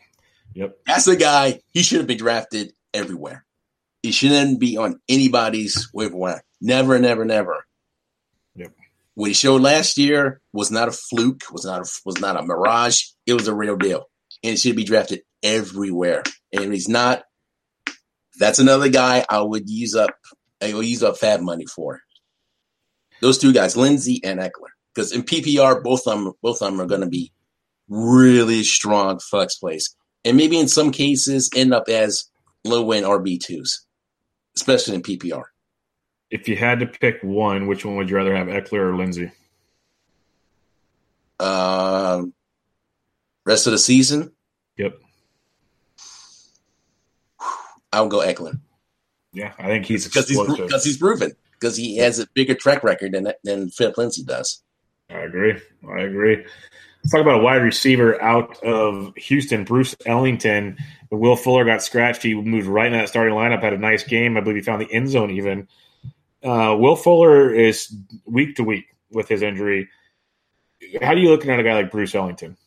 Yep. 0.53 0.77
That's 0.85 1.05
the 1.05 1.15
guy. 1.15 1.61
He 1.71 1.81
should 1.81 1.99
have 1.99 2.07
been 2.07 2.17
drafted 2.17 2.73
everywhere. 2.93 3.45
He 4.03 4.11
shouldn't 4.11 4.59
be 4.59 4.77
on 4.77 4.99
anybody's 5.07 5.89
waiver 5.93 6.15
wire. 6.15 6.43
Never, 6.59 6.99
never, 6.99 7.25
never 7.25 7.65
what 9.15 9.27
he 9.27 9.33
showed 9.33 9.61
last 9.61 9.97
year 9.97 10.41
was 10.53 10.71
not 10.71 10.87
a 10.87 10.91
fluke, 10.91 11.43
was 11.51 11.65
not 11.65 11.81
a, 11.81 11.91
was 12.05 12.19
not 12.19 12.39
a 12.39 12.43
mirage. 12.43 13.03
It 13.25 13.33
was 13.33 13.47
a 13.47 13.53
real 13.53 13.77
deal, 13.77 14.05
and 14.43 14.51
he 14.51 14.57
should 14.57 14.75
be 14.75 14.83
drafted 14.83 15.21
everywhere. 15.43 16.23
And 16.53 16.73
he's 16.73 16.89
not. 16.89 17.23
That's 18.39 18.59
another 18.59 18.89
guy 18.89 19.25
I 19.29 19.41
would 19.41 19.69
use 19.69 19.95
up. 19.95 20.11
I 20.61 20.73
will 20.73 20.83
use 20.83 21.03
up 21.03 21.17
FAAB 21.17 21.41
money 21.41 21.65
for. 21.65 22.01
Those 23.21 23.37
two 23.37 23.53
guys, 23.53 23.77
Lindsay 23.77 24.21
and 24.23 24.39
Ekeler, 24.39 24.70
because 24.93 25.11
in 25.11 25.23
PPR, 25.23 25.83
both 25.83 26.07
of 26.07 26.23
them, 26.23 26.33
both 26.41 26.61
of 26.61 26.71
them 26.71 26.81
are 26.81 26.87
going 26.87 27.01
to 27.01 27.07
be 27.07 27.31
really 27.87 28.63
strong 28.63 29.19
flex 29.19 29.55
plays, 29.55 29.95
and 30.25 30.37
maybe 30.37 30.59
in 30.59 30.67
some 30.67 30.91
cases 30.91 31.49
end 31.55 31.73
up 31.73 31.89
as 31.89 32.29
low 32.63 32.91
end 32.91 33.05
RB 33.05 33.39
twos, 33.39 33.85
especially 34.55 34.95
in 34.95 35.01
PPR. 35.01 35.43
If 36.29 36.47
you 36.47 36.55
had 36.55 36.79
to 36.79 36.85
pick 36.85 37.21
one, 37.21 37.67
which 37.67 37.83
one 37.83 37.97
would 37.97 38.09
you 38.09 38.15
rather 38.15 38.35
have, 38.35 38.47
Ekeler 38.47 38.91
or 38.91 38.95
Lindsay? 38.95 39.31
Um, 41.39 42.33
rest 43.45 43.67
of 43.67 43.71
the 43.71 43.79
season, 43.79 44.31
Yep. 44.77 44.99
I'll 47.91 48.07
go 48.07 48.19
Ekeler 48.19 48.59
Yeah, 49.33 49.53
I 49.59 49.67
think 49.67 49.85
he's 49.85 50.05
because 50.05 50.29
he's 50.29 50.39
because 50.39 50.85
he's 50.85 50.97
proven 50.97 51.33
because 51.53 51.75
he 51.75 51.97
has 51.97 52.19
a 52.19 52.27
bigger 52.33 52.55
track 52.55 52.83
record 52.83 53.11
than 53.13 53.33
than 53.43 53.69
Phillip 53.69 53.97
Lindsay 53.97 54.23
does. 54.23 54.63
I 55.13 55.19
agree. 55.19 55.59
I 55.89 56.01
agree. 56.01 56.45
Let's 57.03 57.11
talk 57.11 57.21
about 57.21 57.39
a 57.39 57.43
wide 57.43 57.63
receiver 57.63 58.21
out 58.21 58.61
of 58.63 59.15
Houston, 59.15 59.63
Bruce 59.63 59.95
Ellington. 60.05 60.77
Will 61.09 61.35
Fuller 61.35 61.65
got 61.65 61.81
scratched, 61.81 62.23
he 62.23 62.35
moved 62.35 62.67
right 62.67 62.87
in 62.87 62.93
that 62.93 63.09
starting 63.09 63.33
lineup, 63.33 63.63
had 63.63 63.73
a 63.73 63.77
nice 63.77 64.03
game. 64.03 64.37
I 64.37 64.41
believe 64.41 64.57
he 64.57 64.61
found 64.61 64.81
the 64.81 64.93
end 64.93 65.09
zone 65.09 65.31
even. 65.31 65.67
Uh, 66.43 66.75
Will 66.79 66.95
Fuller 66.95 67.53
is 67.53 67.93
week 68.25 68.55
to 68.55 68.63
week 68.63 68.85
with 69.11 69.27
his 69.27 69.41
injury. 69.41 69.89
How 71.01 71.13
do 71.13 71.21
you 71.21 71.29
looking 71.29 71.51
at 71.51 71.59
a 71.59 71.63
guy 71.63 71.73
like 71.73 71.91
Bruce 71.91 72.15
Ellington? 72.15 72.57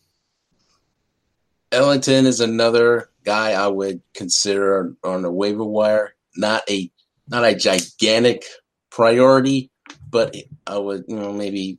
Ellington 1.72 2.26
is 2.26 2.40
another 2.40 3.10
guy 3.24 3.52
I 3.52 3.66
would 3.66 4.00
consider 4.14 4.94
on 5.02 5.22
the 5.22 5.30
waiver 5.30 5.64
wire. 5.64 6.14
Not 6.36 6.62
a 6.68 6.90
not 7.28 7.44
a 7.44 7.54
gigantic 7.54 8.44
priority, 8.90 9.70
but 10.08 10.36
I 10.66 10.78
would 10.78 11.04
you 11.08 11.16
know 11.16 11.32
maybe 11.32 11.78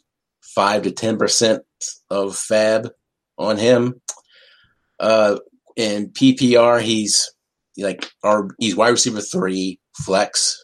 five 0.56 0.84
to 0.84 0.91
ten 0.91 1.18
percent 1.18 1.64
of 2.10 2.32
FAAB 2.32 2.89
on 3.38 3.58
him. 3.58 4.01
Uh, 4.99 5.38
in 5.76 6.10
PPR, 6.10 6.82
he's 6.82 7.32
like 7.78 8.10
our 8.24 8.47
he's 8.60 8.76
wide 8.76 8.89
receiver 8.89 9.22
three 9.22 9.80
flex, 9.93 10.64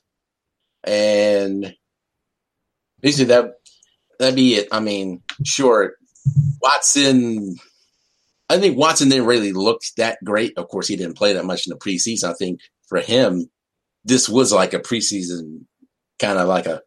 and 0.84 1.76
basically 3.02 3.26
that 3.26 3.54
that'd 4.18 4.36
be 4.36 4.56
it. 4.56 4.70
I 4.72 4.80
mean, 4.80 5.22
sure, 5.46 5.94
Watson. 6.62 7.58
I 8.50 8.60
think 8.60 8.78
Watson 8.78 9.08
didn't 9.08 9.28
really 9.28 9.54
look 9.54 9.82
that 9.96 10.18
great. 10.26 10.58
Of 10.58 10.68
course, 10.68 10.88
he 10.88 10.98
didn't 10.98 11.18
play 11.18 11.34
that 11.34 11.46
much 11.46 11.66
in 11.66 11.72
the 11.72 11.80
preseason. 11.80 12.26
I 12.30 12.34
think 12.34 12.60
for 12.88 13.00
him, 13.00 13.50
this 14.04 14.28
was 14.28 14.52
like 14.52 14.74
a 14.74 14.80
preseason 14.80 15.66
kind 16.20 16.38
of 16.38 16.48
like 16.48 16.66
a 16.66 16.82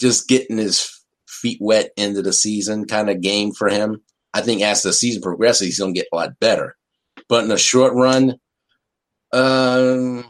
just 0.00 0.28
getting 0.28 0.58
his 0.58 0.97
feet 1.40 1.58
wet 1.60 1.90
into 1.96 2.22
the 2.22 2.32
season 2.32 2.86
kind 2.86 3.10
of 3.10 3.20
game 3.20 3.52
for 3.52 3.68
him. 3.68 4.02
I 4.34 4.40
think 4.40 4.62
as 4.62 4.82
the 4.82 4.92
season 4.92 5.22
progresses, 5.22 5.66
he's 5.66 5.78
going 5.78 5.94
to 5.94 5.98
get 5.98 6.08
a 6.12 6.16
lot 6.16 6.38
better. 6.38 6.76
But 7.28 7.44
in 7.44 7.48
the 7.48 7.58
short 7.58 7.94
run, 7.94 8.38
um, 9.32 10.24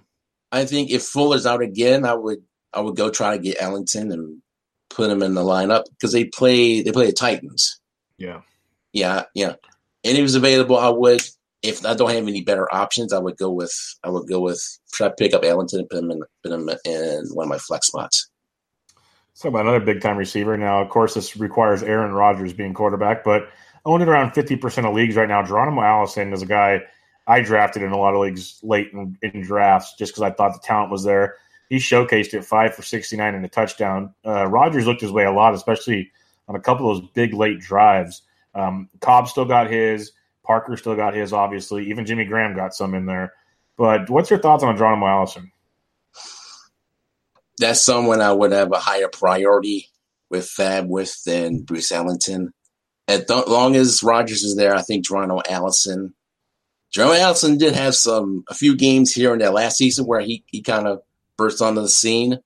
I 0.50 0.64
think 0.64 0.90
if 0.90 1.02
Fuller's 1.02 1.46
out 1.46 1.62
again, 1.62 2.04
I 2.04 2.14
would 2.14 2.38
I 2.72 2.80
would 2.80 2.96
go 2.96 3.11
try 3.11 3.36
to 3.36 3.42
get 3.42 3.61
Ellington 3.61 4.12
and 4.12 4.42
put 4.90 5.11
him 5.11 5.22
in 5.22 5.34
the 5.34 5.42
lineup 5.42 5.84
because 5.90 6.12
they 6.12 6.24
play 6.24 6.82
they 6.82 6.92
play 6.92 7.06
the 7.06 7.12
Titans. 7.12 7.80
Yeah. 8.16 8.42
Yeah, 8.92 9.24
yeah. 9.34 9.54
And 10.04 10.16
he 10.16 10.22
was 10.22 10.34
available, 10.34 10.76
I 10.76 10.88
would. 10.88 11.20
If 11.62 11.84
I 11.84 11.94
don't 11.94 12.11
have 12.11 12.26
any 12.26 12.42
better 12.42 12.72
options, 12.72 13.12
I 13.12 13.18
would 13.18 13.36
go 13.36 13.50
with 13.50 13.74
I 14.04 14.11
would 14.11 14.28
go 14.28 14.40
with 14.40 14.62
try 14.92 15.09
to 15.09 15.14
pick 15.14 15.34
up 15.34 15.44
Ellington 15.44 15.80
and 15.80 15.90
put 15.90 15.98
him 15.98 16.11
in 16.11 16.22
put 16.42 16.52
him 16.52 16.70
in 16.84 17.28
one 17.32 17.46
of 17.46 17.50
my 17.50 17.59
flex 17.59 17.88
spots. 17.88 18.30
So 19.39 19.51
about 19.51 19.61
another 19.61 19.78
big 19.78 20.01
time 20.01 20.16
receiver. 20.16 20.57
Now, 20.57 20.82
of 20.82 20.89
course, 20.89 21.14
this 21.14 21.36
requires 21.36 21.84
Aaron 21.84 22.11
Rodgers 22.11 22.53
being 22.53 22.74
quarterback, 22.74 23.22
but 23.22 23.49
owned 23.84 24.03
it 24.03 24.09
around 24.09 24.32
50% 24.32 24.84
of 24.84 24.93
leagues 24.93 25.14
right 25.14 25.28
now. 25.28 25.45
Geronimo 25.45 25.80
Allison 25.80 26.32
is 26.32 26.43
a 26.43 26.47
guy 26.47 26.82
I 27.24 27.41
drafted 27.43 27.84
in 27.84 27.93
a 27.93 27.97
lot 27.97 28.14
of 28.14 28.20
leagues 28.20 28.59
late 28.64 28.91
in, 28.93 29.16
in 29.22 29.43
drafts 29.43 29.95
just 29.97 30.11
because 30.12 30.22
I 30.24 30.32
thought 30.32 30.55
the 30.55 30.66
talent 30.66 30.91
was 30.91 31.05
there. 31.05 31.36
He 31.68 31.76
showcased 31.76 32.34
it 32.34 32.45
five 32.45 32.74
for 32.74 32.82
69 32.82 33.32
and 33.32 33.45
a 33.45 33.49
touchdown. 33.49 34.12
Uh, 34.26 34.49
Rodgers 34.49 34.89
looked 34.89 35.03
his 35.03 35.12
way 35.12 35.24
a 35.24 35.30
lot, 35.30 35.55
especially 35.55 36.11
on 36.49 36.57
a 36.57 36.61
couple 36.61 36.91
of 36.91 37.01
those 37.01 37.09
big 37.14 37.32
late 37.32 37.61
drives. 37.61 38.22
Um, 38.57 38.89
Cobb 39.01 39.28
still 39.28 39.45
got 39.45 39.70
his. 39.70 40.11
Parker 40.43 40.76
still 40.76 40.97
got 40.97 41.14
his, 41.14 41.32
obviously. 41.32 41.89
Even 41.89 42.07
Jimmy 42.07 42.24
Graham 42.24 42.57
got 42.57 42.74
some 42.74 42.93
in 42.93 43.07
there. 43.07 43.34
But 43.76 44.11
what's 44.11 44.30
your 44.30 44.41
thoughts 44.41 44.64
on 44.64 44.76
Geronimo 44.76 45.07
Allison? 45.07 45.53
That's 47.59 47.80
someone 47.80 48.20
I 48.20 48.32
would 48.32 48.52
have 48.52 48.72
a 48.72 48.78
higher 48.78 49.09
priority 49.09 49.88
with 50.30 50.44
FAAB 50.44 50.86
with 50.86 51.22
than 51.24 51.62
Bruce 51.62 51.92
Ellington. 51.92 52.52
As 53.06 53.28
long 53.28 53.74
as 53.74 54.02
Rodgers 54.02 54.42
is 54.42 54.56
there, 54.56 54.74
I 54.74 54.82
think 54.82 55.06
Toronto 55.06 55.40
Allison. 55.48 56.14
Geronimo 56.90 57.18
Allison 57.18 57.59
did 57.59 57.74
have 57.74 57.94
some 57.94 58.44
a 58.48 58.54
few 58.54 58.76
games 58.76 59.12
here 59.12 59.32
in 59.32 59.38
that 59.40 59.54
last 59.54 59.76
season 59.76 60.06
where 60.06 60.20
he, 60.20 60.44
he 60.46 60.62
kind 60.62 60.86
of 60.86 61.02
burst 61.36 61.62
onto 61.62 61.80
the 61.80 61.88
scene, 61.88 62.38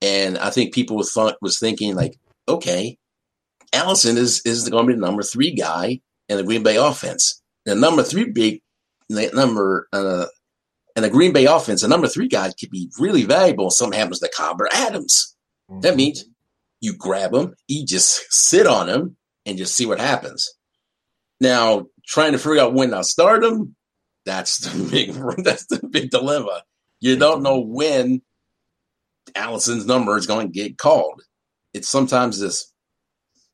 and 0.00 0.38
I 0.38 0.50
think 0.50 0.74
people 0.74 1.02
fun, 1.02 1.34
was 1.40 1.58
thinking 1.58 1.94
like, 1.94 2.18
okay, 2.48 2.98
Allison 3.72 4.16
is 4.16 4.42
is 4.44 4.68
going 4.68 4.86
to 4.86 4.92
be 4.92 4.94
the 4.94 5.06
number 5.06 5.22
three 5.22 5.52
guy 5.52 6.00
in 6.28 6.36
the 6.36 6.44
Green 6.44 6.62
Bay 6.62 6.76
offense. 6.76 7.42
The 7.64 7.74
number 7.74 8.02
three 8.02 8.24
big 8.24 8.62
number 9.08 9.88
uh, 9.92 10.26
in 10.96 11.02
the 11.02 11.10
Green 11.10 11.32
Bay 11.32 11.46
offense, 11.46 11.82
the 11.82 11.88
number 11.88 12.08
three 12.08 12.28
guy 12.28 12.52
could 12.58 12.70
be 12.70 12.90
really 12.98 13.24
valuable 13.24 13.68
if 13.68 13.74
something 13.74 13.98
happens 13.98 14.20
to 14.20 14.28
Cobb 14.28 14.60
or 14.60 14.68
Adams. 14.72 15.36
Mm-hmm. 15.70 15.80
That 15.80 15.96
means 15.96 16.24
you 16.80 16.96
grab 16.96 17.34
him, 17.34 17.54
you 17.68 17.84
just 17.86 18.32
sit 18.32 18.66
on 18.66 18.88
him, 18.88 19.16
and 19.46 19.58
just 19.58 19.76
see 19.76 19.86
what 19.86 20.00
happens. 20.00 20.52
Now, 21.40 21.86
trying 22.06 22.32
to 22.32 22.38
figure 22.38 22.60
out 22.60 22.74
when 22.74 22.92
I 22.92 23.02
start 23.02 23.44
him, 23.44 23.74
that's 24.26 24.58
the 24.58 24.88
big 24.90 25.12
that's 25.44 25.66
the 25.66 25.86
big 25.86 26.10
dilemma. 26.10 26.62
You 27.00 27.16
don't 27.16 27.42
know 27.42 27.60
when 27.60 28.22
Allison's 29.34 29.86
number 29.86 30.16
is 30.16 30.26
going 30.26 30.48
to 30.48 30.52
get 30.52 30.78
called. 30.78 31.22
It's 31.72 31.88
sometimes 31.88 32.40
this 32.40 32.72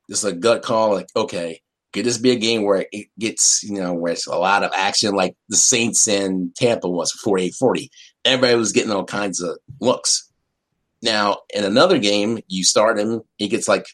this 0.09 0.23
a 0.23 0.33
gut 0.33 0.63
call, 0.63 0.93
like, 0.93 1.09
okay, 1.15 1.61
could 1.93 2.05
this 2.05 2.17
be 2.17 2.31
a 2.31 2.35
game 2.35 2.63
where 2.63 2.85
it 2.91 3.07
gets, 3.17 3.63
you 3.63 3.79
know, 3.79 3.93
where 3.93 4.13
it's 4.13 4.27
a 4.27 4.35
lot 4.35 4.63
of 4.63 4.71
action, 4.73 5.15
like 5.15 5.35
the 5.49 5.57
Saints 5.57 6.07
and 6.07 6.53
Tampa 6.55 6.89
was 6.89 7.11
48 7.11 7.53
40. 7.55 7.89
Everybody 8.25 8.55
was 8.55 8.71
getting 8.71 8.91
all 8.91 9.05
kinds 9.05 9.41
of 9.41 9.57
looks. 9.79 10.29
Now, 11.01 11.37
in 11.53 11.63
another 11.63 11.99
game, 11.99 12.39
you 12.47 12.63
start 12.63 12.99
him, 12.99 13.21
he 13.37 13.47
gets 13.47 13.67
like 13.67 13.85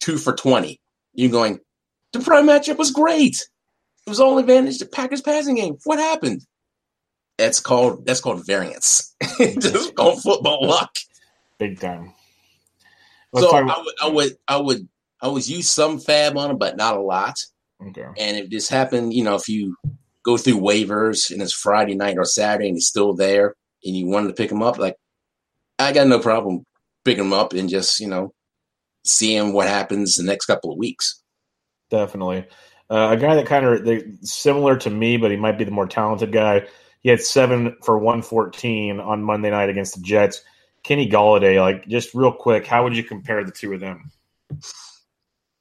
two 0.00 0.16
for 0.16 0.32
20. 0.32 0.80
You're 1.14 1.30
going, 1.30 1.60
the 2.12 2.20
prime 2.20 2.46
matchup 2.46 2.78
was 2.78 2.90
great. 2.90 3.46
It 4.06 4.10
was 4.10 4.20
all 4.20 4.38
advantage 4.38 4.78
to 4.78 4.86
Packers 4.86 5.20
passing 5.20 5.56
game. 5.56 5.76
What 5.84 5.98
happened? 5.98 6.42
That's 7.38 7.60
called 7.60 8.04
that's 8.04 8.20
called 8.20 8.44
variance. 8.44 9.14
Just 9.38 9.94
called 9.94 10.22
football 10.22 10.66
luck. 10.66 10.94
Big 11.58 11.80
time. 11.80 12.12
Let's 13.32 13.46
so 13.46 13.56
I 13.56 13.62
would, 13.62 13.94
I 14.02 14.08
would 14.08 14.36
I 14.48 14.56
would 14.58 14.88
I 15.22 15.28
would 15.28 15.46
use 15.46 15.68
some 15.68 15.98
FAAB 15.98 16.36
on 16.36 16.50
him, 16.50 16.58
but 16.58 16.76
not 16.76 16.96
a 16.96 17.00
lot. 17.00 17.36
Okay. 17.88 18.06
And 18.18 18.36
if 18.36 18.50
this 18.50 18.68
happened, 18.68 19.14
you 19.14 19.24
know, 19.24 19.34
if 19.34 19.48
you 19.48 19.76
go 20.24 20.36
through 20.36 20.60
waivers 20.60 21.30
and 21.30 21.40
it's 21.42 21.52
Friday 21.52 21.94
night 21.94 22.18
or 22.18 22.24
Saturday 22.24 22.68
and 22.68 22.76
he's 22.76 22.88
still 22.88 23.14
there 23.14 23.54
and 23.84 23.96
you 23.96 24.06
wanted 24.06 24.28
to 24.28 24.34
pick 24.34 24.50
him 24.50 24.62
up, 24.62 24.78
like 24.78 24.96
I 25.78 25.92
got 25.92 26.06
no 26.06 26.18
problem 26.18 26.64
picking 27.04 27.24
him 27.24 27.32
up 27.32 27.52
and 27.52 27.68
just, 27.68 28.00
you 28.00 28.08
know, 28.08 28.32
seeing 29.04 29.52
what 29.52 29.68
happens 29.68 30.14
the 30.14 30.22
next 30.22 30.46
couple 30.46 30.72
of 30.72 30.78
weeks. 30.78 31.22
Definitely. 31.90 32.46
Uh, 32.90 33.10
a 33.12 33.16
guy 33.16 33.34
that 33.34 33.46
kind 33.46 33.64
of 33.64 34.02
similar 34.22 34.76
to 34.76 34.90
me, 34.90 35.16
but 35.16 35.30
he 35.30 35.36
might 35.36 35.58
be 35.58 35.64
the 35.64 35.70
more 35.70 35.86
talented 35.86 36.32
guy. 36.32 36.66
He 37.00 37.08
had 37.08 37.20
seven 37.20 37.76
for 37.82 37.98
114 37.98 39.00
on 39.00 39.22
Monday 39.22 39.50
night 39.50 39.70
against 39.70 39.94
the 39.94 40.02
Jets. 40.02 40.42
Kenny 40.82 41.08
Golladay, 41.08 41.60
like 41.60 41.86
just 41.88 42.14
real 42.14 42.32
quick, 42.32 42.66
how 42.66 42.84
would 42.84 42.96
you 42.96 43.04
compare 43.04 43.44
the 43.44 43.52
two 43.52 43.72
of 43.72 43.80
them? 43.80 44.10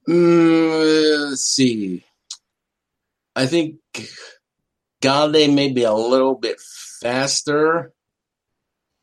Mm, 0.07 1.29
let's 1.29 1.43
see. 1.43 2.03
I 3.35 3.45
think 3.45 3.75
Golladay 5.01 5.53
may 5.53 5.71
be 5.71 5.83
a 5.83 5.93
little 5.93 6.35
bit 6.35 6.59
faster. 7.01 7.93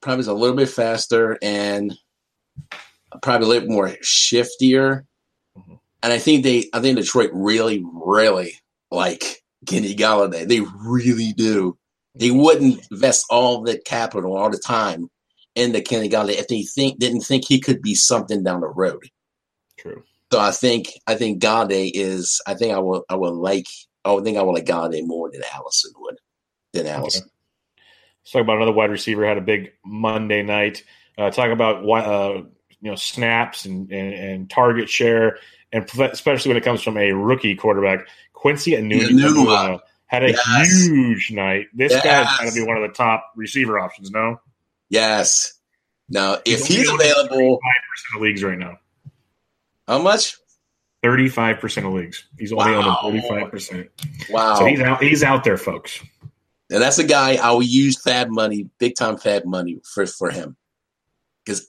Probably 0.01 0.21
is 0.21 0.27
a 0.27 0.35
little 0.35 0.57
bit 0.57 0.69
faster 0.69 1.39
and 1.43 1.97
probably 3.23 3.47
a 3.47 3.49
little 3.49 3.69
more 3.69 3.89
shiftier. 4.03 5.05
Mm-hmm. 5.57 5.75
And 6.03 6.13
I 6.13 6.19
think 6.19 6.45
they, 6.45 6.69
I 6.73 6.81
think 6.81 6.99
Detroit 6.99 7.31
really, 7.33 7.85
really 7.93 8.61
like 8.91 9.43
Kenny 9.67 9.95
Golladay. 9.95 10.47
They 10.47 10.61
really 10.61 11.33
do. 11.33 11.77
They 12.15 12.31
wouldn't 12.31 12.87
invest 12.91 13.27
all 13.31 13.63
the 13.63 13.79
capital 13.79 14.37
all 14.37 14.51
the 14.51 14.59
time 14.59 15.11
into 15.55 15.81
Kenny 15.81 16.09
Golladay 16.09 16.39
if 16.39 16.49
they 16.49 16.63
think 16.63 16.99
didn't 16.99 17.23
think 17.23 17.45
he 17.47 17.61
could 17.61 17.83
be 17.83 17.95
something 17.95 18.43
down 18.43 18.61
the 18.61 18.69
road. 18.69 19.05
True. 19.79 20.03
So 20.33 20.41
I 20.41 20.51
think 20.51 20.89
I 21.07 21.15
think 21.15 21.43
Golladay 21.43 21.91
is 21.95 22.41
I 22.47 22.55
think 22.55 22.75
I 22.75 22.79
will 22.79 23.05
I 23.09 23.17
will 23.17 23.35
like 23.35 23.67
I 24.05 24.13
would 24.13 24.25
think 24.25 24.39
I 24.39 24.43
will 24.43 24.55
like 24.55 24.67
Golladay 24.67 25.07
more 25.07 25.31
than 25.31 25.43
Allison 25.55 25.93
would 25.99 26.19
than 26.73 26.87
Allison. 26.87 27.23
Okay. 27.23 27.31
Let's 28.25 28.33
talk 28.33 28.43
about 28.43 28.57
another 28.57 28.73
wide 28.73 28.91
receiver 28.91 29.25
had 29.25 29.39
a 29.39 29.43
big 29.43 29.73
Monday 29.85 30.43
night. 30.43 30.83
Uh, 31.17 31.31
talk 31.31 31.51
about 31.51 31.85
uh, 31.89 32.43
you 32.81 32.91
know 32.91 32.97
snaps 32.97 33.65
and, 33.65 33.91
and, 33.93 34.13
and 34.15 34.51
target 34.51 34.89
share, 34.89 35.39
and 35.73 35.89
especially 36.01 36.49
when 36.51 36.57
it 36.57 36.65
comes 36.65 36.83
from 36.83 36.97
a 36.97 37.13
rookie 37.13 37.55
quarterback, 37.55 38.09
Quincy 38.33 38.73
Enunwa 38.73 39.81
had 40.07 40.25
a 40.25 40.31
yes. 40.31 40.87
huge 40.87 41.31
night. 41.31 41.67
This 41.73 41.93
yes. 41.93 42.05
guy's 42.05 42.39
going 42.39 42.51
to 42.51 42.55
be 42.55 42.67
one 42.67 42.77
of 42.77 42.83
the 42.83 42.95
top 42.95 43.33
receiver 43.37 43.79
options. 43.79 44.11
No. 44.11 44.41
Yes. 44.89 45.55
Now, 46.09 46.35
if 46.45 46.67
he's, 46.67 46.77
he's 46.77 46.89
available, 46.89 47.59
five 47.59 47.83
percent 47.91 48.17
of 48.17 48.23
leagues 48.23 48.43
right 48.43 48.59
now. 48.59 48.79
How 49.87 49.99
much? 49.99 50.37
Thirty-five 51.03 51.61
percent 51.61 51.87
of 51.87 51.93
leagues. 51.93 52.27
He's 52.39 52.53
only 52.53 52.73
wow. 52.73 52.97
on 53.03 53.13
thirty-five 53.13 53.51
percent. 53.51 53.89
Wow! 54.31 54.57
So 54.57 54.67
he's 54.67 54.81
out. 54.81 55.03
He's 55.03 55.23
out 55.23 55.45
there, 55.45 55.57
folks. 55.57 56.03
And 56.71 56.83
that's 56.83 56.99
a 56.99 57.05
guy 57.05 57.37
I 57.37 57.53
will 57.53 57.63
use 57.63 58.03
FAAB 58.03 58.29
money, 58.29 58.69
big 58.79 58.97
time 58.97 59.17
FAAB 59.17 59.45
money 59.45 59.81
for 59.85 60.07
for 60.07 60.31
him, 60.31 60.57
because 61.45 61.65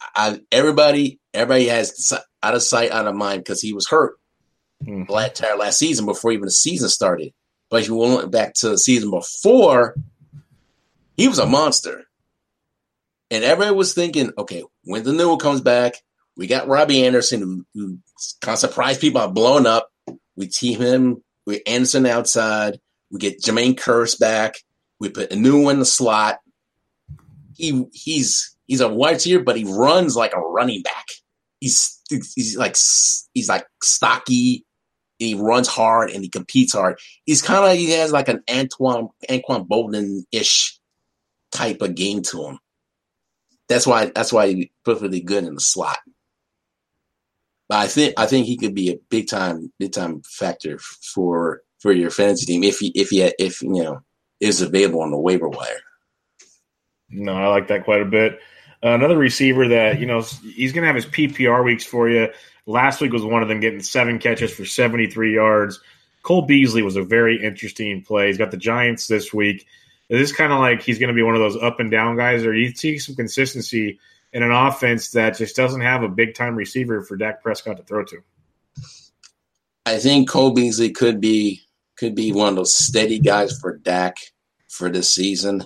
everybody 0.51 1.19
everybody 1.33 1.67
has 1.67 2.13
out 2.41 2.55
of 2.55 2.63
sight, 2.63 2.91
out 2.91 3.05
of 3.07 3.15
mind 3.15 3.43
because 3.43 3.61
he 3.61 3.73
was 3.73 3.87
hurt 3.87 4.17
mm. 4.83 5.07
last 5.09 5.41
last 5.57 5.77
season 5.77 6.05
before 6.05 6.31
even 6.31 6.45
the 6.45 6.51
season 6.51 6.89
started. 6.89 7.33
But 7.69 7.81
if 7.81 7.89
you 7.89 7.95
went 7.95 8.31
back 8.31 8.53
to 8.55 8.69
the 8.69 8.77
season 8.77 9.11
before, 9.11 9.95
he 11.15 11.27
was 11.27 11.37
a 11.37 11.45
monster. 11.45 12.05
And 13.29 13.43
everybody 13.43 13.75
was 13.75 13.93
thinking, 13.93 14.31
okay, 14.37 14.63
when 14.85 15.03
the 15.03 15.11
new 15.11 15.29
one 15.29 15.37
comes 15.37 15.59
back, 15.59 15.95
we 16.37 16.45
got 16.45 16.67
Robby 16.67 17.05
Anderson, 17.05 17.41
who, 17.41 17.65
who 17.73 17.97
kind 18.41 18.53
of 18.53 18.59
surprised 18.59 19.01
people 19.01 19.19
by 19.19 19.27
blowing 19.27 19.65
up. 19.65 19.89
We 20.35 20.47
team 20.47 20.79
him 20.79 21.23
with 21.45 21.63
Anderson 21.65 22.05
outside. 22.05 22.79
We 23.11 23.19
get 23.19 23.41
Jermaine 23.41 23.75
Kearse 23.75 24.17
back. 24.17 24.53
We 24.99 25.09
put 25.09 25.31
Enunwa 25.31 25.71
in 25.71 25.79
the 25.79 25.85
slot. 25.85 26.39
He 27.55 27.85
he's 27.91 28.55
he's 28.67 28.81
a 28.81 28.87
wide 28.87 29.15
receiver, 29.15 29.43
but 29.43 29.57
he 29.57 29.63
runs 29.63 30.15
like 30.15 30.33
a 30.33 30.39
running 30.39 30.83
back. 30.83 31.05
He's 31.59 31.99
he's 32.09 32.55
like 32.55 32.77
he's 33.33 33.49
like 33.49 33.65
stocky. 33.81 34.63
He 35.17 35.33
runs 35.33 35.67
hard 35.67 36.11
and 36.11 36.21
he 36.21 36.29
competes 36.29 36.73
hard. 36.73 36.99
He's 37.25 37.41
kind 37.41 37.65
of 37.65 37.75
he 37.75 37.89
has 37.91 38.11
like 38.11 38.27
an 38.27 38.43
Antoine 38.47 39.09
Anquan 39.27 39.67
Boldin 39.67 40.21
ish 40.31 40.79
type 41.51 41.81
of 41.81 41.95
game 41.95 42.21
to 42.21 42.45
him. 42.45 42.59
That's 43.69 43.87
why 43.87 44.11
that's 44.13 44.31
why 44.31 44.53
he's 44.53 44.67
perfectly 44.85 45.21
good 45.21 45.43
in 45.43 45.55
the 45.55 45.61
slot. 45.61 45.97
But 47.69 47.79
I 47.79 47.87
think 47.87 48.13
I 48.17 48.25
think 48.25 48.45
he 48.45 48.57
could 48.57 48.73
be 48.73 48.91
a 48.91 48.99
big 49.09 49.27
time 49.27 49.71
big 49.79 49.91
time 49.91 50.21
factor 50.23 50.79
for 50.79 51.61
for 51.79 51.91
your 51.91 52.09
fantasy 52.09 52.45
team 52.45 52.63
if 52.63 52.79
he 52.79 52.91
if 52.95 53.09
he 53.09 53.21
if 53.39 53.61
you 53.61 53.83
know 53.83 54.01
is 54.39 54.61
available 54.61 55.01
on 55.01 55.11
the 55.11 55.17
waiver 55.19 55.49
wire. 55.49 55.81
No, 57.09 57.33
I 57.33 57.47
like 57.47 57.67
that 57.67 57.85
quite 57.85 58.01
a 58.01 58.05
bit. 58.05 58.39
Uh, 58.83 58.89
another 58.89 59.17
receiver 59.17 59.67
that 59.69 59.99
you 59.99 60.05
know 60.05 60.21
he's 60.55 60.71
going 60.71 60.83
to 60.83 60.87
have 60.87 60.95
his 60.95 61.05
PPR 61.05 61.63
weeks 61.63 61.83
for 61.83 62.09
you. 62.09 62.29
Last 62.65 63.01
week 63.01 63.13
was 63.13 63.23
one 63.23 63.41
of 63.41 63.47
them, 63.47 63.59
getting 63.59 63.81
seven 63.81 64.19
catches 64.19 64.51
for 64.51 64.65
seventy 64.65 65.09
three 65.09 65.33
yards. 65.33 65.79
Cole 66.21 66.43
Beasley 66.43 66.81
was 66.81 66.95
a 66.95 67.03
very 67.03 67.43
interesting 67.43 68.03
play. 68.03 68.27
He's 68.27 68.37
got 68.37 68.51
the 68.51 68.57
Giants 68.57 69.07
this 69.07 69.33
week. 69.33 69.65
Is 70.09 70.19
this 70.19 70.35
kind 70.35 70.53
of 70.53 70.59
like 70.59 70.81
he's 70.81 70.99
going 70.99 71.07
to 71.09 71.15
be 71.15 71.23
one 71.23 71.35
of 71.35 71.41
those 71.41 71.61
up 71.61 71.79
and 71.79 71.89
down 71.89 72.17
guys, 72.17 72.45
or 72.45 72.53
you 72.53 72.73
see 72.73 72.97
some 72.97 73.15
consistency 73.15 73.99
in 74.33 74.43
an 74.43 74.51
offense 74.51 75.11
that 75.11 75.37
just 75.37 75.55
doesn't 75.55 75.81
have 75.81 76.03
a 76.03 76.09
big 76.09 76.35
time 76.35 76.55
receiver 76.55 77.01
for 77.01 77.17
Dak 77.17 77.41
Prescott 77.41 77.77
to 77.77 77.83
throw 77.83 78.03
to? 78.05 78.21
I 79.85 79.97
think 79.97 80.29
Cole 80.29 80.51
Beasley 80.51 80.91
could 80.91 81.21
be 81.21 81.61
could 81.97 82.13
be 82.13 82.31
one 82.31 82.49
of 82.49 82.55
those 82.55 82.73
steady 82.73 83.19
guys 83.19 83.57
for 83.57 83.77
Dak 83.77 84.17
for 84.67 84.89
this 84.89 85.09
season. 85.09 85.65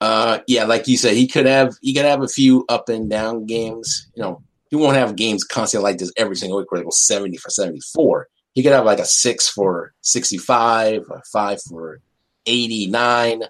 Uh, 0.00 0.38
yeah, 0.46 0.64
like 0.64 0.86
you 0.86 0.96
said, 0.96 1.14
he 1.14 1.26
could 1.26 1.46
have 1.46 1.74
he 1.82 1.94
could 1.94 2.04
have 2.04 2.22
a 2.22 2.28
few 2.28 2.64
up 2.68 2.88
and 2.88 3.10
down 3.10 3.46
games. 3.46 4.08
You 4.14 4.22
know, 4.22 4.42
he 4.70 4.76
won't 4.76 4.96
have 4.96 5.16
games 5.16 5.44
constantly 5.44 5.90
like 5.90 5.98
this 5.98 6.12
every 6.16 6.36
single 6.36 6.58
week 6.58 6.70
where 6.70 6.80
they 6.80 6.84
go 6.84 6.90
seventy 6.90 7.36
for 7.36 7.50
seventy 7.50 7.80
four. 7.94 8.28
He 8.52 8.62
could 8.62 8.72
have 8.72 8.84
like 8.84 8.98
a 9.00 9.04
six 9.04 9.48
for 9.48 9.92
sixty 10.02 10.38
five, 10.38 11.02
a 11.10 11.22
five 11.32 11.60
for 11.62 12.00
89. 12.46 13.42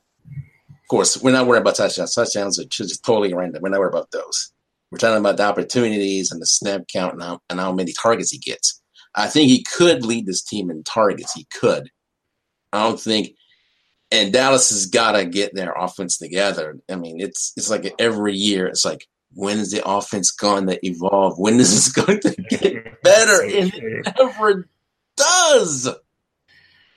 Of 0.87 0.89
course, 0.89 1.21
we're 1.21 1.33
not 1.33 1.49
worried 1.49 1.63
about 1.63 1.75
touchdowns. 1.75 2.15
Touchdowns 2.15 2.61
are 2.61 2.65
just 2.65 3.05
totally 3.05 3.35
random. 3.35 3.61
We're 3.61 3.71
not 3.71 3.81
worried 3.81 3.93
about 3.93 4.13
those. 4.13 4.53
We're 4.93 4.99
talking 4.99 5.19
about 5.19 5.37
the 5.37 5.43
opportunities 5.43 6.31
and 6.31 6.41
the 6.41 6.47
snap 6.47 6.83
count 6.87 7.15
and 7.15 7.23
how, 7.23 7.41
and 7.51 7.59
how 7.59 7.73
many 7.73 7.93
targets 7.93 8.31
he 8.31 8.39
gets. 8.39 8.81
I 9.17 9.27
think 9.27 9.49
he 9.49 9.65
could 9.65 10.05
lead 10.05 10.27
this 10.27 10.45
team 10.45 10.71
in 10.71 10.85
targets. 10.85 11.33
He 11.33 11.45
could. 11.53 11.91
I 12.73 12.85
don't 12.85 13.01
think, 13.01 13.31
and 14.13 14.33
Dallas 14.33 14.71
has 14.71 14.87
got 14.87 15.13
to 15.13 15.25
get 15.25 15.57
their 15.57 15.73
offense 15.73 16.19
together. 16.19 16.79
I 16.89 16.95
mean, 16.95 17.21
it's 17.21 17.53
it's 17.57 17.69
like 17.69 17.93
every 17.99 18.37
year. 18.37 18.69
It's 18.69 18.85
like 18.85 19.09
when 19.35 19.59
is 19.59 19.73
the 19.73 19.85
offense 19.85 20.31
going 20.31 20.69
to 20.69 20.87
evolve? 20.87 21.37
When 21.37 21.59
is 21.59 21.75
this 21.75 21.93
going 22.05 22.21
to 22.21 22.31
get 22.49 23.03
better? 23.03 23.43
And 23.43 23.75
it 23.75 24.15
never 24.17 24.69
does. 25.17 25.89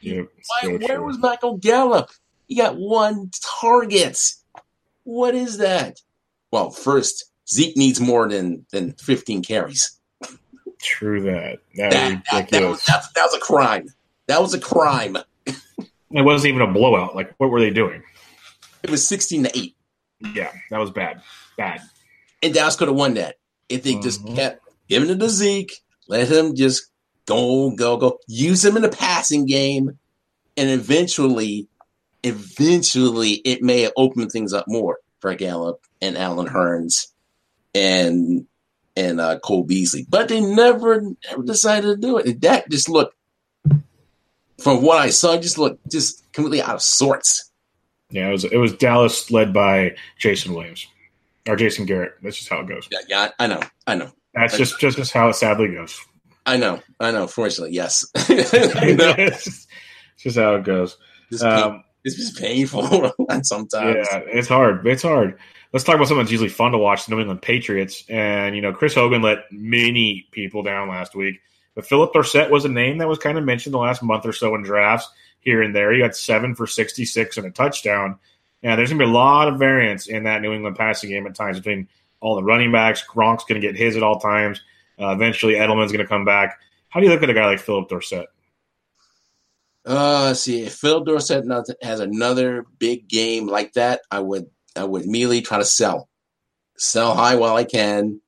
Yep, 0.01 0.27
Why, 0.61 0.77
where 0.77 1.01
was 1.01 1.17
Michael 1.17 1.57
Gallup? 1.57 2.11
He 2.49 2.55
got 2.55 2.75
one 2.75 3.31
target. 3.61 4.19
What 5.03 5.35
is 5.35 5.59
that? 5.59 6.01
Well, 6.51 6.71
first, 6.71 7.31
Zeke 7.47 7.77
needs 7.77 8.01
more 8.01 8.27
than 8.27 8.65
than 8.71 8.93
15 8.93 9.43
carries. 9.43 9.97
True 10.81 11.21
that. 11.21 11.59
That, 11.75 11.91
that, 11.91 12.23
that, 12.31 12.49
that 12.49 12.61
was, 12.63 12.83
that, 12.85 13.03
that 13.15 13.23
was 13.23 13.35
a 13.35 13.39
crime. 13.39 13.87
That 14.27 14.41
was 14.41 14.53
a 14.53 14.59
crime. 14.59 15.17
It 15.45 16.21
wasn't 16.21 16.49
even 16.49 16.67
a 16.67 16.71
blowout. 16.71 17.15
Like, 17.15 17.33
what 17.37 17.51
were 17.51 17.59
they 17.59 17.69
doing? 17.69 18.01
It 18.81 18.89
was 18.89 19.07
16 19.07 19.43
to 19.43 19.57
8. 19.57 19.75
Yeah, 20.33 20.51
that 20.71 20.79
was 20.79 20.91
bad. 20.91 21.21
Bad. 21.57 21.81
And 22.41 22.53
Dallas 22.53 22.75
could 22.75 22.87
have 22.87 22.97
won 22.97 23.13
that 23.15 23.35
if 23.67 23.83
they 23.83 23.93
mm-hmm. 23.93 24.01
just 24.01 24.25
kept 24.35 24.67
giving 24.87 25.09
it 25.09 25.19
to 25.19 25.29
Zeke, 25.29 25.73
let 26.07 26.29
him 26.29 26.55
just 26.55 26.89
go, 27.25 27.69
go, 27.71 27.97
go. 27.97 28.19
Use 28.27 28.65
him 28.65 28.75
in 28.75 28.81
the 28.81 28.89
passing 28.89 29.45
game, 29.45 29.97
and 30.57 30.69
eventually, 30.69 31.68
eventually, 32.23 33.33
it 33.45 33.61
may 33.61 33.89
open 33.95 34.29
things 34.29 34.53
up 34.53 34.65
more 34.67 34.99
for 35.19 35.33
Gallup 35.35 35.81
and 36.01 36.17
Allen 36.17 36.47
Hurns 36.47 37.07
and 37.73 38.45
and 38.95 39.21
uh, 39.21 39.39
Cole 39.39 39.63
Beasley. 39.63 40.05
But 40.09 40.27
they 40.27 40.41
never, 40.41 41.01
never 41.29 41.43
decided 41.43 41.87
to 41.87 41.95
do 41.95 42.17
it. 42.17 42.25
And 42.25 42.41
Dak 42.41 42.69
just 42.69 42.89
looked, 42.89 43.15
from 44.61 44.81
what 44.81 44.97
I 44.97 45.09
saw, 45.09 45.37
just 45.37 45.57
looked 45.57 45.89
just 45.89 46.29
completely 46.33 46.61
out 46.61 46.75
of 46.75 46.81
sorts. 46.81 47.49
Yeah, 48.11 48.27
it 48.27 48.31
was 48.31 48.43
it 48.43 48.57
was 48.57 48.73
Dallas 48.73 49.29
led 49.29 49.53
by 49.53 49.95
Jason 50.17 50.53
Williams 50.53 50.87
or 51.47 51.55
Jason 51.55 51.85
Garrett. 51.85 52.13
That's 52.23 52.37
just 52.37 52.49
how 52.49 52.59
it 52.59 52.67
goes. 52.67 52.87
Yeah, 52.91 52.99
yeah, 53.07 53.29
I 53.37 53.47
know, 53.47 53.61
I 53.85 53.95
know. 53.95 54.11
That's 54.33 54.57
just 54.57 54.79
just, 54.79 54.97
just 54.97 55.13
how 55.13 55.29
it 55.29 55.35
sadly 55.35 55.67
goes. 55.67 55.99
I 56.45 56.57
know, 56.57 56.81
I 56.99 57.11
know. 57.11 57.27
Fortunately, 57.27 57.75
yes. 57.75 58.05
it's 58.15 59.67
just 60.17 60.37
how 60.37 60.55
it 60.55 60.63
goes. 60.63 60.97
Um, 61.39 61.83
it's 62.09 62.17
just 62.17 62.37
painful 62.37 63.13
sometimes. 63.43 64.07
Yeah, 64.11 64.21
it's 64.27 64.47
hard. 64.47 64.85
It's 64.85 65.03
hard. 65.03 65.37
Let's 65.71 65.83
talk 65.83 65.95
about 65.95 66.07
something 66.07 66.23
that's 66.23 66.31
usually 66.31 66.49
fun 66.49 66.71
to 66.71 66.77
watch: 66.77 67.05
the 67.05 67.13
New 67.13 67.21
England 67.21 67.41
Patriots. 67.41 68.03
And 68.09 68.55
you 68.55 68.61
know, 68.61 68.73
Chris 68.73 68.95
Hogan 68.95 69.21
let 69.21 69.39
many 69.51 70.27
people 70.31 70.63
down 70.63 70.89
last 70.89 71.15
week, 71.15 71.41
but 71.75 71.85
Phillip 71.85 72.13
Dorsett 72.13 72.51
was 72.51 72.65
a 72.65 72.69
name 72.69 72.97
that 72.97 73.07
was 73.07 73.19
kind 73.19 73.37
of 73.37 73.43
mentioned 73.43 73.73
the 73.73 73.79
last 73.79 74.03
month 74.03 74.25
or 74.25 74.33
so 74.33 74.55
in 74.55 74.63
drafts 74.63 75.09
here 75.39 75.61
and 75.61 75.75
there. 75.75 75.93
He 75.93 75.99
got 75.99 76.15
seven 76.15 76.55
for 76.55 76.67
sixty-six 76.67 77.37
and 77.37 77.45
a 77.45 77.51
touchdown. 77.51 78.17
And 78.61 78.77
there's 78.77 78.91
to 78.99 79.05
be 79.05 79.09
a 79.09 79.13
lot 79.13 79.47
of 79.47 79.57
variance 79.57 80.07
in 80.07 80.23
that 80.23 80.41
New 80.41 80.51
England 80.51 80.75
passing 80.75 81.09
game 81.09 81.25
at 81.25 81.35
times 81.35 81.57
between 81.57 81.87
all 82.19 82.35
the 82.35 82.43
running 82.43 82.71
backs. 82.71 83.03
Gronk's 83.07 83.45
to 83.61 83.65
get 83.65 83.77
his 83.77 83.95
at 83.95 84.03
all 84.03 84.19
times. 84.19 84.61
Uh, 84.99 85.11
eventually, 85.11 85.53
Edelman's 85.53 85.91
to 86.03 86.09
come 86.09 86.25
back. 86.25 86.59
How 86.89 86.99
do 86.99 87.05
you 87.05 87.11
look 87.11 87.23
at 87.23 87.29
a 87.29 87.33
guy 87.33 87.45
like 87.45 87.59
Phillip 87.59 87.87
Dorsett? 87.87 88.27
Uh, 89.89 90.35
see, 90.35 90.65
if 90.65 90.75
Phil 90.75 91.03
Dorsett 91.03 91.45
has 91.81 91.99
another 91.99 92.67
big 92.77 93.07
game 93.07 93.47
like 93.47 93.73
that, 93.73 94.01
I 94.11 94.19
would 94.19 94.45
I 94.75 94.83
would 94.83 95.03
immediately 95.03 95.41
try 95.41 95.57
to 95.57 95.65
sell, 95.65 96.07
sell 96.77 97.15
high 97.15 97.35
while 97.35 97.55
I 97.55 97.63
can, 97.63 98.21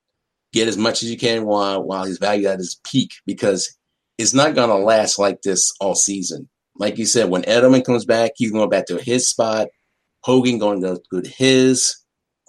get 0.52 0.66
as 0.66 0.76
much 0.76 1.04
as 1.04 1.10
you 1.10 1.16
can 1.16 1.46
while 1.46 1.80
while 1.80 2.04
he's 2.04 2.18
valued 2.18 2.46
at 2.46 2.58
his 2.58 2.80
peak 2.84 3.12
because 3.26 3.78
it's 4.18 4.34
not 4.34 4.56
going 4.56 4.70
to 4.70 4.74
last 4.74 5.20
like 5.20 5.42
this 5.42 5.72
all 5.80 5.94
season. 5.94 6.48
Like 6.74 6.98
you 6.98 7.06
said, 7.06 7.30
when 7.30 7.42
Edelman 7.42 7.84
comes 7.84 8.04
back, 8.04 8.32
he's 8.34 8.50
going 8.50 8.68
back 8.68 8.86
to 8.86 9.00
his 9.00 9.28
spot. 9.28 9.68
Hogan 10.24 10.58
going 10.58 10.82
to 10.82 11.00
go 11.12 11.20
to 11.20 11.30
his. 11.30 11.96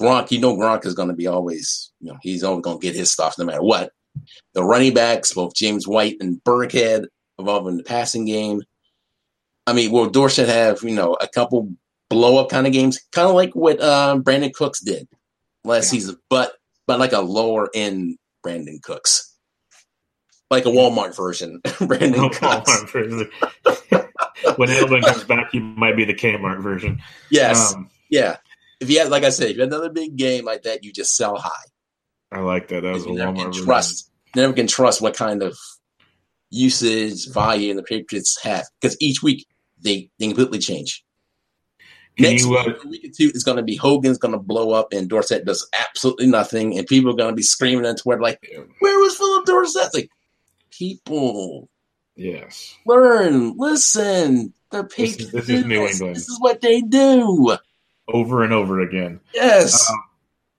Gronk, 0.01 0.31
you 0.31 0.39
know, 0.39 0.57
Gronk 0.57 0.87
is 0.87 0.95
going 0.95 1.09
to 1.09 1.15
be 1.15 1.27
always, 1.27 1.91
you 1.99 2.11
know, 2.11 2.17
he's 2.23 2.43
always 2.43 2.63
going 2.63 2.79
to 2.79 2.81
get 2.81 2.95
his 2.95 3.11
stuff 3.11 3.37
no 3.37 3.45
matter 3.45 3.61
what. 3.61 3.91
The 4.55 4.63
running 4.63 4.95
backs, 4.95 5.33
both 5.33 5.53
James 5.53 5.87
White 5.87 6.17
and 6.19 6.43
Burkhead, 6.43 7.05
involved 7.37 7.67
in 7.67 7.77
the 7.77 7.83
passing 7.83 8.25
game. 8.25 8.63
I 9.65 9.73
mean, 9.73 9.91
will 9.91 10.09
Dorsett 10.09 10.49
have, 10.49 10.83
you 10.83 10.95
know, 10.95 11.13
a 11.13 11.27
couple 11.27 11.73
blow 12.09 12.37
up 12.37 12.49
kind 12.49 12.67
of 12.67 12.73
games, 12.73 12.99
kind 13.11 13.29
of 13.29 13.35
like 13.35 13.53
what 13.53 13.81
um, 13.81 14.23
Brandin 14.23 14.53
Cooks 14.53 14.81
did 14.81 15.07
last 15.63 15.85
yeah. 15.85 15.89
season, 15.91 16.17
but 16.29 16.53
but 16.87 16.99
like 16.99 17.13
a 17.13 17.21
lower 17.21 17.69
end 17.73 18.17
Brandin 18.45 18.81
Cooks, 18.81 19.35
like 20.49 20.65
a 20.65 20.69
Walmart 20.69 21.15
version. 21.15 21.61
Brandin 21.65 22.31
Cooks. 22.31 22.39
Walmart 22.39 22.89
version. 22.91 23.31
when 24.57 24.69
Edelman 24.69 25.03
comes 25.03 25.23
back, 25.23 25.49
he 25.51 25.59
might 25.59 25.95
be 25.95 26.05
the 26.05 26.13
Kmart 26.13 26.61
version. 26.61 27.01
Yes, 27.29 27.73
um, 27.73 27.89
yeah. 28.09 28.37
If 28.79 28.89
you 28.89 28.99
have, 28.99 29.09
like 29.09 29.23
I 29.23 29.29
said, 29.29 29.51
if 29.51 29.55
you 29.55 29.61
have 29.61 29.69
another 29.69 29.89
big 29.89 30.17
game 30.17 30.43
like 30.43 30.63
that, 30.63 30.83
you 30.83 30.91
just 30.91 31.15
sell 31.15 31.37
high. 31.37 31.49
I 32.31 32.39
like 32.39 32.67
that. 32.69 32.81
That 32.83 32.93
was 32.93 33.05
a 33.05 33.11
never 33.11 33.33
can 33.33 33.51
trust. 33.51 34.09
Never 34.35 34.53
can 34.53 34.67
trust 34.67 35.01
what 35.01 35.15
kind 35.15 35.41
of 35.41 35.57
usage 36.49 37.29
volume 37.31 37.77
the 37.77 37.83
Patriots 37.83 38.37
have 38.43 38.65
because 38.79 38.97
each 38.99 39.23
week 39.23 39.47
they, 39.83 40.09
they 40.19 40.27
completely 40.27 40.59
change. 40.59 41.03
Can 42.17 42.31
Next 42.31 42.45
you, 42.45 42.55
uh, 42.55 42.73
week, 42.87 43.05
or 43.05 43.09
two 43.09 43.31
is 43.33 43.43
going 43.43 43.57
to 43.57 43.63
be 43.63 43.75
Hogan's 43.75 44.19
going 44.19 44.33
to 44.33 44.39
blow 44.39 44.71
up 44.71 44.93
and 44.93 45.09
Dorsett 45.09 45.45
does 45.45 45.67
absolutely 45.79 46.27
nothing, 46.27 46.77
and 46.77 46.85
people 46.85 47.11
are 47.11 47.15
going 47.15 47.31
to 47.31 47.35
be 47.35 47.41
screaming 47.41 47.85
on 47.87 47.95
Twitter 47.95 48.21
like, 48.21 48.39
"Where 48.79 48.99
was 48.99 49.15
Phillip 49.15 49.45
Dorsett?" 49.45 49.95
Like, 49.95 50.09
people, 50.69 51.69
yes, 52.15 52.75
learn, 52.85 53.57
listen. 53.57 54.53
The 54.69 54.83
Patriots. 54.83 55.31
This, 55.31 55.47
this 55.47 55.49
is 55.49 55.65
New 55.65 55.87
England. 55.87 56.15
This 56.15 56.29
is 56.29 56.39
what 56.39 56.61
they 56.61 56.81
do 56.81 57.57
over 58.07 58.43
and 58.43 58.53
over 58.53 58.81
again. 58.81 59.19
Yes. 59.33 59.89
Um, 59.89 60.03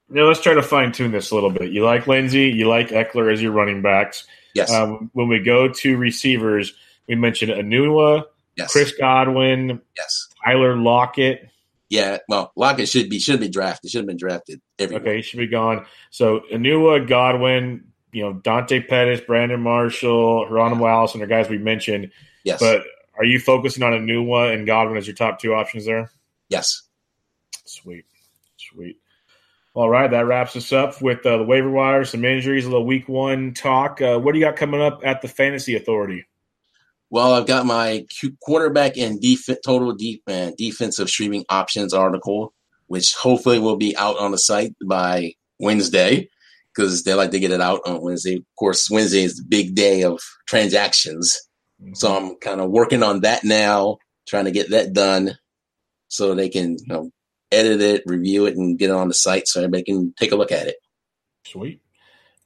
now 0.09 0.23
let's 0.25 0.41
try 0.41 0.55
to 0.55 0.63
fine 0.63 0.93
tune 0.93 1.13
this 1.13 1.31
a 1.31 1.35
little 1.35 1.51
bit. 1.51 1.71
You 1.71 1.85
like 1.85 2.07
Lindsay, 2.07 2.51
you 2.51 2.69
like 2.69 2.89
Ekeler 2.89 3.33
as 3.33 3.43
your 3.43 3.53
running 3.53 3.83
backs. 3.83 4.27
Yes. 4.55 4.73
Um, 4.73 5.11
when 5.15 5.29
we 5.29 5.41
go 5.41 5.69
to 5.69 5.97
receivers, 5.97 6.73
we 7.09 7.17
mentioned 7.17 7.53
Enunwa, 7.53 8.25
yes. 8.57 8.73
Chris 8.73 8.93
Godwin, 8.99 9.81
yes, 9.97 10.29
Tyler 10.45 10.77
Lockett. 10.77 11.49
Yeah, 11.89 12.19
well, 12.29 12.53
Lockett 12.57 12.89
should 12.89 13.09
be 13.09 13.19
should 13.19 13.41
be 13.41 13.49
drafted. 13.49 13.91
Should 13.91 14.01
have 14.01 14.07
been 14.07 14.17
drafted. 14.17 14.61
Everywhere. 14.79 15.03
Okay, 15.03 15.17
he 15.17 15.23
should 15.23 15.39
be 15.39 15.47
gone. 15.47 15.87
So 16.11 16.41
Enunwa, 16.53 17.07
Godwin, 17.07 17.85
you 18.13 18.23
know 18.23 18.35
Dante 18.35 18.81
Pettis, 18.81 19.21
Brandon 19.21 19.61
Marshall, 19.61 20.47
Geronimo 20.49 20.87
Allison 20.87 21.23
are 21.23 21.27
guys 21.27 21.49
we 21.49 21.59
mentioned. 21.59 22.11
Yes. 22.45 22.61
But 22.61 22.83
are 23.17 23.25
you 23.25 23.39
focusing 23.39 23.83
on 23.83 23.93
Enunwa 23.93 24.55
and 24.55 24.67
Godwin 24.67 24.97
as 24.99 25.07
your 25.07 25.17
top 25.17 25.39
two 25.39 25.55
options 25.55 25.85
there? 25.85 26.11
Yes. 26.49 26.83
Sweet, 27.65 28.05
sweet. 28.57 28.99
All 29.75 29.89
right, 29.89 30.09
that 30.09 30.27
wraps 30.27 30.55
us 30.55 30.73
up 30.73 31.03
with 31.03 31.27
uh, 31.27 31.39
the 31.39 31.43
waiver 31.43 31.71
wire, 31.71 32.05
some 32.05 32.25
injuries, 32.25 32.65
a 32.65 32.69
little 32.69 32.87
week 32.87 33.09
one 33.09 33.53
talk. 33.55 34.01
Uh, 34.01 34.19
what 34.19 34.33
do 34.33 34.39
you 34.39 34.45
got 34.45 34.55
coming 34.55 34.81
up 34.81 35.01
at 35.05 35.21
the 35.21 35.27
Fantasy 35.27 35.75
Authority? 35.75 36.25
Well, 37.15 37.35
I've 37.35 37.47
got 37.47 37.65
my 37.65 38.07
quarterback 38.43 38.97
and 38.97 39.21
def- 39.21 39.63
total 39.65 39.91
uh, 40.27 40.51
defensive 40.59 41.09
streaming 41.09 41.45
options 41.49 41.95
article, 41.95 42.53
which 42.89 43.15
hopefully 43.15 43.61
will 43.61 43.77
be 43.77 43.97
out 43.97 44.19
on 44.19 44.33
the 44.33 44.37
site 44.37 44.75
by 44.85 45.35
Wednesday 45.61 46.29
because 46.75 47.05
they 47.05 47.15
like 47.15 47.31
to 47.31 47.39
get 47.39 47.53
it 47.53 47.61
out 47.61 47.83
on 47.87 48.03
Wednesday. 48.03 48.39
Of 48.39 48.43
course, 48.59 48.91
Wednesday 48.91 49.23
is 49.23 49.37
the 49.37 49.45
big 49.47 49.77
day 49.77 50.03
of 50.03 50.19
transactions. 50.49 51.41
Mm-hmm. 51.81 51.95
So 51.95 52.17
I'm 52.17 52.35
kind 52.39 52.61
of 52.61 52.73
working 52.73 53.05
on 53.05 53.21
that 53.21 53.45
now, 53.45 53.99
trying 54.27 54.47
to 54.47 54.51
get 54.51 54.71
that 54.71 54.93
done 54.93 55.39
so 56.09 56.35
they 56.35 56.49
can 56.49 56.73
you 56.73 56.87
know, 56.89 57.11
edit 57.53 57.81
it, 57.81 58.03
review 58.07 58.47
it, 58.47 58.57
and 58.57 58.77
get 58.77 58.91
it 58.91 58.97
on 58.97 59.07
the 59.07 59.15
site 59.15 59.47
so 59.47 59.61
everybody 59.61 59.85
can 59.85 60.13
take 60.19 60.33
a 60.33 60.37
look 60.37 60.51
at 60.51 60.67
it. 60.67 60.79
Sweet. 61.47 61.81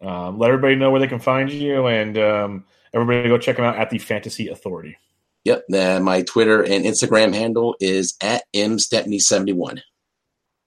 Um, 0.03 0.39
let 0.39 0.49
everybody 0.49 0.75
know 0.75 0.91
where 0.91 1.01
they 1.01 1.09
can 1.09 1.21
find 1.21 1.51
you, 1.51 1.87
and 1.87 2.19
um, 2.19 2.65
everybody 2.95 3.29
go 3.29 3.39
check 3.39 3.57
them 3.57 3.65
out 3.65 3.77
at 3.77 3.91
the 3.91 3.99
Fantasy 3.99 4.49
Authority. 4.49 4.97
Yep. 5.45 5.65
Uh, 5.73 6.01
my 6.01 6.23
Twitter 6.23 6.63
and 6.63 6.85
Instagram 6.85 7.35
handle 7.35 7.77
is 7.81 8.17
at 8.21 8.45
mstepney71. 8.55 9.81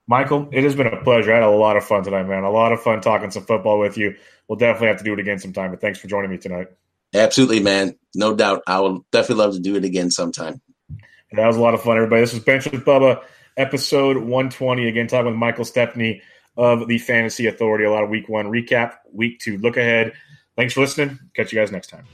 Michael, 0.08 0.50
it 0.52 0.64
has 0.64 0.76
been 0.76 0.88
a 0.88 1.04
pleasure. 1.04 1.32
I 1.32 1.36
had 1.36 1.44
a 1.44 1.50
lot 1.50 1.78
of 1.78 1.86
fun 1.86 2.04
tonight, 2.04 2.24
man. 2.24 2.44
A 2.44 2.52
lot 2.52 2.74
of 2.74 2.82
fun 2.82 3.02
talking 3.02 3.32
some 3.32 3.46
football 3.46 3.80
with 3.80 3.98
you. 3.98 4.16
We'll 4.48 4.58
definitely 4.58 4.88
have 4.88 4.98
to 4.98 5.04
do 5.04 5.14
it 5.14 5.20
again 5.20 5.40
sometime, 5.40 5.72
but 5.72 5.80
thanks 5.80 6.00
for 6.00 6.08
joining 6.08 6.32
me 6.32 6.38
tonight. 6.38 6.68
Absolutely, 7.14 7.60
man. 7.60 7.98
No 8.16 8.36
doubt. 8.36 8.64
I 8.68 8.80
will 8.80 9.06
definitely 9.12 9.44
love 9.44 9.54
to 9.54 9.60
do 9.60 9.76
it 9.76 9.86
again 9.86 10.12
sometime. 10.12 10.62
That 11.32 11.48
was 11.48 11.56
a 11.56 11.62
lot 11.62 11.74
of 11.74 11.82
fun, 11.82 11.98
everybody. 11.98 12.22
This 12.22 12.34
was 12.34 12.44
Bench 12.44 12.70
with 12.70 12.84
Bubba 12.84 13.24
episode 13.58 14.18
120. 14.18 14.88
Again, 14.88 15.08
talking 15.08 15.28
with 15.28 15.36
Michael 15.36 15.66
Stepney 15.66 16.22
of 16.58 16.88
the 16.88 16.98
Fantasy 16.98 17.48
Authority. 17.48 17.86
A 17.86 17.92
lot 17.92 18.04
of 18.04 18.10
week 18.10 18.28
one 18.28 18.48
recap, 18.48 18.96
week 19.14 19.40
two 19.40 19.58
look 19.58 19.78
ahead. 19.78 20.14
Thanks 20.56 20.74
for 20.74 20.82
listening. 20.82 21.20
Catch 21.36 21.54
you 21.54 21.60
guys 21.60 21.72
next 21.72 21.88
time. 21.88 22.06